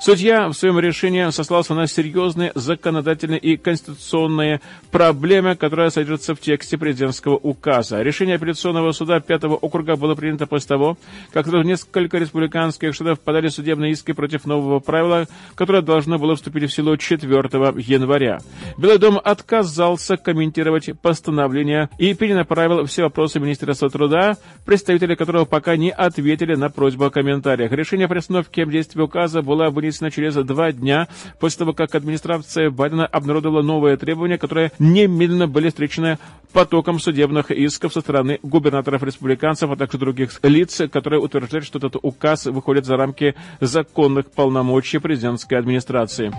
Судья 0.00 0.46
в 0.46 0.52
своем 0.52 0.78
решении 0.78 1.28
сослался 1.30 1.74
на 1.74 1.88
серьезные 1.88 2.52
законодательные 2.54 3.40
и 3.40 3.56
конституционные 3.56 4.60
проблемы, 4.92 5.56
которые 5.56 5.90
содержатся 5.90 6.36
в 6.36 6.40
тексте 6.40 6.78
президентского 6.78 7.34
указа. 7.34 8.00
Решение 8.00 8.36
апелляционного 8.36 8.92
суда 8.92 9.18
пятого 9.18 9.56
округа 9.56 9.96
было 9.96 10.14
принято 10.14 10.46
после 10.46 10.68
того, 10.68 10.98
как 11.32 11.48
несколько 11.48 12.18
республиканских 12.18 12.94
штатов 12.94 13.18
подали 13.18 13.48
судебные 13.48 13.90
иски 13.90 14.12
против 14.12 14.44
нового 14.46 14.78
правила, 14.78 15.26
которое 15.56 15.82
должно 15.82 16.16
было 16.16 16.36
вступить 16.36 16.70
в 16.70 16.74
силу 16.74 16.96
4 16.96 17.28
января. 17.28 18.38
Белый 18.78 18.98
дом 18.98 19.20
отказался 19.22 20.16
комментировать 20.16 20.90
постановление 21.02 21.90
и 21.98 22.14
перенаправил 22.14 22.84
все 22.84 23.02
вопросы 23.02 23.40
Министерства 23.40 23.90
труда, 23.90 24.36
представители 24.64 25.16
которого 25.16 25.44
пока 25.44 25.76
не 25.76 25.90
ответили 25.90 26.54
на 26.54 26.70
просьбу 26.70 27.06
о 27.06 27.10
комментариях. 27.10 27.72
Решение 27.72 28.06
о 28.06 28.08
приостановке 28.08 28.64
действия 28.64 29.02
указа 29.02 29.42
было 29.42 29.70
вынесено 29.70 29.87
вынесена 29.88 30.10
через 30.10 30.34
два 30.34 30.72
дня 30.72 31.08
после 31.40 31.60
того, 31.60 31.72
как 31.72 31.94
администрация 31.94 32.70
Байдена 32.70 33.06
обнародовала 33.06 33.62
новые 33.62 33.96
требования, 33.96 34.38
которые 34.38 34.72
немедленно 34.78 35.48
были 35.48 35.68
встречены 35.68 36.18
потоком 36.52 36.98
судебных 36.98 37.50
исков 37.50 37.92
со 37.92 38.00
стороны 38.00 38.38
губернаторов-республиканцев, 38.42 39.70
а 39.70 39.76
также 39.76 39.98
других 39.98 40.38
лиц, 40.42 40.82
которые 40.92 41.20
утверждают, 41.20 41.64
что 41.64 41.78
этот 41.78 41.96
указ 42.02 42.46
выходит 42.46 42.84
за 42.84 42.96
рамки 42.96 43.34
законных 43.60 44.30
полномочий 44.30 44.98
президентской 44.98 45.54
администрации. 45.54 46.32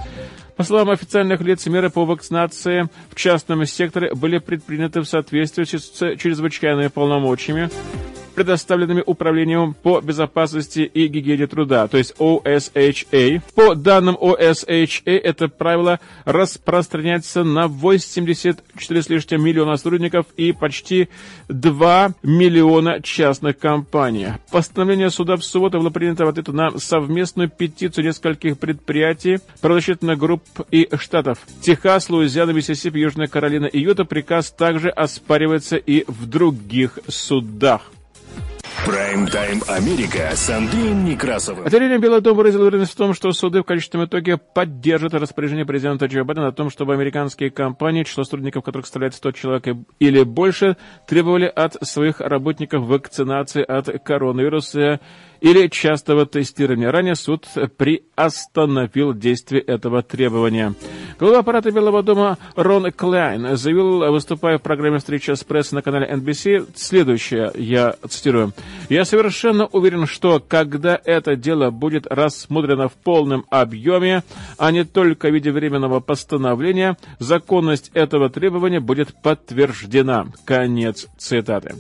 По 0.55 0.63
словам 0.63 0.89
официальных 0.89 1.41
лиц, 1.41 1.65
меры 1.67 1.89
по 1.89 2.05
вакцинации 2.05 2.89
в 3.09 3.15
частном 3.15 3.65
секторе 3.65 4.13
были 4.13 4.39
предприняты 4.39 4.99
в 4.99 5.05
соответствии 5.05 5.63
с 5.63 6.17
чрезвычайными 6.17 6.87
полномочиями 6.87 7.69
предоставленными 8.39 9.03
Управлением 9.05 9.73
по 9.73 9.99
безопасности 9.99 10.79
и 10.79 11.07
гигиене 11.07 11.45
труда, 11.45 11.89
то 11.89 11.97
есть 11.97 12.15
OSHA. 12.19 13.41
По 13.53 13.75
данным 13.75 14.15
OSHA, 14.15 15.17
это 15.17 15.49
правило 15.49 15.99
распространяется 16.23 17.43
на 17.43 17.67
84 17.67 19.01
с 19.03 19.09
лишним 19.09 19.43
миллиона 19.43 19.75
сотрудников 19.75 20.27
и 20.37 20.53
почти 20.53 21.09
2 21.49 22.11
миллиона 22.23 23.01
частных 23.01 23.59
компаний. 23.59 24.27
Постановление 24.49 25.09
суда 25.09 25.35
в 25.35 25.43
субботу 25.43 25.79
было 25.79 25.89
принято 25.89 26.25
в 26.25 26.29
ответ 26.29 26.47
на 26.47 26.79
совместную 26.79 27.49
петицию 27.49 28.05
нескольких 28.05 28.57
предприятий, 28.57 29.39
правозащитных 29.59 30.17
групп 30.17 30.43
и 30.71 30.87
штатов. 30.97 31.39
Техас, 31.61 32.09
Луизиана, 32.09 32.51
Миссисипи, 32.51 32.99
Южная 32.99 33.27
Каролина 33.27 33.65
и 33.65 33.81
Юта 33.81 34.05
приказ 34.05 34.49
также 34.49 34.87
оспаривается 34.87 35.75
и 35.75 36.05
в 36.07 36.25
других 36.25 36.99
судах. 37.09 37.91
Прайм-тайм 38.85 39.61
Америка 39.67 40.31
с 40.33 40.49
Андреем 40.49 41.03
Некрасовым. 41.03 41.65
А 41.65 41.69
тем 41.69 41.99
Белый 41.99 42.21
дом 42.21 42.37
выразил 42.37 42.61
уверенность 42.61 42.93
в 42.93 42.95
том, 42.95 43.13
что 43.13 43.31
суды 43.33 43.61
в 43.61 43.65
конечном 43.65 44.05
итоге 44.05 44.37
поддержат 44.37 45.13
распоряжение 45.13 45.65
президента 45.65 46.05
Джо 46.05 46.23
Байдена 46.23 46.47
о 46.47 46.51
том, 46.51 46.69
чтобы 46.69 46.93
американские 46.93 47.51
компании, 47.51 48.03
число 48.03 48.23
сотрудников 48.23 48.63
которых 48.63 48.85
составляет 48.85 49.15
100 49.15 49.31
человек 49.33 49.77
или 49.99 50.23
больше, 50.23 50.77
требовали 51.07 51.45
от 51.45 51.75
своих 51.85 52.21
работников 52.21 52.85
вакцинации 52.85 53.63
от 53.63 54.03
коронавируса 54.03 55.01
или 55.41 55.67
частого 55.67 56.25
тестирования. 56.25 56.91
Ранее 56.91 57.15
суд 57.15 57.47
приостановил 57.77 59.13
действие 59.13 59.61
этого 59.61 60.01
требования. 60.03 60.73
Глава 61.19 61.39
аппарата 61.39 61.69
Белого 61.71 62.01
дома 62.01 62.37
Рон 62.55 62.91
Клайн 62.93 63.57
заявил, 63.57 64.09
выступая 64.11 64.57
в 64.57 64.61
программе 64.61 64.99
«Встреча 64.99 65.35
с 65.35 65.43
прессой» 65.43 65.75
на 65.75 65.81
канале 65.81 66.09
NBC, 66.09 66.69
следующее, 66.75 67.51
я 67.55 67.95
цитирую. 68.07 68.53
«Я 68.87 69.03
совершенно 69.03 69.65
уверен, 69.67 70.05
что 70.07 70.39
когда 70.39 70.97
это 71.03 71.35
дело 71.35 71.71
будет 71.71 72.07
рассмотрено 72.07 72.87
в 72.87 72.93
полном 72.93 73.43
объеме, 73.49 74.23
а 74.57 74.71
не 74.71 74.85
только 74.85 75.29
в 75.29 75.33
виде 75.33 75.51
временного 75.51 75.99
постановления, 75.99 76.97
законность 77.19 77.91
этого 77.93 78.29
требования 78.29 78.79
будет 78.79 79.13
подтверждена». 79.21 80.27
Конец 80.45 81.07
цитаты. 81.17 81.75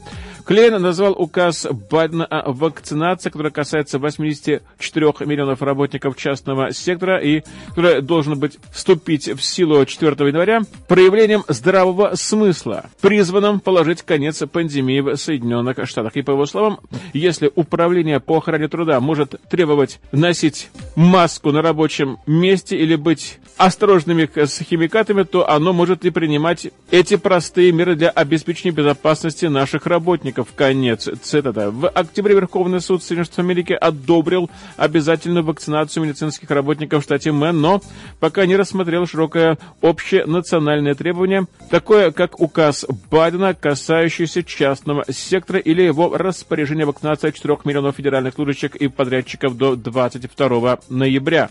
Клейн 0.49 0.81
назвал 0.81 1.13
указ 1.13 1.67
Байдена 1.91 2.25
о 2.25 2.51
вакцинации, 2.51 3.29
который 3.29 3.48
касается 3.51 3.99
84 3.99 5.13
миллионов 5.25 5.61
работников 5.61 6.15
частного 6.17 6.71
сектора 6.73 7.17
и 7.17 7.43
который 7.69 8.01
должен 8.01 8.39
быть 8.39 8.57
вступить 8.71 9.27
в 9.27 9.41
силу 9.41 9.85
4 9.85 10.11
января, 10.27 10.61
проявлением 10.87 11.43
здравого 11.47 12.15
смысла, 12.15 12.85
призванным 13.01 13.59
положить 13.59 14.01
конец 14.01 14.41
пандемии 14.51 15.01
в 15.01 15.15
Соединенных 15.15 15.87
Штатах. 15.87 16.15
И 16.15 16.21
по 16.21 16.31
его 16.31 16.45
словам, 16.45 16.79
если 17.13 17.51
управление 17.55 18.19
по 18.19 18.37
охране 18.37 18.67
труда 18.67 18.99
может 18.99 19.35
требовать 19.49 19.99
носить 20.11 20.69
маску 20.95 21.51
на 21.51 21.61
рабочем 21.61 22.17
месте 22.25 22.77
или 22.77 22.95
быть 22.95 23.39
осторожными 23.57 24.29
с 24.35 24.61
химикатами, 24.63 25.23
то 25.23 25.49
оно 25.49 25.73
может 25.73 26.05
и 26.05 26.09
принимать 26.09 26.67
эти 26.91 27.17
простые 27.17 27.71
меры 27.71 27.95
для 27.95 28.09
обеспечения 28.09 28.73
безопасности 28.73 29.45
наших 29.45 29.85
работников 29.85 30.47
Конец 30.55 31.09
цитата. 31.21 31.71
В 31.71 31.87
октябре 31.89 32.35
Верховный 32.35 32.81
суд 32.81 33.03
Соединенных 33.03 33.27
Штатов 33.39 33.45
Америки 33.45 33.73
одобрил 33.73 34.49
обязательную 34.75 35.43
вакцинацию 35.43 36.03
медицинских 36.03 36.49
работников 36.51 37.01
в 37.01 37.05
штате 37.05 37.31
Мэн, 37.31 37.59
но 37.59 37.81
пока 38.19 38.45
не 38.45 38.57
рассмотрел 38.57 39.07
широкое 39.07 39.57
общенациональное 39.81 40.93
требование, 40.93 41.45
такое 41.69 42.11
как 42.11 42.39
указ 42.39 42.85
Байдена, 43.09 43.53
касающийся 43.53 44.43
частного 44.43 45.05
сектора 45.09 45.59
или 45.59 45.83
его 45.83 46.17
распоряжение 46.17 46.85
вакцинации 46.85 47.31
4 47.31 47.59
миллионов 47.63 47.95
федеральных 47.95 48.33
служащих 48.33 48.75
и 48.75 48.87
подрядчиков 48.87 49.55
до 49.55 49.75
22 49.75 50.79
ноября. 50.89 51.49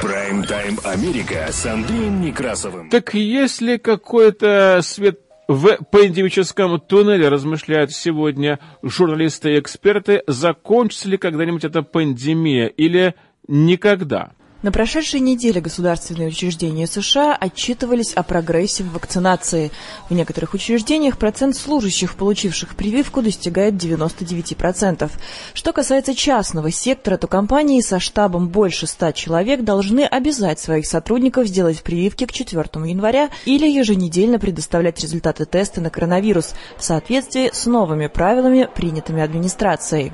Прайм-тайм 0.00 0.78
Америка 0.84 1.48
с 1.50 1.66
Андреем 1.66 2.22
Некрасовым. 2.22 2.88
Так 2.88 3.12
есть 3.12 3.60
ли 3.60 3.76
какой-то 3.76 4.80
свет 4.82 5.20
в 5.50 5.78
пандемическом 5.90 6.78
туннеле 6.78 7.28
размышляют 7.28 7.90
сегодня 7.90 8.60
журналисты 8.84 9.54
и 9.54 9.58
эксперты, 9.58 10.22
закончится 10.28 11.08
ли 11.08 11.16
когда-нибудь 11.16 11.64
эта 11.64 11.82
пандемия 11.82 12.66
или 12.66 13.16
никогда. 13.48 14.30
На 14.62 14.72
прошедшей 14.72 15.20
неделе 15.20 15.62
государственные 15.62 16.28
учреждения 16.28 16.86
США 16.86 17.34
отчитывались 17.34 18.12
о 18.12 18.22
прогрессе 18.22 18.84
в 18.84 18.92
вакцинации. 18.92 19.70
В 20.10 20.14
некоторых 20.14 20.52
учреждениях 20.52 21.16
процент 21.16 21.56
служащих, 21.56 22.14
получивших 22.14 22.76
прививку, 22.76 23.22
достигает 23.22 23.74
99%. 23.74 25.10
Что 25.54 25.72
касается 25.72 26.14
частного 26.14 26.70
сектора, 26.70 27.16
то 27.16 27.26
компании 27.26 27.80
со 27.80 27.98
штабом 28.00 28.48
больше 28.48 28.86
100 28.86 29.12
человек 29.12 29.64
должны 29.64 30.00
обязать 30.04 30.58
своих 30.58 30.86
сотрудников 30.86 31.46
сделать 31.46 31.82
прививки 31.82 32.26
к 32.26 32.32
4 32.32 32.62
января 32.84 33.30
или 33.46 33.66
еженедельно 33.66 34.38
предоставлять 34.38 35.00
результаты 35.00 35.46
теста 35.46 35.80
на 35.80 35.88
коронавирус 35.88 36.54
в 36.76 36.84
соответствии 36.84 37.48
с 37.50 37.64
новыми 37.64 38.08
правилами, 38.08 38.68
принятыми 38.74 39.22
администрацией. 39.22 40.12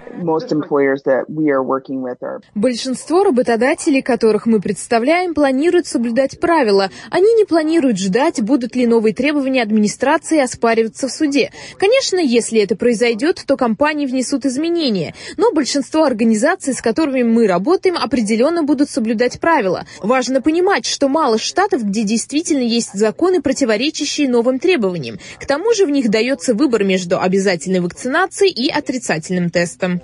Большинство 2.54 3.24
работодателей, 3.24 4.02
которые 4.02 4.35
которых 4.36 4.46
мы 4.46 4.60
представляем, 4.60 5.34
планируют 5.34 5.86
соблюдать 5.86 6.38
правила. 6.40 6.90
Они 7.10 7.32
не 7.34 7.44
планируют 7.44 7.98
ждать, 7.98 8.42
будут 8.42 8.76
ли 8.76 8.86
новые 8.86 9.14
требования 9.14 9.62
администрации 9.62 10.40
оспариваться 10.40 11.08
в 11.08 11.12
суде. 11.12 11.50
Конечно, 11.78 12.18
если 12.18 12.60
это 12.60 12.76
произойдет, 12.76 13.42
то 13.46 13.56
компании 13.56 14.06
внесут 14.06 14.44
изменения. 14.44 15.14
Но 15.38 15.52
большинство 15.52 16.04
организаций, 16.04 16.74
с 16.74 16.82
которыми 16.82 17.22
мы 17.22 17.46
работаем, 17.46 17.96
определенно 17.96 18.62
будут 18.62 18.90
соблюдать 18.90 19.40
правила. 19.40 19.86
Важно 20.02 20.42
понимать, 20.42 20.84
что 20.84 21.08
мало 21.08 21.38
штатов, 21.38 21.82
где 21.82 22.02
действительно 22.02 22.62
есть 22.62 22.92
законы, 22.92 23.40
противоречащие 23.40 24.28
новым 24.28 24.58
требованиям. 24.58 25.18
К 25.40 25.46
тому 25.46 25.72
же 25.72 25.86
в 25.86 25.90
них 25.90 26.10
дается 26.10 26.54
выбор 26.54 26.84
между 26.84 27.18
обязательной 27.18 27.80
вакцинацией 27.80 28.52
и 28.52 28.68
отрицательным 28.70 29.50
тестом. 29.50 30.02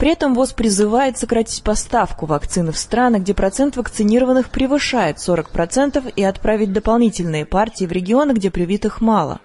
При 0.00 0.12
этом 0.12 0.34
ВОЗ 0.34 0.54
призывает 0.54 1.18
сократить 1.18 1.62
поставку 1.62 2.24
вакцины 2.24 2.72
в 2.72 2.78
страны, 2.78 3.18
где 3.18 3.34
процент 3.34 3.76
вакцинированных 3.76 4.48
превышает 4.48 5.18
40% 5.18 6.10
и 6.16 6.24
отправить 6.24 6.72
дополнительные 6.72 7.44
партии 7.44 7.84
в 7.84 7.92
регионы, 7.92 8.32
где 8.32 8.50
привитых 8.50 9.02
мало. 9.02 9.40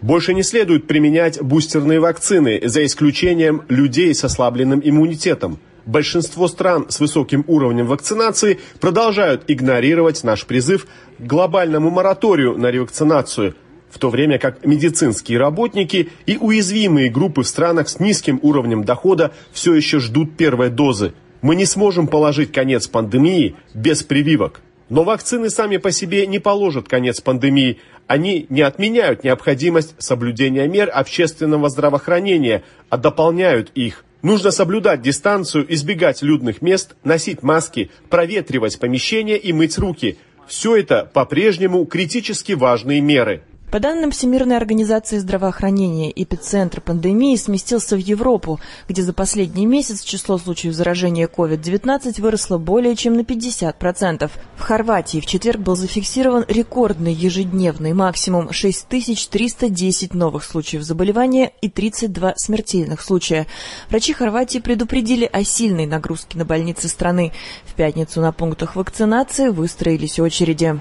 Больше 0.00 0.34
не 0.34 0.42
следует 0.44 0.86
применять 0.86 1.42
бустерные 1.42 1.98
вакцины, 1.98 2.60
за 2.68 2.84
исключением 2.84 3.62
людей 3.68 4.14
с 4.14 4.22
ослабленным 4.22 4.80
иммунитетом. 4.84 5.58
Большинство 5.86 6.46
стран 6.46 6.86
с 6.88 7.00
высоким 7.00 7.44
уровнем 7.48 7.86
вакцинации 7.86 8.60
продолжают 8.80 9.42
игнорировать 9.48 10.22
наш 10.22 10.46
призыв 10.46 10.86
к 11.18 11.22
глобальному 11.22 11.90
мораторию 11.90 12.56
на 12.56 12.70
ревакцинацию– 12.70 13.56
в 13.96 13.98
то 13.98 14.10
время 14.10 14.38
как 14.38 14.62
медицинские 14.66 15.38
работники 15.38 16.10
и 16.26 16.36
уязвимые 16.36 17.08
группы 17.08 17.42
в 17.42 17.46
странах 17.46 17.88
с 17.88 17.98
низким 17.98 18.38
уровнем 18.42 18.84
дохода 18.84 19.32
все 19.52 19.72
еще 19.72 20.00
ждут 20.00 20.36
первой 20.36 20.68
дозы. 20.68 21.14
Мы 21.40 21.56
не 21.56 21.64
сможем 21.64 22.06
положить 22.06 22.52
конец 22.52 22.88
пандемии 22.88 23.56
без 23.72 24.02
прививок. 24.02 24.60
Но 24.90 25.02
вакцины 25.02 25.48
сами 25.48 25.78
по 25.78 25.92
себе 25.92 26.26
не 26.26 26.38
положат 26.38 26.88
конец 26.88 27.22
пандемии. 27.22 27.78
Они 28.06 28.44
не 28.50 28.60
отменяют 28.60 29.24
необходимость 29.24 29.94
соблюдения 29.96 30.68
мер 30.68 30.90
общественного 30.92 31.70
здравоохранения, 31.70 32.64
а 32.90 32.98
дополняют 32.98 33.70
их. 33.74 34.04
Нужно 34.20 34.50
соблюдать 34.50 35.00
дистанцию, 35.00 35.72
избегать 35.72 36.20
людных 36.20 36.60
мест, 36.60 36.96
носить 37.02 37.42
маски, 37.42 37.90
проветривать 38.10 38.78
помещения 38.78 39.38
и 39.38 39.54
мыть 39.54 39.78
руки. 39.78 40.18
Все 40.46 40.76
это 40.76 41.10
по-прежнему 41.10 41.86
критически 41.86 42.52
важные 42.52 43.00
меры. 43.00 43.42
По 43.70 43.80
данным 43.80 44.12
Всемирной 44.12 44.56
организации 44.56 45.18
здравоохранения, 45.18 46.12
эпицентр 46.14 46.80
пандемии 46.80 47.34
сместился 47.34 47.96
в 47.96 47.98
Европу, 47.98 48.60
где 48.88 49.02
за 49.02 49.12
последний 49.12 49.66
месяц 49.66 50.02
число 50.02 50.38
случаев 50.38 50.72
заражения 50.72 51.26
COVID-19 51.26 52.20
выросло 52.22 52.58
более 52.58 52.94
чем 52.94 53.14
на 53.14 53.20
50%. 53.20 54.30
В 54.54 54.60
Хорватии 54.60 55.18
в 55.18 55.26
четверг 55.26 55.60
был 55.60 55.74
зафиксирован 55.74 56.44
рекордный 56.46 57.12
ежедневный 57.12 57.92
максимум 57.92 58.52
6310 58.52 60.14
новых 60.14 60.44
случаев 60.44 60.82
заболевания 60.82 61.52
и 61.60 61.68
32 61.68 62.34
смертельных 62.36 63.02
случая. 63.02 63.48
Врачи 63.90 64.12
Хорватии 64.12 64.60
предупредили 64.60 65.28
о 65.30 65.42
сильной 65.42 65.86
нагрузке 65.86 66.38
на 66.38 66.44
больницы 66.44 66.88
страны. 66.88 67.32
В 67.64 67.74
пятницу 67.74 68.20
на 68.20 68.30
пунктах 68.30 68.76
вакцинации 68.76 69.48
выстроились 69.48 70.20
очереди. 70.20 70.80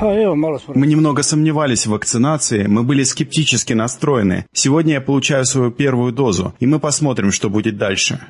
Мы 0.00 0.86
немного 0.86 1.22
сомневались 1.22 1.86
в 1.86 1.90
вакцинации, 1.90 2.66
мы 2.66 2.82
были 2.82 3.02
скептически 3.02 3.72
настроены. 3.72 4.46
Сегодня 4.52 4.94
я 4.94 5.00
получаю 5.00 5.44
свою 5.44 5.70
первую 5.70 6.12
дозу, 6.12 6.54
и 6.60 6.66
мы 6.66 6.78
посмотрим, 6.78 7.32
что 7.32 7.50
будет 7.50 7.76
дальше. 7.78 8.20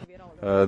Э. 0.40 0.66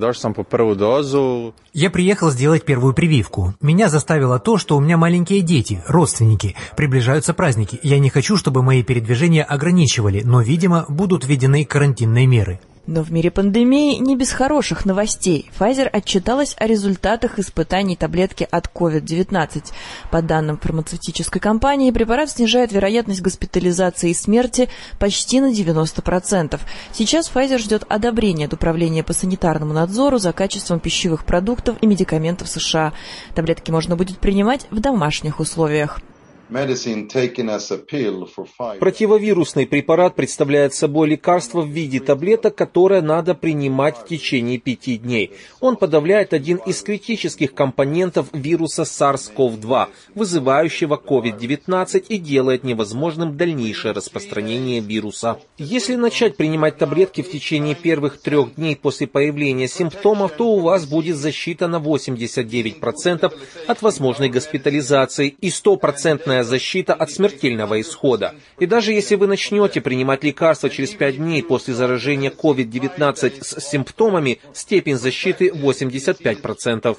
Я 1.73 1.89
приехал 1.89 2.29
сделать 2.29 2.65
первую 2.65 2.93
прививку. 2.93 3.53
Меня 3.61 3.89
заставило 3.89 4.39
то, 4.39 4.57
что 4.57 4.75
у 4.75 4.81
меня 4.81 4.97
маленькие 4.97 5.41
дети, 5.41 5.81
родственники. 5.87 6.55
Приближаются 6.75 7.33
праздники. 7.33 7.79
Я 7.81 7.99
не 7.99 8.09
хочу, 8.09 8.35
чтобы 8.35 8.63
мои 8.63 8.83
передвижения 8.83 9.43
ограничивали, 9.43 10.21
но, 10.25 10.41
видимо, 10.41 10.85
будут 10.89 11.25
введены 11.25 11.63
карантинные 11.63 12.27
меры. 12.27 12.59
Но 12.91 13.03
в 13.03 13.11
мире 13.13 13.31
пандемии 13.31 13.95
не 13.99 14.17
без 14.17 14.33
хороших 14.33 14.83
новостей. 14.85 15.49
Pfizer 15.57 15.87
отчиталась 15.87 16.57
о 16.59 16.67
результатах 16.67 17.39
испытаний 17.39 17.95
таблетки 17.95 18.45
от 18.51 18.67
COVID-19. 18.67 19.71
По 20.11 20.21
данным 20.21 20.57
фармацевтической 20.57 21.39
компании, 21.39 21.91
препарат 21.91 22.31
снижает 22.31 22.73
вероятность 22.73 23.21
госпитализации 23.21 24.09
и 24.09 24.13
смерти 24.13 24.67
почти 24.99 25.39
на 25.39 25.53
90%. 25.53 26.59
Сейчас 26.91 27.31
Pfizer 27.33 27.59
ждет 27.59 27.85
одобрения 27.87 28.47
от 28.47 28.53
Управления 28.53 29.03
по 29.03 29.13
санитарному 29.13 29.71
надзору 29.71 30.17
за 30.17 30.33
качеством 30.33 30.81
пищевых 30.81 31.23
продуктов 31.23 31.77
и 31.79 31.87
медикаментов 31.87 32.49
США. 32.49 32.91
Таблетки 33.35 33.71
можно 33.71 33.95
будет 33.95 34.17
принимать 34.17 34.67
в 34.69 34.81
домашних 34.81 35.39
условиях. 35.39 36.01
Противовирусный 38.79 39.65
препарат 39.65 40.15
представляет 40.15 40.73
собой 40.73 41.07
лекарство 41.07 41.61
в 41.61 41.69
виде 41.69 42.01
таблеток, 42.01 42.55
которое 42.55 43.01
надо 43.01 43.35
принимать 43.35 43.97
в 43.97 44.05
течение 44.05 44.57
пяти 44.57 44.97
дней. 44.97 45.31
Он 45.61 45.77
подавляет 45.77 46.33
один 46.33 46.57
из 46.57 46.81
критических 46.81 47.53
компонентов 47.53 48.27
вируса 48.33 48.81
SARS-CoV-2, 48.81 49.87
вызывающего 50.13 50.97
COVID-19 50.97 51.99
и 52.09 52.17
делает 52.17 52.65
невозможным 52.65 53.37
дальнейшее 53.37 53.93
распространение 53.93 54.81
вируса. 54.81 55.39
Если 55.57 55.95
начать 55.95 56.35
принимать 56.35 56.77
таблетки 56.77 57.21
в 57.21 57.31
течение 57.31 57.75
первых 57.75 58.19
трех 58.19 58.55
дней 58.55 58.75
после 58.75 59.07
появления 59.07 59.69
симптомов, 59.69 60.33
то 60.33 60.47
у 60.47 60.59
вас 60.59 60.85
будет 60.85 61.15
защита 61.15 61.69
на 61.69 61.77
89% 61.77 63.33
от 63.67 63.81
возможной 63.81 64.27
госпитализации 64.27 65.29
и 65.39 65.49
стопроцентная 66.41 66.51
защита 66.51 66.93
от 66.93 67.11
смертельного 67.11 67.81
исхода. 67.81 68.33
И 68.59 68.65
даже 68.65 68.93
если 68.93 69.15
вы 69.15 69.27
начнете 69.27 69.81
принимать 69.81 70.23
лекарства 70.23 70.69
через 70.69 70.91
5 70.91 71.17
дней 71.17 71.43
после 71.43 71.73
заражения 71.73 72.31
COVID-19 72.31 73.43
с 73.43 73.69
симптомами, 73.69 74.39
степень 74.53 74.97
защиты 74.97 75.49
85%. 75.49 76.97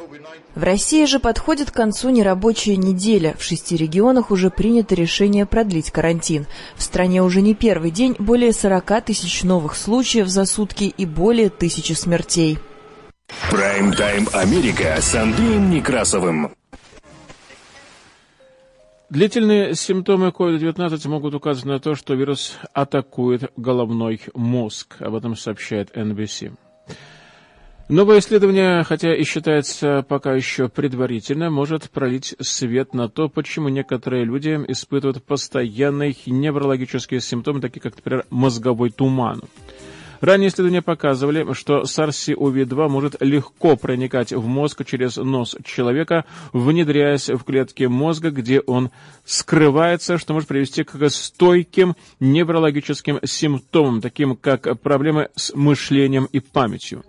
В 0.54 0.62
России 0.62 1.06
же 1.06 1.18
подходит 1.18 1.70
к 1.70 1.74
концу 1.74 2.10
нерабочая 2.10 2.76
неделя. 2.76 3.34
В 3.38 3.42
шести 3.42 3.76
регионах 3.76 4.30
уже 4.30 4.50
принято 4.50 4.94
решение 4.94 5.46
продлить 5.46 5.90
карантин. 5.90 6.46
В 6.76 6.82
стране 6.82 7.22
уже 7.22 7.40
не 7.40 7.54
первый 7.54 7.90
день 7.90 8.14
более 8.18 8.52
40 8.52 9.04
тысяч 9.04 9.44
новых 9.44 9.76
случаев 9.76 10.28
за 10.28 10.44
сутки 10.44 10.84
и 10.84 11.06
более 11.06 11.48
тысячи 11.48 11.94
смертей. 11.94 12.58
Прайм-тайм 13.50 14.28
Америка 14.34 14.98
с 15.00 15.14
Андреем 15.14 15.70
Некрасовым. 15.70 16.50
Длительные 19.12 19.74
симптомы 19.74 20.28
COVID-19 20.28 21.06
могут 21.06 21.34
указывать 21.34 21.66
на 21.66 21.78
то, 21.80 21.94
что 21.94 22.14
вирус 22.14 22.56
атакует 22.72 23.52
головной 23.58 24.22
мозг. 24.32 24.96
Об 25.00 25.14
этом 25.14 25.36
сообщает 25.36 25.94
NBC. 25.94 26.54
Новое 27.90 28.20
исследование, 28.20 28.82
хотя 28.84 29.14
и 29.14 29.22
считается 29.24 30.02
пока 30.08 30.32
еще 30.32 30.70
предварительно, 30.70 31.50
может 31.50 31.90
пролить 31.90 32.34
свет 32.40 32.94
на 32.94 33.10
то, 33.10 33.28
почему 33.28 33.68
некоторые 33.68 34.24
люди 34.24 34.58
испытывают 34.68 35.22
постоянные 35.22 36.16
неврологические 36.24 37.20
симптомы, 37.20 37.60
такие 37.60 37.82
как, 37.82 37.96
например, 37.96 38.24
мозговой 38.30 38.88
туман. 38.88 39.42
Ранние 40.22 40.50
исследования 40.50 40.82
показывали, 40.82 41.52
что 41.52 41.82
SARS-CoV-2 41.82 42.88
может 42.88 43.20
легко 43.20 43.76
проникать 43.76 44.32
в 44.32 44.46
мозг 44.46 44.84
через 44.84 45.16
нос 45.16 45.56
человека, 45.64 46.24
внедряясь 46.52 47.28
в 47.28 47.42
клетки 47.42 47.84
мозга, 47.84 48.30
где 48.30 48.60
он 48.60 48.92
скрывается, 49.24 50.18
что 50.18 50.32
может 50.32 50.48
привести 50.48 50.84
к 50.84 51.10
стойким 51.10 51.96
неврологическим 52.20 53.18
симптомам, 53.24 54.00
таким 54.00 54.36
как 54.36 54.80
проблемы 54.80 55.28
с 55.34 55.52
мышлением 55.56 56.26
и 56.26 56.38
памятью. 56.38 57.02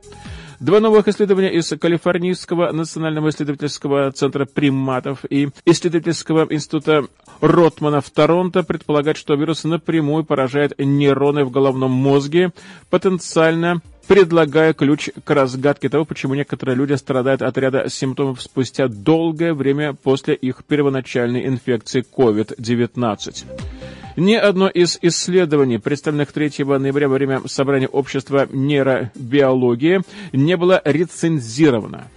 Два 0.64 0.80
новых 0.80 1.10
исследования 1.10 1.54
из 1.54 1.68
Калифорнийского 1.78 2.72
национального 2.72 3.28
исследовательского 3.28 4.10
центра 4.14 4.46
приматов 4.46 5.26
и 5.30 5.50
исследовательского 5.66 6.48
института 6.50 7.06
Ротмана 7.42 8.00
в 8.00 8.10
Торонто 8.10 8.64
предполагают, 8.64 9.18
что 9.18 9.34
вирус 9.34 9.66
напрямую 9.66 10.24
поражает 10.24 10.74
нейроны 10.78 11.44
в 11.44 11.52
головном 11.52 11.92
мозге, 11.92 12.54
потенциально 12.90 13.82
предлагая 14.08 14.72
ключ 14.72 15.10
к 15.26 15.30
разгадке 15.30 15.90
того, 15.90 16.06
почему 16.06 16.34
некоторые 16.34 16.78
люди 16.78 16.94
страдают 16.94 17.42
от 17.42 17.58
ряда 17.58 17.90
симптомов 17.90 18.42
спустя 18.42 18.88
долгое 18.88 19.54
время 19.54 19.92
после 19.92 20.34
их 20.34 20.64
первоначальной 20.64 21.46
инфекции 21.46 22.06
COVID-19. 22.10 23.83
Ни 24.16 24.36
одно 24.36 24.68
из 24.68 25.00
исследований, 25.02 25.80
представленных 25.80 26.32
3 26.32 26.66
ноября 26.66 27.08
во 27.08 27.16
время 27.16 27.42
собрания 27.48 27.88
общества 27.88 28.48
нейробиологии, 28.52 30.02
не 30.34 30.58
было 30.58 30.82
рецензировано 30.86 32.08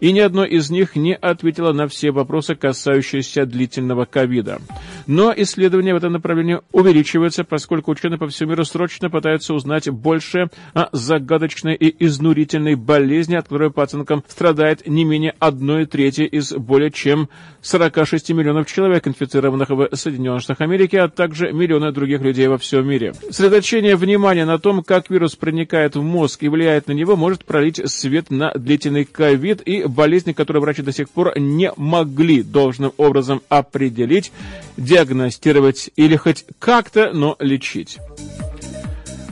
и 0.00 0.12
ни 0.12 0.20
одно 0.20 0.44
из 0.44 0.70
них 0.70 0.96
не 0.96 1.14
ответило 1.14 1.72
на 1.72 1.88
все 1.88 2.10
вопросы, 2.10 2.54
касающиеся 2.54 3.46
длительного 3.46 4.04
ковида. 4.04 4.60
Но 5.06 5.32
исследования 5.36 5.94
в 5.94 5.98
этом 5.98 6.12
направлении 6.12 6.60
увеличиваются, 6.72 7.44
поскольку 7.44 7.92
ученые 7.92 8.18
по 8.18 8.28
всему 8.28 8.50
миру 8.50 8.64
срочно 8.64 9.10
пытаются 9.10 9.54
узнать 9.54 9.88
больше 9.88 10.50
о 10.74 10.88
загадочной 10.92 11.74
и 11.74 12.04
изнурительной 12.04 12.74
болезни, 12.74 13.36
от 13.36 13.44
которой 13.44 13.70
по 13.70 13.82
оценкам 13.82 14.24
страдает 14.28 14.86
не 14.86 15.04
менее 15.04 15.34
одной 15.38 15.86
трети 15.86 16.22
из 16.22 16.52
более 16.52 16.90
чем 16.90 17.28
46 17.62 18.30
миллионов 18.30 18.66
человек, 18.66 19.06
инфицированных 19.06 19.70
в 19.70 19.88
Соединенных 19.92 20.42
Штатах 20.42 20.62
Америки, 20.62 20.96
а 20.96 21.08
также 21.08 21.52
миллионы 21.52 21.92
других 21.92 22.20
людей 22.20 22.46
во 22.48 22.58
всем 22.58 22.86
мире. 22.88 23.14
Сосредоточение 23.30 23.96
внимания 23.96 24.44
на 24.44 24.58
том, 24.58 24.82
как 24.82 25.10
вирус 25.10 25.36
проникает 25.36 25.96
в 25.96 26.02
мозг 26.02 26.42
и 26.42 26.48
влияет 26.48 26.88
на 26.88 26.92
него, 26.92 27.16
может 27.16 27.44
пролить 27.44 27.80
свет 27.90 28.30
на 28.30 28.52
длительный 28.54 29.04
ковид 29.04 29.62
и 29.66 29.85
болезни, 29.88 30.32
которые 30.32 30.60
врачи 30.60 30.82
до 30.82 30.92
сих 30.92 31.08
пор 31.08 31.38
не 31.38 31.72
могли 31.76 32.42
должным 32.42 32.92
образом 32.96 33.42
определить, 33.48 34.32
диагностировать 34.76 35.90
или 35.96 36.16
хоть 36.16 36.44
как-то, 36.58 37.12
но 37.12 37.36
лечить. 37.38 37.98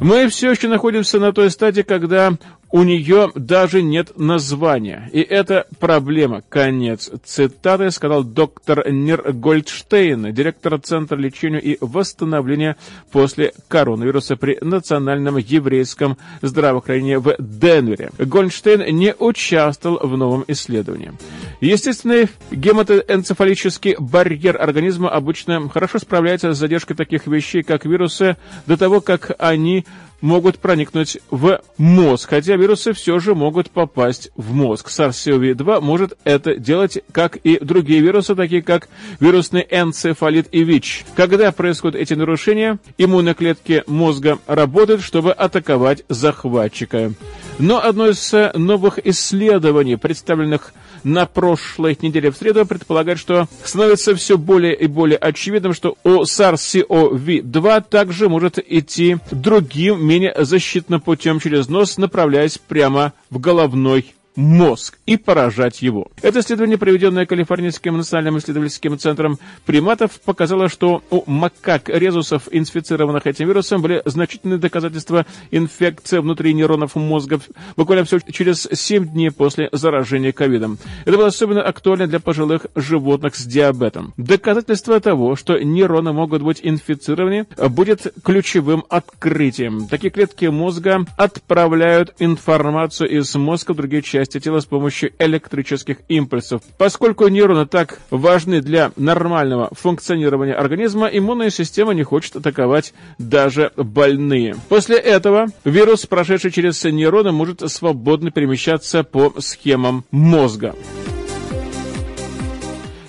Мы 0.01 0.29
все 0.29 0.51
еще 0.51 0.69
находимся 0.69 1.19
на 1.19 1.33
той 1.33 1.51
стадии, 1.51 1.83
когда 1.83 2.37
у 2.75 2.83
нее 2.83 3.31
даже 3.37 3.83
нет 3.83 4.19
названия. 4.19 5.09
И 5.13 5.21
это 5.21 5.69
проблема. 5.79 6.43
Конец 6.49 7.09
цитаты, 7.23 7.93
сказал 7.93 8.25
доктор 8.25 8.91
Нир 8.91 9.33
Гольдштейн, 9.33 10.35
директор 10.35 10.81
Центра 10.81 11.17
лечения 11.17 11.61
и 11.61 11.79
восстановления 11.81 12.77
после 13.13 13.53
коронавируса 13.69 14.35
при 14.35 14.59
Национальном 14.61 15.37
еврейском 15.37 16.19
здравоохранении 16.43 17.15
в 17.15 17.37
Денвере. 17.39 18.11
Гольдштейн 18.19 18.93
не 18.93 19.15
участвовал 19.17 20.01
в 20.05 20.17
новом 20.17 20.43
исследовании. 20.49 21.13
Естественный 21.61 22.29
гематоэнцефалический 22.51 23.95
барьер 24.01 24.61
организма 24.61 25.11
обычно 25.11 25.69
хорошо 25.69 26.01
справляется 26.01 26.53
с 26.53 26.59
задержкой 26.59 26.97
таких 26.97 27.29
вещей, 27.29 27.63
как 27.63 27.85
вирусы, 27.85 28.37
до 28.67 28.77
того, 28.77 29.01
как 29.01 29.31
они 29.39 29.87
могут 30.25 30.59
проникнуть 30.59 31.19
в 31.31 31.61
мозг, 31.77 32.31
хотя 32.31 32.57
вирусы 32.57 32.95
все 32.95 33.19
же 33.19 33.35
могут 33.35 33.71
попасть 33.71 34.31
в 34.37 34.55
мозг. 34.55 34.89
SARS-CoV-2 34.89 35.83
может 35.83 36.17
это 36.25 36.57
делать, 36.57 36.99
как 37.13 37.37
и 37.37 37.59
другие 37.63 38.01
вирусы, 38.01 38.35
такие 38.35 38.63
как 38.63 38.89
вирусный 39.21 39.67
энцефалит 39.71 40.49
и 40.51 40.65
ВИЧ. 40.65 41.05
Когда 41.15 41.53
происходят 41.53 42.01
эти 42.01 42.15
нарушения, 42.15 42.79
иммунные 42.97 43.35
клетки 43.35 43.85
мозга 43.87 44.39
работают, 44.47 45.03
чтобы 45.03 45.31
атаковать 45.31 46.05
захватчика. 46.09 47.13
Но 47.59 47.85
одно 47.85 48.09
из 48.09 48.33
новых 48.55 48.99
исследований, 49.07 49.97
представленных 49.97 50.73
на 51.05 51.27
прошлой 51.27 51.97
неделе. 52.01 52.31
В 52.31 52.37
среду 52.37 52.67
предполагает, 52.67 53.19
что 53.19 53.47
становится 53.63 54.15
все 54.17 54.37
более 54.37 54.75
и 54.75 54.87
более 54.87 55.19
очевидным, 55.19 55.75
что 55.75 55.97
у 56.03 56.23
SARS-CoV-2 56.23 57.85
также 57.89 58.29
может 58.29 58.59
идти 58.59 59.19
другим, 59.31 60.05
менее 60.05 60.35
защитным 60.45 61.01
путем 61.01 61.39
через 61.41 61.69
нос, 61.69 61.99
направляясь 61.99 62.59
прямо 62.59 63.13
в 63.31 63.39
головной 63.39 64.15
мозг 64.37 64.99
и 65.07 65.17
поражать 65.17 65.83
его. 65.83 66.09
Это 66.23 66.41
исследование, 66.41 66.79
проведенное 66.79 67.27
Калифорнийским 67.27 67.97
национальным 67.97 68.39
исследовательским 68.39 68.99
центром 68.99 69.39
приматов, 69.65 70.21
показало, 70.21 70.69
что 70.69 71.03
у 71.11 71.23
макак 71.31 71.89
резусов, 71.89 72.49
инфицированных 72.51 73.27
этим 73.27 73.49
вирусом, 73.49 73.83
были 73.83 74.03
значительные 74.05 74.59
доказательства 74.59 75.27
инфекции 75.51 76.19
внутри 76.19 76.55
нейронов 76.55 76.97
мозга 76.97 77.41
буквально 77.77 78.05
все 78.05 78.19
через 78.31 78.69
7 78.71 79.09
дней 79.09 79.31
после 79.31 79.69
заражения 79.73 80.33
ковидом. 80.33 80.79
Это 81.05 81.17
было 81.17 81.27
особенно 81.29 81.63
актуально 81.63 82.07
для 82.07 82.21
пожилых 82.21 82.67
животных 82.75 83.37
с 83.37 83.45
диабетом. 83.45 84.15
Доказательство 84.17 84.99
того, 85.01 85.37
что 85.37 85.59
нейроны 85.59 86.13
могут 86.13 86.43
быть 86.43 86.61
инфицированы, 86.63 87.47
будет 87.71 88.13
ключевым 88.25 88.85
открытием. 88.89 89.87
Такие 89.87 90.11
клетки 90.11 90.47
мозга 90.47 91.05
отправляют 91.17 92.15
информацию 92.19 93.11
из 93.11 93.35
мозга 93.35 93.73
в 93.73 93.77
другие 93.77 94.03
части 94.03 94.24
тела 94.27 94.61
с 94.61 94.67
помощью 94.67 95.13
электрических 95.19 95.99
импульсов. 96.09 96.63
Поскольку 96.79 97.29
нейроны 97.29 97.67
так 97.67 98.01
важны 98.11 98.61
для 98.61 98.93
нормального 98.97 99.71
функционирования 99.73 100.55
организма, 100.55 101.07
иммунная 101.07 101.51
система 101.51 101.95
не 101.95 102.03
хочет 102.03 102.37
атаковать 102.37 102.95
даже 103.19 103.73
больные. 103.77 104.57
После 104.69 104.97
этого 104.97 105.47
вирус, 105.65 106.07
прошедший 106.07 106.51
через 106.51 106.83
нейроны, 106.85 107.33
может 107.33 107.61
свободно 107.71 108.31
перемещаться 108.31 109.05
по 109.05 109.35
схемам 109.39 110.05
мозга. 110.11 110.75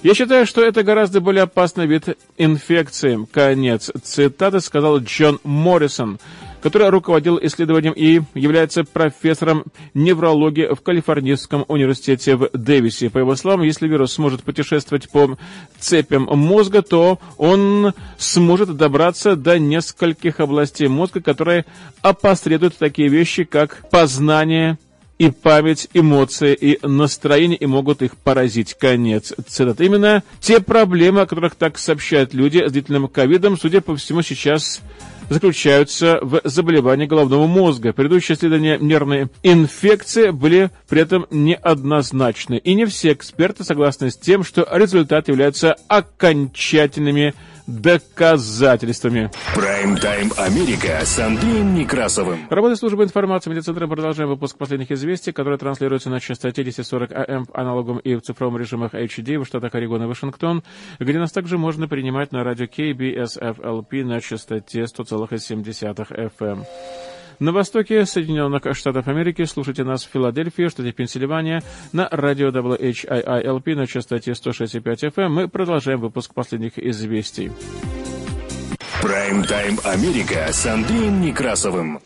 Я 0.05 0.13
считаю, 0.13 0.45
что 0.45 0.63
это 0.63 0.83
гораздо 0.83 1.19
более 1.19 1.45
опасный 1.45 1.87
вид 1.87 2.15
инфекции. 2.37 3.27
Конец 3.31 3.89
цитаты 4.03 4.59
сказал 4.59 4.99
Джон 4.99 5.39
Моррисон, 5.43 6.19
который 6.65 6.89
руководил 6.89 7.37
исследованием 7.43 7.93
и 7.93 8.21
является 8.33 8.83
профессором 8.83 9.65
неврологии 9.93 10.73
в 10.73 10.81
Калифорнийском 10.81 11.63
университете 11.67 12.37
в 12.37 12.49
Дэвисе. 12.53 13.11
По 13.11 13.19
его 13.19 13.35
словам, 13.35 13.61
если 13.61 13.87
вирус 13.87 14.13
сможет 14.13 14.41
путешествовать 14.41 15.07
по 15.11 15.37
цепям 15.77 16.23
мозга, 16.23 16.81
то 16.81 17.19
он 17.37 17.93
сможет 18.17 18.75
добраться 18.75 19.35
до 19.35 19.59
нескольких 19.59 20.39
областей 20.39 20.87
мозга, 20.87 21.21
которые 21.21 21.65
опосредуют 22.01 22.75
такие 22.77 23.09
вещи, 23.09 23.43
как 23.43 23.87
познание, 23.91 24.79
и 25.17 25.29
память, 25.29 25.87
эмоции 25.93 26.53
и 26.53 26.79
настроение 26.85 27.57
и 27.57 27.65
могут 27.65 28.01
их 28.01 28.17
поразить. 28.17 28.73
Конец 28.73 29.33
цитаты. 29.47 29.85
Именно 29.85 30.23
те 30.41 30.59
проблемы, 30.59 31.21
о 31.21 31.25
которых 31.25 31.55
так 31.55 31.77
сообщают 31.77 32.33
люди 32.33 32.67
с 32.67 32.71
длительным 32.71 33.07
ковидом, 33.07 33.57
судя 33.57 33.81
по 33.81 33.95
всему, 33.95 34.23
сейчас 34.23 34.81
заключаются 35.29 36.19
в 36.21 36.41
заболевании 36.43 37.05
головного 37.05 37.47
мозга. 37.47 37.93
Предыдущие 37.93 38.35
исследования 38.35 38.77
нервной 38.79 39.27
инфекции 39.43 40.29
были 40.29 40.71
при 40.89 41.01
этом 41.01 41.25
неоднозначны. 41.29 42.57
И 42.57 42.73
не 42.73 42.85
все 42.85 43.13
эксперты 43.13 43.63
согласны 43.63 44.11
с 44.11 44.17
тем, 44.17 44.43
что 44.43 44.67
результаты 44.71 45.31
являются 45.31 45.75
окончательными 45.87 47.33
доказательствами. 47.67 49.31
Прайм-тайм 49.55 50.31
Америка 50.37 50.99
с 51.03 51.19
Андреем 51.19 51.73
Некрасовым. 51.73 52.47
Работа 52.49 52.75
службы 52.75 53.03
информации 53.03 53.49
медицинцентра 53.49 53.87
продолжаем 53.87 54.29
выпуск 54.29 54.57
последних 54.57 54.91
известий, 54.91 55.31
которые 55.31 55.57
транслируются 55.57 56.09
на 56.09 56.19
частоте 56.19 56.61
1040 56.61 57.11
АМ 57.11 57.47
аналогом 57.53 57.99
и 57.99 58.15
в 58.15 58.21
цифровом 58.21 58.57
режимах 58.57 58.93
HD 58.93 59.39
в 59.39 59.45
штатах 59.45 59.73
Орегон 59.75 60.03
и 60.03 60.05
Вашингтон, 60.05 60.63
где 60.99 61.17
нас 61.19 61.31
также 61.31 61.57
можно 61.57 61.87
принимать 61.87 62.31
на 62.31 62.43
радио 62.43 62.65
KBSFLP 62.65 64.03
на 64.03 64.21
частоте 64.21 64.81
100,7 64.81 66.31
FM. 66.37 66.65
На 67.39 67.51
востоке 67.51 68.05
Соединенных 68.05 68.61
Штатов 68.75 69.07
Америки 69.07 69.43
слушайте 69.43 69.83
нас 69.83 70.05
в 70.05 70.11
Филадельфии, 70.11 70.69
штате 70.69 70.91
Пенсильвания, 70.93 71.61
на 71.91 72.07
радио 72.09 72.49
WHIILP 72.49 73.75
на 73.75 73.87
частоте 73.87 74.31
106,5 74.31 75.11
FM. 75.11 75.27
Мы 75.27 75.47
продолжаем 75.49 75.99
выпуск 75.99 76.33
последних 76.33 76.79
известий. 76.79 77.51
Прайм-тайм 79.01 79.77
Америка 79.83 80.47
с 80.51 80.65
Андреем 80.65 81.21
Некрасовым. 81.21 81.99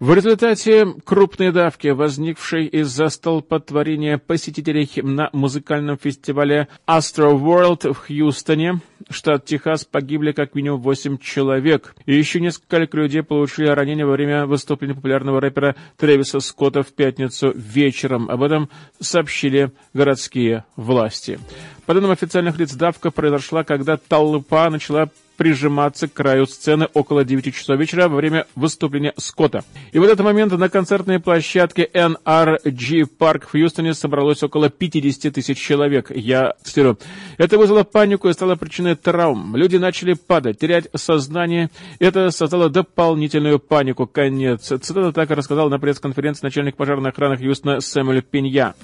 В 0.00 0.14
результате 0.14 0.86
крупной 1.04 1.50
давки, 1.50 1.88
возникшей 1.88 2.66
из-за 2.66 3.08
столпотворения 3.08 4.16
посетителей 4.16 4.88
на 5.02 5.28
музыкальном 5.32 5.98
фестивале 5.98 6.68
Astro 6.86 7.36
World 7.36 7.94
в 7.94 8.06
Хьюстоне, 8.06 8.80
штат 9.10 9.46
Техас, 9.46 9.84
погибли 9.84 10.30
как 10.30 10.54
минимум 10.54 10.82
8 10.82 11.18
человек. 11.18 11.96
И 12.06 12.14
еще 12.14 12.38
несколько 12.38 12.76
людей 12.96 13.24
получили 13.24 13.66
ранения 13.66 14.06
во 14.06 14.12
время 14.12 14.46
выступления 14.46 14.94
популярного 14.94 15.40
рэпера 15.40 15.74
Трэвиса 15.96 16.38
Скотта 16.38 16.84
в 16.84 16.92
пятницу 16.92 17.52
вечером. 17.56 18.30
Об 18.30 18.44
этом 18.44 18.70
сообщили 19.00 19.72
городские 19.94 20.64
власти. 20.76 21.40
По 21.86 21.94
данным 21.94 22.12
официальных 22.12 22.56
лиц, 22.56 22.72
давка 22.74 23.10
произошла, 23.10 23.64
когда 23.64 23.96
толпа 23.96 24.70
начала 24.70 25.10
прижиматься 25.38 26.08
к 26.08 26.12
краю 26.12 26.46
сцены 26.46 26.88
около 26.92 27.24
9 27.24 27.54
часов 27.54 27.78
вечера 27.78 28.08
во 28.08 28.16
время 28.16 28.46
выступления 28.56 29.14
Скотта. 29.16 29.64
И 29.92 29.98
в 29.98 30.02
этот 30.02 30.20
момент 30.20 30.52
на 30.52 30.68
концертной 30.68 31.20
площадке 31.20 31.88
NRG 31.94 33.06
Park 33.18 33.44
в 33.46 33.52
Хьюстоне 33.52 33.94
собралось 33.94 34.42
около 34.42 34.68
50 34.68 35.32
тысяч 35.32 35.58
человек. 35.58 36.10
Я 36.10 36.54
цитирую. 36.64 36.98
Это 37.38 37.56
вызвало 37.56 37.84
панику 37.84 38.28
и 38.28 38.32
стало 38.32 38.56
причиной 38.56 38.96
травм. 38.96 39.54
Люди 39.54 39.76
начали 39.76 40.14
падать, 40.14 40.58
терять 40.58 40.88
сознание. 40.94 41.70
Это 42.00 42.30
создало 42.32 42.68
дополнительную 42.68 43.60
панику. 43.60 44.08
Конец. 44.08 44.62
Цитата 44.66 45.12
так 45.12 45.30
рассказал 45.30 45.70
на 45.70 45.78
пресс-конференции 45.78 46.44
начальник 46.44 46.76
пожарной 46.76 47.10
охраны 47.10 47.36
Хьюстона 47.36 47.80
Сэмюэль 47.80 48.22
Пенья. 48.22 48.74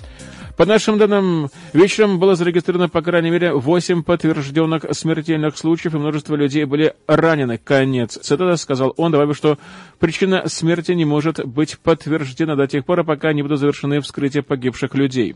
По 0.56 0.66
нашим 0.66 0.98
данным, 0.98 1.50
вечером 1.72 2.20
было 2.20 2.36
зарегистрировано, 2.36 2.88
по 2.88 3.02
крайней 3.02 3.30
мере, 3.30 3.52
8 3.52 4.04
подтвержденных 4.04 4.84
смертельных 4.92 5.58
случаев, 5.58 5.94
и 5.94 5.98
множество 5.98 6.36
людей 6.36 6.64
были 6.64 6.94
ранены. 7.08 7.58
Конец. 7.58 8.16
Цитата 8.22 8.56
сказал 8.56 8.94
он, 8.96 9.10
добавив, 9.10 9.36
что 9.36 9.58
причина 9.98 10.48
смерти 10.48 10.92
не 10.92 11.04
может 11.04 11.44
быть 11.44 11.78
подтверждена 11.80 12.54
до 12.54 12.68
тех 12.68 12.84
пор, 12.84 13.02
пока 13.02 13.32
не 13.32 13.42
будут 13.42 13.58
завершены 13.58 14.00
вскрытия 14.00 14.42
погибших 14.42 14.94
людей. 14.94 15.34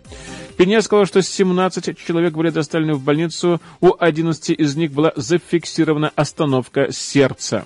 Пеня 0.57 0.81
сказал, 0.83 1.05
что 1.05 1.21
17 1.21 1.99
человек 1.99 2.35
были 2.35 2.51
доставлены 2.51 2.95
в 2.95 3.03
больницу, 3.03 3.61
у 3.81 3.95
11 3.99 4.51
из 4.51 4.77
них 4.77 4.93
была 4.93 5.13
зафиксирована 5.17 6.13
остановка 6.15 6.93
сердца. 6.93 7.65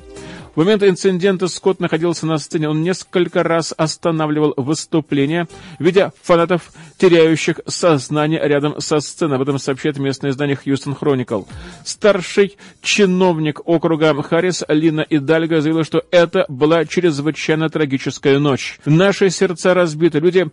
В 0.55 0.59
момент 0.59 0.83
инцидента 0.83 1.49
Скотт 1.49 1.81
находился 1.81 2.27
на 2.27 2.37
сцене. 2.37 2.69
Он 2.69 2.83
несколько 2.83 3.43
раз 3.43 3.73
останавливал 3.75 4.53
выступление, 4.59 5.49
видя 5.79 6.13
фанатов, 6.23 6.73
теряющих 6.99 7.61
сознание 7.67 8.41
рядом 8.47 8.79
со 8.79 9.01
сценой. 9.01 9.37
Об 9.37 9.43
этом 9.43 9.59
сообщает 9.59 9.97
местное 9.99 10.31
издание 10.31 10.57
Хьюстон 10.57 10.95
Хроникл. 10.95 11.45
Старший 11.85 12.59
чиновник 12.83 13.61
округа 13.65 14.23
Харрис 14.23 14.63
Лина 14.69 15.07
Идальго 15.09 15.63
заявила, 15.63 15.85
что 15.85 16.05
это 16.11 16.45
была 16.49 16.85
чрезвычайно 16.85 17.71
трагическая 17.71 18.39
ночь. 18.39 18.79
Наши 18.85 19.31
сердца 19.31 19.73
разбиты. 19.73 20.19
Люди 20.19 20.51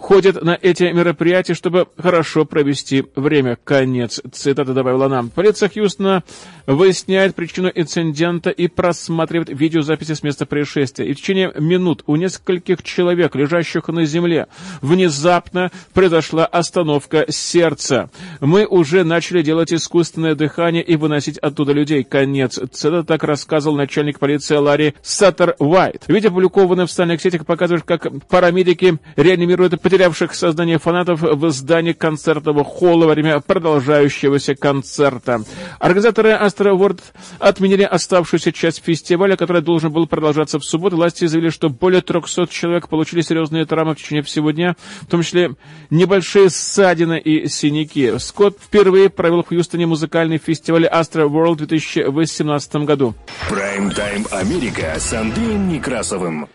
ходят 0.00 0.42
на 0.42 0.58
эти 0.60 0.84
мероприятия, 0.84 1.54
чтобы 1.54 1.86
хорошо 1.98 2.44
провести 2.44 3.04
время. 3.14 3.58
Конец 3.62 4.20
цитаты 4.32 4.72
добавила 4.72 5.08
нам. 5.08 5.28
Полиция 5.28 5.68
Хьюстона 5.68 6.24
выясняет 6.66 7.34
причину 7.34 7.70
инцидента 7.74 8.50
и 8.50 8.66
просматривает 8.66 9.50
видеозаписи 9.50 10.14
с 10.14 10.22
места 10.22 10.46
происшествия. 10.46 11.06
И 11.06 11.12
в 11.12 11.18
течение 11.18 11.52
минут 11.58 12.02
у 12.06 12.16
нескольких 12.16 12.82
человек, 12.82 13.36
лежащих 13.36 13.88
на 13.88 14.04
земле, 14.04 14.46
внезапно 14.80 15.70
произошла 15.92 16.46
остановка 16.46 17.26
сердца. 17.28 18.10
Мы 18.40 18.66
уже 18.66 19.04
начали 19.04 19.42
делать 19.42 19.72
искусственное 19.72 20.34
дыхание 20.34 20.82
и 20.82 20.96
выносить 20.96 21.38
оттуда 21.38 21.72
людей. 21.72 22.04
Конец 22.04 22.58
цитаты 22.72 23.06
так 23.06 23.22
рассказывал 23.22 23.76
начальник 23.76 24.18
полиции 24.18 24.56
Ларри 24.56 24.94
Саттер 25.02 25.56
Уайт. 25.58 26.04
Видео, 26.08 26.30
опубликованное 26.30 26.86
в 26.86 26.90
социальных 26.90 27.20
сетях, 27.20 27.44
показывает, 27.44 27.84
как 27.84 28.06
парамедики 28.28 28.98
реанимируют 29.16 29.80
потерявших 29.90 30.36
сознание 30.36 30.78
фанатов 30.78 31.20
в 31.20 31.50
здании 31.50 31.92
концертного 31.92 32.62
холла 32.62 33.06
во 33.06 33.14
время 33.14 33.40
продолжающегося 33.40 34.54
концерта. 34.54 35.42
Организаторы 35.80 36.30
Астро 36.30 36.74
Ворд 36.74 37.00
отменили 37.40 37.82
оставшуюся 37.82 38.52
часть 38.52 38.84
фестиваля, 38.84 39.34
который 39.34 39.62
должен 39.62 39.90
был 39.90 40.06
продолжаться 40.06 40.60
в 40.60 40.64
субботу. 40.64 40.94
Власти 40.94 41.26
заявили, 41.26 41.50
что 41.50 41.70
более 41.70 42.02
300 42.02 42.46
человек 42.46 42.88
получили 42.88 43.20
серьезные 43.22 43.66
травмы 43.66 43.96
в 43.96 43.98
течение 43.98 44.22
всего 44.22 44.52
дня, 44.52 44.76
в 45.00 45.06
том 45.06 45.24
числе 45.24 45.56
небольшие 45.90 46.50
ссадины 46.50 47.18
и 47.18 47.48
синяки. 47.48 48.16
Скотт 48.20 48.58
впервые 48.62 49.10
провел 49.10 49.42
в 49.42 49.48
Хьюстоне 49.48 49.86
музыкальный 49.86 50.38
фестиваль 50.38 50.86
Astro 50.86 51.28
World 51.28 51.54
в 51.54 51.66
2018 51.66 52.76
году. 52.86 53.14
Прайм-тайм 53.48 54.24
Америка 54.30 54.94
с 55.00 55.12
Андреем 55.12 55.68
Некрасовым. 55.68 56.48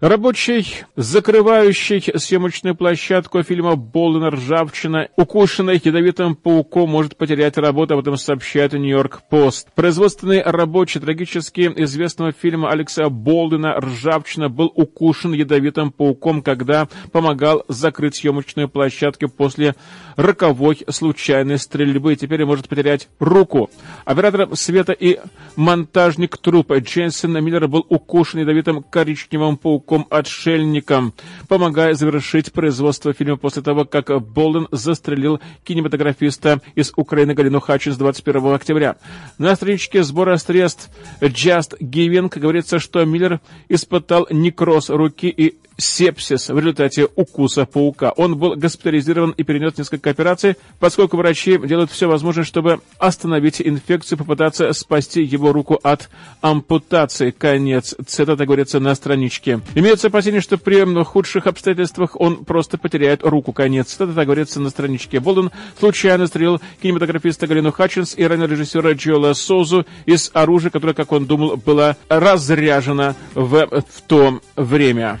Рабочий, 0.00 0.84
закрывающий 0.94 2.00
съемочную 2.16 2.76
площадку 2.76 3.42
фильма 3.42 3.74
«Болден 3.74 4.28
ржавчина», 4.28 5.08
укушенный 5.16 5.80
ядовитым 5.84 6.36
пауком, 6.36 6.90
может 6.90 7.16
потерять 7.16 7.58
работу, 7.58 7.94
об 7.94 8.00
этом 8.00 8.16
сообщает 8.16 8.74
«Нью-Йорк 8.74 9.22
Пост». 9.28 9.66
Производственный 9.74 10.40
рабочий 10.42 11.00
трагически 11.00 11.72
известного 11.78 12.30
фильма 12.30 12.70
Алекса 12.70 13.08
Болдена 13.08 13.74
«Ржавчина» 13.80 14.48
был 14.48 14.70
укушен 14.72 15.32
ядовитым 15.32 15.90
пауком, 15.90 16.42
когда 16.42 16.86
помогал 17.10 17.64
закрыть 17.66 18.14
съемочную 18.14 18.68
площадку 18.68 19.28
после 19.28 19.74
роковой 20.14 20.78
случайной 20.88 21.58
стрельбы. 21.58 22.14
Теперь 22.14 22.44
может 22.44 22.68
потерять 22.68 23.08
руку. 23.18 23.68
Оператор 24.04 24.48
света 24.54 24.92
и 24.92 25.18
монтажник 25.56 26.38
трупа 26.38 26.78
Джейсон 26.78 27.44
Миллер 27.44 27.66
был 27.66 27.84
укушен 27.88 28.38
ядовитым 28.38 28.84
коричневым 28.84 29.56
пауком 29.56 29.87
пауком-отшельником, 29.88 31.14
помогая 31.48 31.94
завершить 31.94 32.52
производство 32.52 33.12
фильма 33.12 33.36
после 33.36 33.62
того, 33.62 33.84
как 33.84 34.22
Болден 34.22 34.68
застрелил 34.70 35.40
кинематографиста 35.64 36.60
из 36.74 36.92
Украины 36.96 37.34
Галину 37.34 37.60
Хатчинс 37.60 37.96
21 37.96 38.54
октября. 38.54 38.96
На 39.38 39.56
страничке 39.56 40.02
сбора 40.02 40.36
средств 40.36 40.90
Just 41.20 41.78
Giving 41.80 42.38
говорится, 42.38 42.78
что 42.78 43.04
Миллер 43.04 43.40
испытал 43.68 44.26
некроз 44.30 44.90
руки 44.90 45.28
и 45.28 45.58
сепсис 45.78 46.48
в 46.48 46.58
результате 46.58 47.08
укуса 47.14 47.64
паука. 47.64 48.10
Он 48.16 48.36
был 48.36 48.56
госпитализирован 48.56 49.30
и 49.30 49.44
перенес 49.44 49.78
несколько 49.78 50.10
операций, 50.10 50.56
поскольку 50.78 51.16
врачи 51.16 51.58
делают 51.58 51.90
все 51.90 52.08
возможное, 52.08 52.44
чтобы 52.44 52.80
остановить 52.98 53.62
инфекцию, 53.62 54.18
попытаться 54.18 54.72
спасти 54.72 55.22
его 55.22 55.52
руку 55.52 55.78
от 55.82 56.10
ампутации. 56.40 57.30
Конец 57.30 57.94
цитата 58.06 58.44
говорится 58.44 58.80
на 58.80 58.94
страничке. 58.94 59.60
Имеется 59.74 60.08
опасение, 60.08 60.40
что 60.40 60.58
при 60.58 60.78
худших 61.04 61.46
обстоятельствах 61.46 62.20
он 62.20 62.44
просто 62.44 62.78
потеряет 62.78 63.22
руку. 63.22 63.52
Конец 63.52 63.88
цитата 63.88 64.24
говорится 64.24 64.60
на 64.60 64.70
страничке. 64.70 65.20
Болден 65.20 65.50
случайно 65.78 66.26
стрелил 66.26 66.60
кинематографиста 66.82 67.46
Галину 67.46 67.72
Хатчинс 67.72 68.14
и 68.16 68.24
ранее 68.26 68.48
режиссера 68.48 68.92
Джоэла 68.92 69.32
Созу 69.34 69.86
из 70.06 70.30
оружия, 70.34 70.70
которое, 70.70 70.94
как 70.94 71.12
он 71.12 71.26
думал, 71.26 71.56
было 71.56 71.96
разряжено 72.08 73.14
в, 73.34 73.66
в 73.66 74.02
то 74.06 74.40
время. 74.56 75.20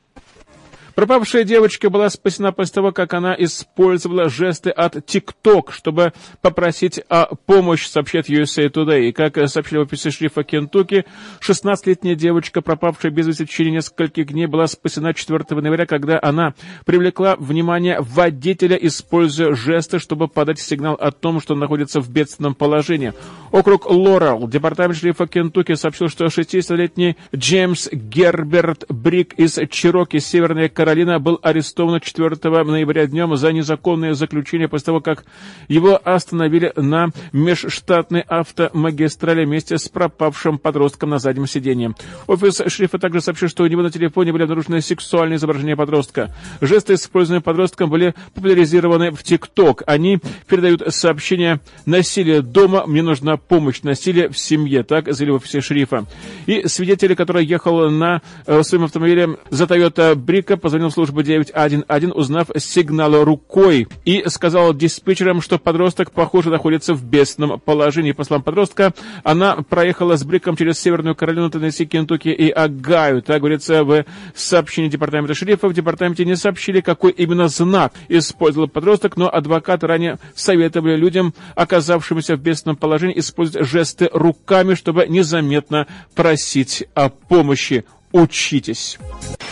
Пропавшая 0.95 1.43
девочка 1.43 1.89
была 1.89 2.09
спасена 2.09 2.51
после 2.51 2.73
того, 2.75 2.91
как 2.91 3.13
она 3.13 3.35
использовала 3.37 4.29
жесты 4.29 4.69
от 4.69 4.95
TikTok, 4.95 5.71
чтобы 5.71 6.13
попросить 6.41 6.99
о 7.09 7.35
помощи, 7.35 7.87
сообщает 7.87 8.29
USA 8.29 8.69
Today. 8.69 9.09
И 9.09 9.11
как 9.11 9.37
сообщили 9.49 9.79
в 9.79 9.83
офисе 9.83 10.11
шрифа 10.11 10.43
Кентукки, 10.43 11.05
16-летняя 11.39 12.15
девочка, 12.15 12.61
пропавшая 12.61 13.11
без 13.11 13.27
вести 13.27 13.45
в 13.45 13.49
течение 13.49 13.75
нескольких 13.75 14.27
дней, 14.27 14.47
была 14.47 14.67
спасена 14.67 15.13
4 15.13 15.39
ноября, 15.49 15.85
когда 15.85 16.19
она 16.21 16.53
привлекла 16.85 17.35
внимание 17.37 17.97
водителя, 17.99 18.75
используя 18.75 19.53
жесты, 19.53 19.99
чтобы 19.99 20.27
подать 20.27 20.59
сигнал 20.59 20.95
о 20.95 21.11
том, 21.11 21.39
что 21.39 21.55
находится 21.55 22.01
в 22.01 22.09
бедственном 22.09 22.55
положении. 22.55 23.13
Округ 23.51 23.89
Лорел, 23.89 24.47
департамент 24.47 24.97
шрифа 24.97 25.27
Кентукки, 25.27 25.73
сообщил, 25.75 26.09
что 26.09 26.25
60-летний 26.25 27.17
Джеймс 27.35 27.89
Герберт 27.91 28.85
Брик 28.89 29.33
из 29.33 29.57
Чироки, 29.69 30.17
Северная 30.17 30.69
Каролина 30.81 31.19
был 31.19 31.37
арестован 31.43 31.99
4 31.99 32.37
ноября 32.63 33.05
днем 33.05 33.35
за 33.35 33.51
незаконное 33.51 34.15
заключение 34.15 34.67
после 34.67 34.85
того, 34.85 34.99
как 34.99 35.25
его 35.67 36.01
остановили 36.03 36.73
на 36.75 37.09
межштатной 37.33 38.21
автомагистрали 38.21 39.45
вместе 39.45 39.77
с 39.77 39.87
пропавшим 39.87 40.57
подростком 40.57 41.11
на 41.11 41.19
заднем 41.19 41.45
сиденье. 41.45 41.93
Офис 42.25 42.63
шрифа 42.65 42.97
также 42.97 43.21
сообщил, 43.21 43.47
что 43.47 43.61
у 43.63 43.67
него 43.67 43.83
на 43.83 43.91
телефоне 43.91 44.31
были 44.33 44.41
обнаружены 44.41 44.81
сексуальные 44.81 45.37
изображения 45.37 45.75
подростка. 45.75 46.33
Жесты, 46.61 46.95
использованные 46.95 47.43
подростком, 47.43 47.91
были 47.91 48.15
популяризированы 48.33 49.11
в 49.11 49.21
ТикТок. 49.21 49.83
Они 49.85 50.17
передают 50.47 50.81
сообщение 50.87 51.59
«Насилие 51.85 52.41
дома, 52.41 52.87
мне 52.87 53.03
нужна 53.03 53.37
помощь, 53.37 53.83
насилие 53.83 54.29
в 54.29 54.37
семье», 54.39 54.81
так 54.81 55.13
заявил 55.13 55.35
в 55.35 55.41
офисе 55.43 55.61
шрифа. 55.61 56.07
И 56.47 56.67
свидетели, 56.67 57.13
который 57.13 57.45
ехал 57.45 57.91
на 57.91 58.23
э, 58.47 58.63
своем 58.63 58.85
автомобиле 58.85 59.37
за 59.51 59.65
Toyota 59.65 60.15
Брика, 60.15 60.57
позвонил 60.71 60.89
в 60.89 60.93
службу 60.93 61.21
911, 61.21 62.15
узнав 62.15 62.47
сигнал 62.55 63.25
рукой, 63.25 63.89
и 64.05 64.23
сказал 64.27 64.73
диспетчерам, 64.73 65.41
что 65.41 65.59
подросток, 65.59 66.11
похоже, 66.11 66.49
находится 66.49 66.93
в 66.93 67.03
бедственном 67.03 67.59
положении. 67.59 68.13
По 68.13 68.23
словам 68.23 68.41
подростка, 68.41 68.93
она 69.25 69.57
проехала 69.57 70.15
с 70.15 70.23
Бриком 70.23 70.55
через 70.55 70.79
Северную 70.79 71.13
Каролину, 71.13 71.49
Теннесси, 71.49 71.85
Кентукки 71.85 72.29
и 72.29 72.49
Агаю. 72.49 73.21
Так 73.21 73.39
говорится 73.39 73.83
в 73.83 74.05
сообщении 74.33 74.87
департамента 74.87 75.33
шерифа. 75.33 75.67
В 75.67 75.73
департаменте 75.73 76.23
не 76.23 76.37
сообщили, 76.37 76.79
какой 76.79 77.11
именно 77.11 77.49
знак 77.49 77.91
использовал 78.07 78.69
подросток, 78.69 79.17
но 79.17 79.29
адвокаты 79.29 79.87
ранее 79.87 80.19
советовали 80.35 80.95
людям, 80.95 81.33
оказавшимся 81.55 82.37
в 82.37 82.39
бедственном 82.39 82.77
положении, 82.77 83.19
использовать 83.19 83.67
жесты 83.67 84.09
руками, 84.13 84.75
чтобы 84.75 85.05
незаметно 85.09 85.87
просить 86.15 86.85
о 86.93 87.09
помощи 87.09 87.83
учитесь. 88.11 88.97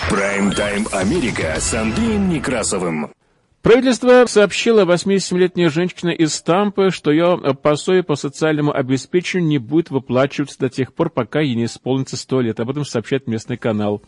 Прайм-тайм 0.10 0.88
Америка 0.92 1.56
с 1.60 1.74
Андреем 1.74 2.30
Некрасовым. 2.30 3.12
Правительство 3.62 4.26
сообщило 4.26 4.86
87-летней 4.86 5.68
женщине 5.68 6.16
из 6.16 6.42
Тампы, 6.42 6.92
что 6.92 7.12
ее 7.12 7.38
пособие 7.62 8.04
по 8.04 8.16
социальному 8.16 8.74
обеспечению 8.74 9.50
не 9.50 9.58
будет 9.58 9.90
выплачиваться 9.90 10.58
до 10.60 10.70
тех 10.70 10.94
пор, 10.94 11.10
пока 11.10 11.42
ей 11.42 11.56
не 11.56 11.66
исполнится 11.66 12.16
100 12.16 12.42
лет. 12.42 12.60
Об 12.62 12.70
этом 12.70 12.86
сообщает 12.86 13.28
местный 13.28 13.58
канал. 13.58 14.02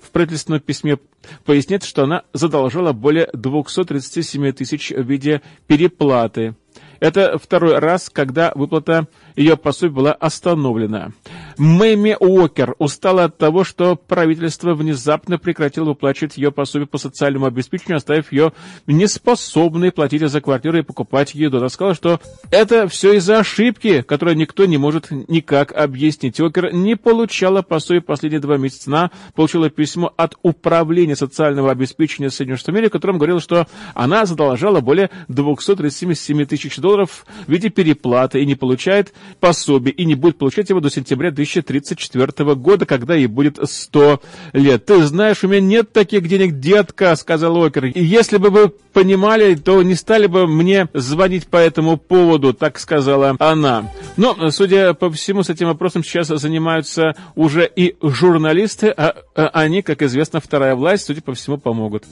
В 0.00 0.10
правительственном 0.10 0.60
письме 0.60 0.96
поясняется, 1.44 1.88
что 1.88 2.04
она 2.04 2.22
задолжала 2.32 2.94
более 2.94 3.28
237 3.34 4.52
тысяч 4.52 4.90
в 4.90 5.02
виде 5.02 5.42
переплаты. 5.66 6.54
Это 6.98 7.38
второй 7.38 7.78
раз, 7.78 8.08
когда 8.08 8.52
выплата 8.54 9.06
ее 9.36 9.58
пособия 9.58 9.92
была 9.92 10.12
остановлена. 10.12 11.10
Мэми 11.58 12.16
Уокер 12.18 12.74
устала 12.78 13.24
от 13.24 13.38
того, 13.38 13.64
что 13.64 13.96
правительство 13.96 14.74
внезапно 14.74 15.38
прекратило 15.38 15.86
выплачивать 15.86 16.36
ее 16.36 16.50
пособие 16.52 16.86
по 16.86 16.98
социальному 16.98 17.46
обеспечению, 17.46 17.96
оставив 17.96 18.32
ее 18.32 18.52
неспособной 18.86 19.92
платить 19.92 20.22
за 20.28 20.40
квартиру 20.40 20.78
и 20.78 20.82
покупать 20.82 21.34
еду. 21.34 21.58
Она 21.58 21.68
сказала, 21.68 21.94
что 21.94 22.20
это 22.50 22.88
все 22.88 23.14
из-за 23.14 23.38
ошибки, 23.38 24.02
которую 24.02 24.36
никто 24.36 24.64
не 24.64 24.78
может 24.78 25.10
никак 25.10 25.72
объяснить. 25.72 26.40
Уокер 26.40 26.72
не 26.72 26.96
получала 26.96 27.62
пособие 27.62 28.02
последние 28.02 28.40
два 28.40 28.56
месяца. 28.56 28.90
Она 28.90 29.10
получила 29.34 29.70
письмо 29.70 30.12
от 30.16 30.34
Управления 30.42 31.16
социального 31.16 31.70
обеспечения 31.70 32.30
Соединенных 32.30 32.60
Штатов 32.60 32.74
Америки, 32.74 32.90
в 32.90 32.92
котором 32.92 33.18
говорила, 33.18 33.40
что 33.40 33.66
она 33.94 34.26
задолжала 34.26 34.80
более 34.80 35.10
237 35.28 36.46
тысяч 36.46 36.76
долларов 36.76 37.26
в 37.46 37.50
виде 37.50 37.68
переплаты 37.68 38.40
и 38.40 38.46
не 38.46 38.54
получает 38.54 39.12
пособие 39.40 39.94
и 39.94 40.04
не 40.04 40.14
будет 40.14 40.38
получать 40.38 40.70
его 40.70 40.80
до 40.80 40.90
сентября 40.90 41.30
2034 41.44 42.54
года, 42.54 42.86
когда 42.86 43.14
ей 43.14 43.26
будет 43.26 43.58
100 43.62 44.20
лет. 44.52 44.84
Ты 44.84 45.02
знаешь, 45.04 45.44
у 45.44 45.48
меня 45.48 45.60
нет 45.60 45.92
таких 45.92 46.28
денег, 46.28 46.58
детка, 46.58 47.14
сказал 47.16 47.62
Окер. 47.62 47.86
И 47.86 48.02
если 48.02 48.38
бы 48.38 48.50
вы 48.50 48.68
понимали, 48.68 49.54
то 49.54 49.82
не 49.82 49.94
стали 49.94 50.26
бы 50.26 50.46
мне 50.46 50.88
звонить 50.94 51.46
по 51.48 51.56
этому 51.56 51.96
поводу, 51.96 52.54
так 52.54 52.78
сказала 52.78 53.36
она. 53.38 53.90
Но, 54.16 54.50
судя 54.50 54.94
по 54.94 55.10
всему, 55.10 55.42
с 55.42 55.50
этим 55.50 55.66
вопросом 55.66 56.02
сейчас 56.04 56.28
занимаются 56.28 57.14
уже 57.34 57.70
и 57.74 57.96
журналисты, 58.02 58.88
а, 58.88 59.16
а 59.34 59.48
они, 59.48 59.82
как 59.82 60.02
известно, 60.02 60.40
вторая 60.40 60.74
власть, 60.74 61.06
судя 61.06 61.22
по 61.22 61.34
всему, 61.34 61.58
помогут. 61.58 62.04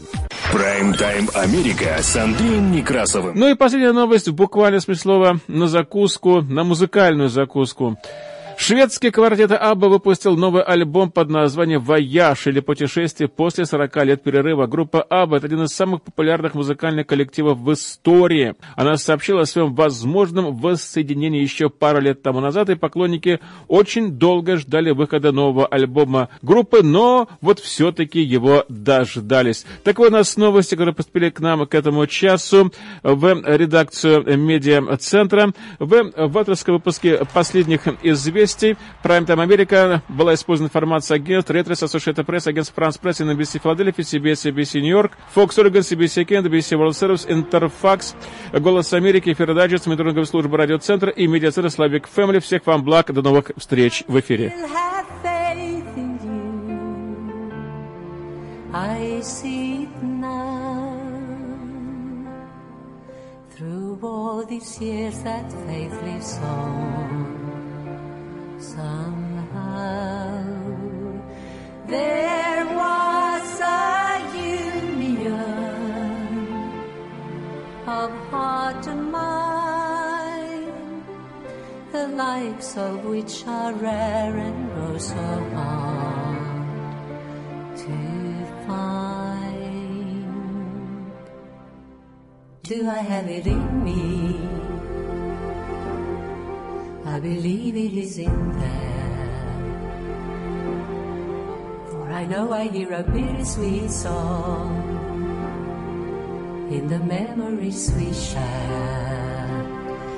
Прайм-тайм 0.52 1.30
Америка 1.34 1.96
с 2.00 2.16
Андреем 2.16 2.72
Некрасовым. 2.72 3.38
Ну 3.38 3.48
и 3.48 3.54
последняя 3.54 3.92
новость, 3.92 4.28
буквально 4.30 4.80
смысле 4.80 5.00
слова, 5.02 5.40
на 5.48 5.66
закуску, 5.66 6.42
на 6.42 6.64
музыкальную 6.64 7.28
закуску. 7.28 7.98
Шведский 8.62 9.10
квартет 9.10 9.50
ABBA 9.50 9.88
выпустил 9.88 10.36
новый 10.36 10.62
альбом 10.62 11.10
под 11.10 11.28
названием 11.30 11.80
«Voyage» 11.80 12.46
или 12.46 12.60
«Путешествие» 12.60 13.26
после 13.26 13.66
40 13.66 14.04
лет 14.04 14.22
перерыва. 14.22 14.68
Группа 14.68 15.02
ABBA– 15.02 15.36
это 15.38 15.46
один 15.46 15.64
из 15.64 15.70
самых 15.70 16.02
популярных 16.02 16.54
музыкальных 16.54 17.08
коллективов 17.08 17.58
в 17.58 17.72
истории. 17.72 18.54
Она 18.76 18.98
сообщила 18.98 19.40
о 19.40 19.46
своем 19.46 19.74
возможном 19.74 20.54
воссоединении 20.54 21.42
еще 21.42 21.70
пару 21.70 22.00
лет 22.00 22.22
тому 22.22 22.38
назад, 22.38 22.70
и 22.70 22.76
поклонники 22.76 23.40
очень 23.66 24.12
долго 24.12 24.56
ждали 24.56 24.92
выхода 24.92 25.32
нового 25.32 25.66
альбома 25.66 26.28
группы, 26.40 26.84
но 26.84 27.28
вот 27.40 27.58
все-таки 27.58 28.20
его 28.20 28.64
дождались. 28.68 29.66
Такое 29.82 30.08
у 30.08 30.12
нас 30.12 30.36
новости, 30.36 30.76
которые 30.76 30.94
поступили 30.94 31.30
к 31.30 31.40
нам 31.40 31.66
к 31.66 31.74
этому 31.74 32.06
часу 32.06 32.72
в 33.02 33.42
редакцию 33.44 34.38
медиа-центра. 34.38 35.52
В, 35.80 36.12
в 36.28 36.38
авторском 36.38 36.74
выпуске 36.74 37.26
последних 37.34 37.88
известий 38.04 38.51
новостей. 38.52 38.76
Prime 39.02 39.26
Time 39.26 39.42
Америка 39.42 40.02
была 40.08 40.34
использована 40.34 40.68
информация 40.68 41.16
агентств 41.16 41.50
Ретрес, 41.50 41.82
Associated 41.82 42.24
Press, 42.24 42.48
агентство 42.48 42.80
France 42.80 43.00
Press, 43.00 43.20
NBC 43.20 43.60
Филадельфия, 43.62 44.04
CBS, 44.04 44.52
CBC 44.52 44.80
Нью-Йорк, 44.80 45.12
Fox 45.34 45.48
Oregon, 45.58 45.80
CBC 45.80 46.24
Kent, 46.26 46.46
BBC 46.46 46.76
World 46.76 46.92
Service, 46.92 47.30
Интерфакс, 47.30 48.14
Голос 48.52 48.92
Америки, 48.92 49.32
Эфир 49.32 49.54
Дайджест, 49.54 49.86
Международная 49.86 50.24
служба 50.24 50.58
радиоцентра 50.58 51.10
и 51.10 51.26
медиацентр 51.26 51.68
Slavic 51.68 52.06
Family. 52.14 52.40
Всех 52.40 52.66
вам 52.66 52.84
благ. 52.84 53.12
До 53.12 53.22
новых 53.22 53.50
встреч 53.56 54.04
в 54.06 54.18
эфире. 54.20 54.54
I 58.74 59.20
see 59.20 59.82
it 59.82 60.02
now 60.02 60.96
Through 63.50 63.98
all 64.02 64.46
these 64.46 64.80
years 64.80 65.22
that 65.24 65.52
faith 65.66 65.92
lives 66.02 66.38
on 66.38 67.31
Somehow 68.62 70.44
There 71.88 72.64
was 72.64 73.60
a 73.60 74.22
union 74.36 75.32
Of 77.88 78.12
heart 78.30 78.86
and 78.86 79.10
mind 79.10 80.72
The 81.90 82.06
likes 82.06 82.76
of 82.76 83.04
which 83.04 83.44
are 83.48 83.72
rare 83.72 84.36
and 84.38 84.70
oh 84.78 84.96
so 84.98 85.16
hard 85.54 86.42
to 87.78 88.46
find. 88.66 90.22
Do 92.62 92.88
I 92.88 92.98
have 92.98 93.28
it 93.28 93.46
in 93.46 93.84
me? 93.84 94.51
I 97.12 97.20
believe 97.20 97.76
it 97.76 97.92
is 97.92 98.16
in 98.16 98.58
there. 98.58 99.52
For 101.90 102.10
I 102.10 102.24
know 102.24 102.54
I 102.54 102.68
hear 102.68 102.90
a 102.94 103.02
bittersweet 103.02 103.90
song 103.90 104.72
in 106.70 106.88
the 106.88 107.00
memories 107.00 107.92
we 107.98 108.14
share. 108.14 109.66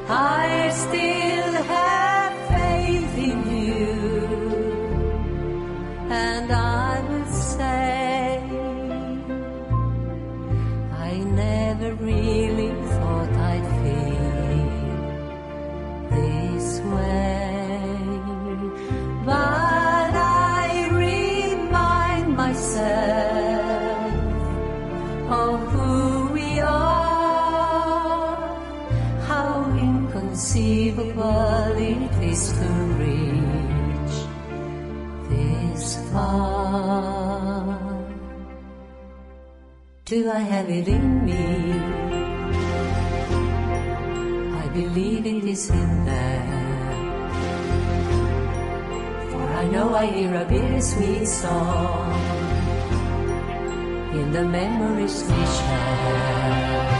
I 0.08 0.70
still 0.70 1.52
have 1.74 2.32
faith 2.54 3.18
in 3.18 3.40
you, 3.58 3.82
and 6.10 6.52
I 6.52 6.73
Do 40.04 40.30
I 40.30 40.38
have 40.38 40.70
it 40.70 40.86
in 40.86 41.24
me? 41.24 41.72
I 44.62 44.68
believe 44.68 45.26
it 45.26 45.42
is 45.42 45.70
in 45.70 46.04
there. 46.04 46.94
For 49.30 49.42
I 49.42 49.64
know 49.72 49.92
I 49.96 50.06
hear 50.06 50.36
a 50.36 50.44
bittersweet 50.44 51.26
song 51.26 52.12
in 54.14 54.30
the 54.30 54.44
memories 54.44 55.24
we 55.24 55.46
share. 55.58 56.93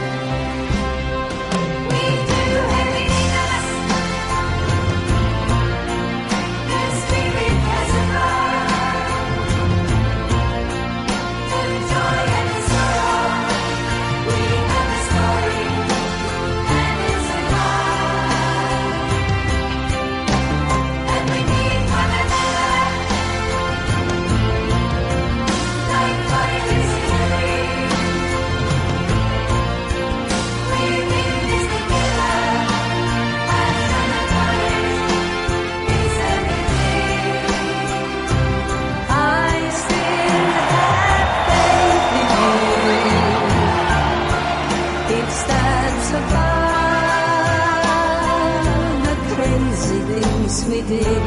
Did, 50.88 51.24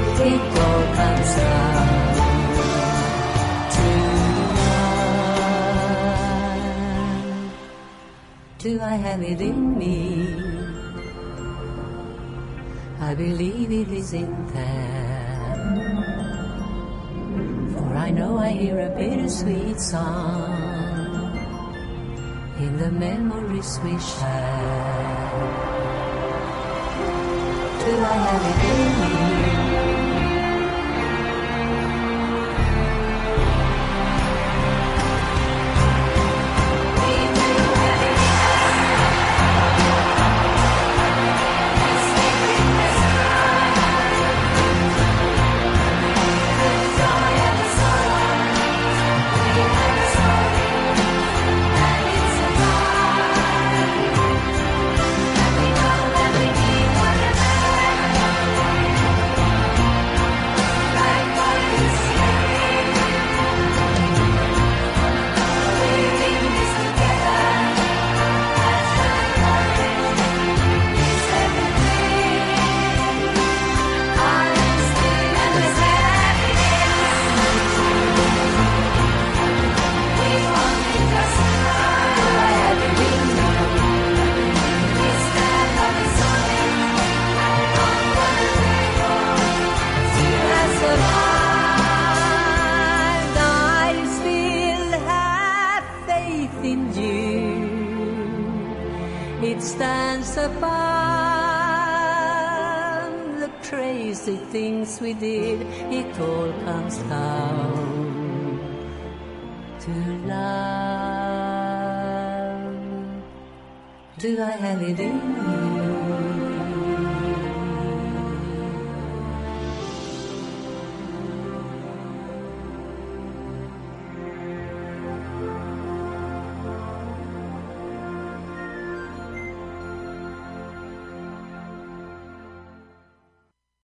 down. 1.36 1.97
Do 8.60 8.82
I 8.82 8.95
have 8.95 9.22
it 9.22 9.41
in 9.41 9.78
me? 9.78 10.28
I 12.99 13.16
believe 13.16 13.72
it 13.72 13.89
is 13.89 14.14
in 14.14 14.47
there. 14.53 15.18
For 17.74 17.95
I 17.95 18.10
know 18.12 18.38
I 18.38 18.49
hear 18.49 18.80
a 18.80 18.89
bittersweet 18.89 19.80
song 19.80 21.38
in 22.60 22.78
the 22.78 22.91
memories 22.91 23.80
we 23.84 23.97
share 23.99 25.66
to 27.88 27.97
Miami. 28.01 29.57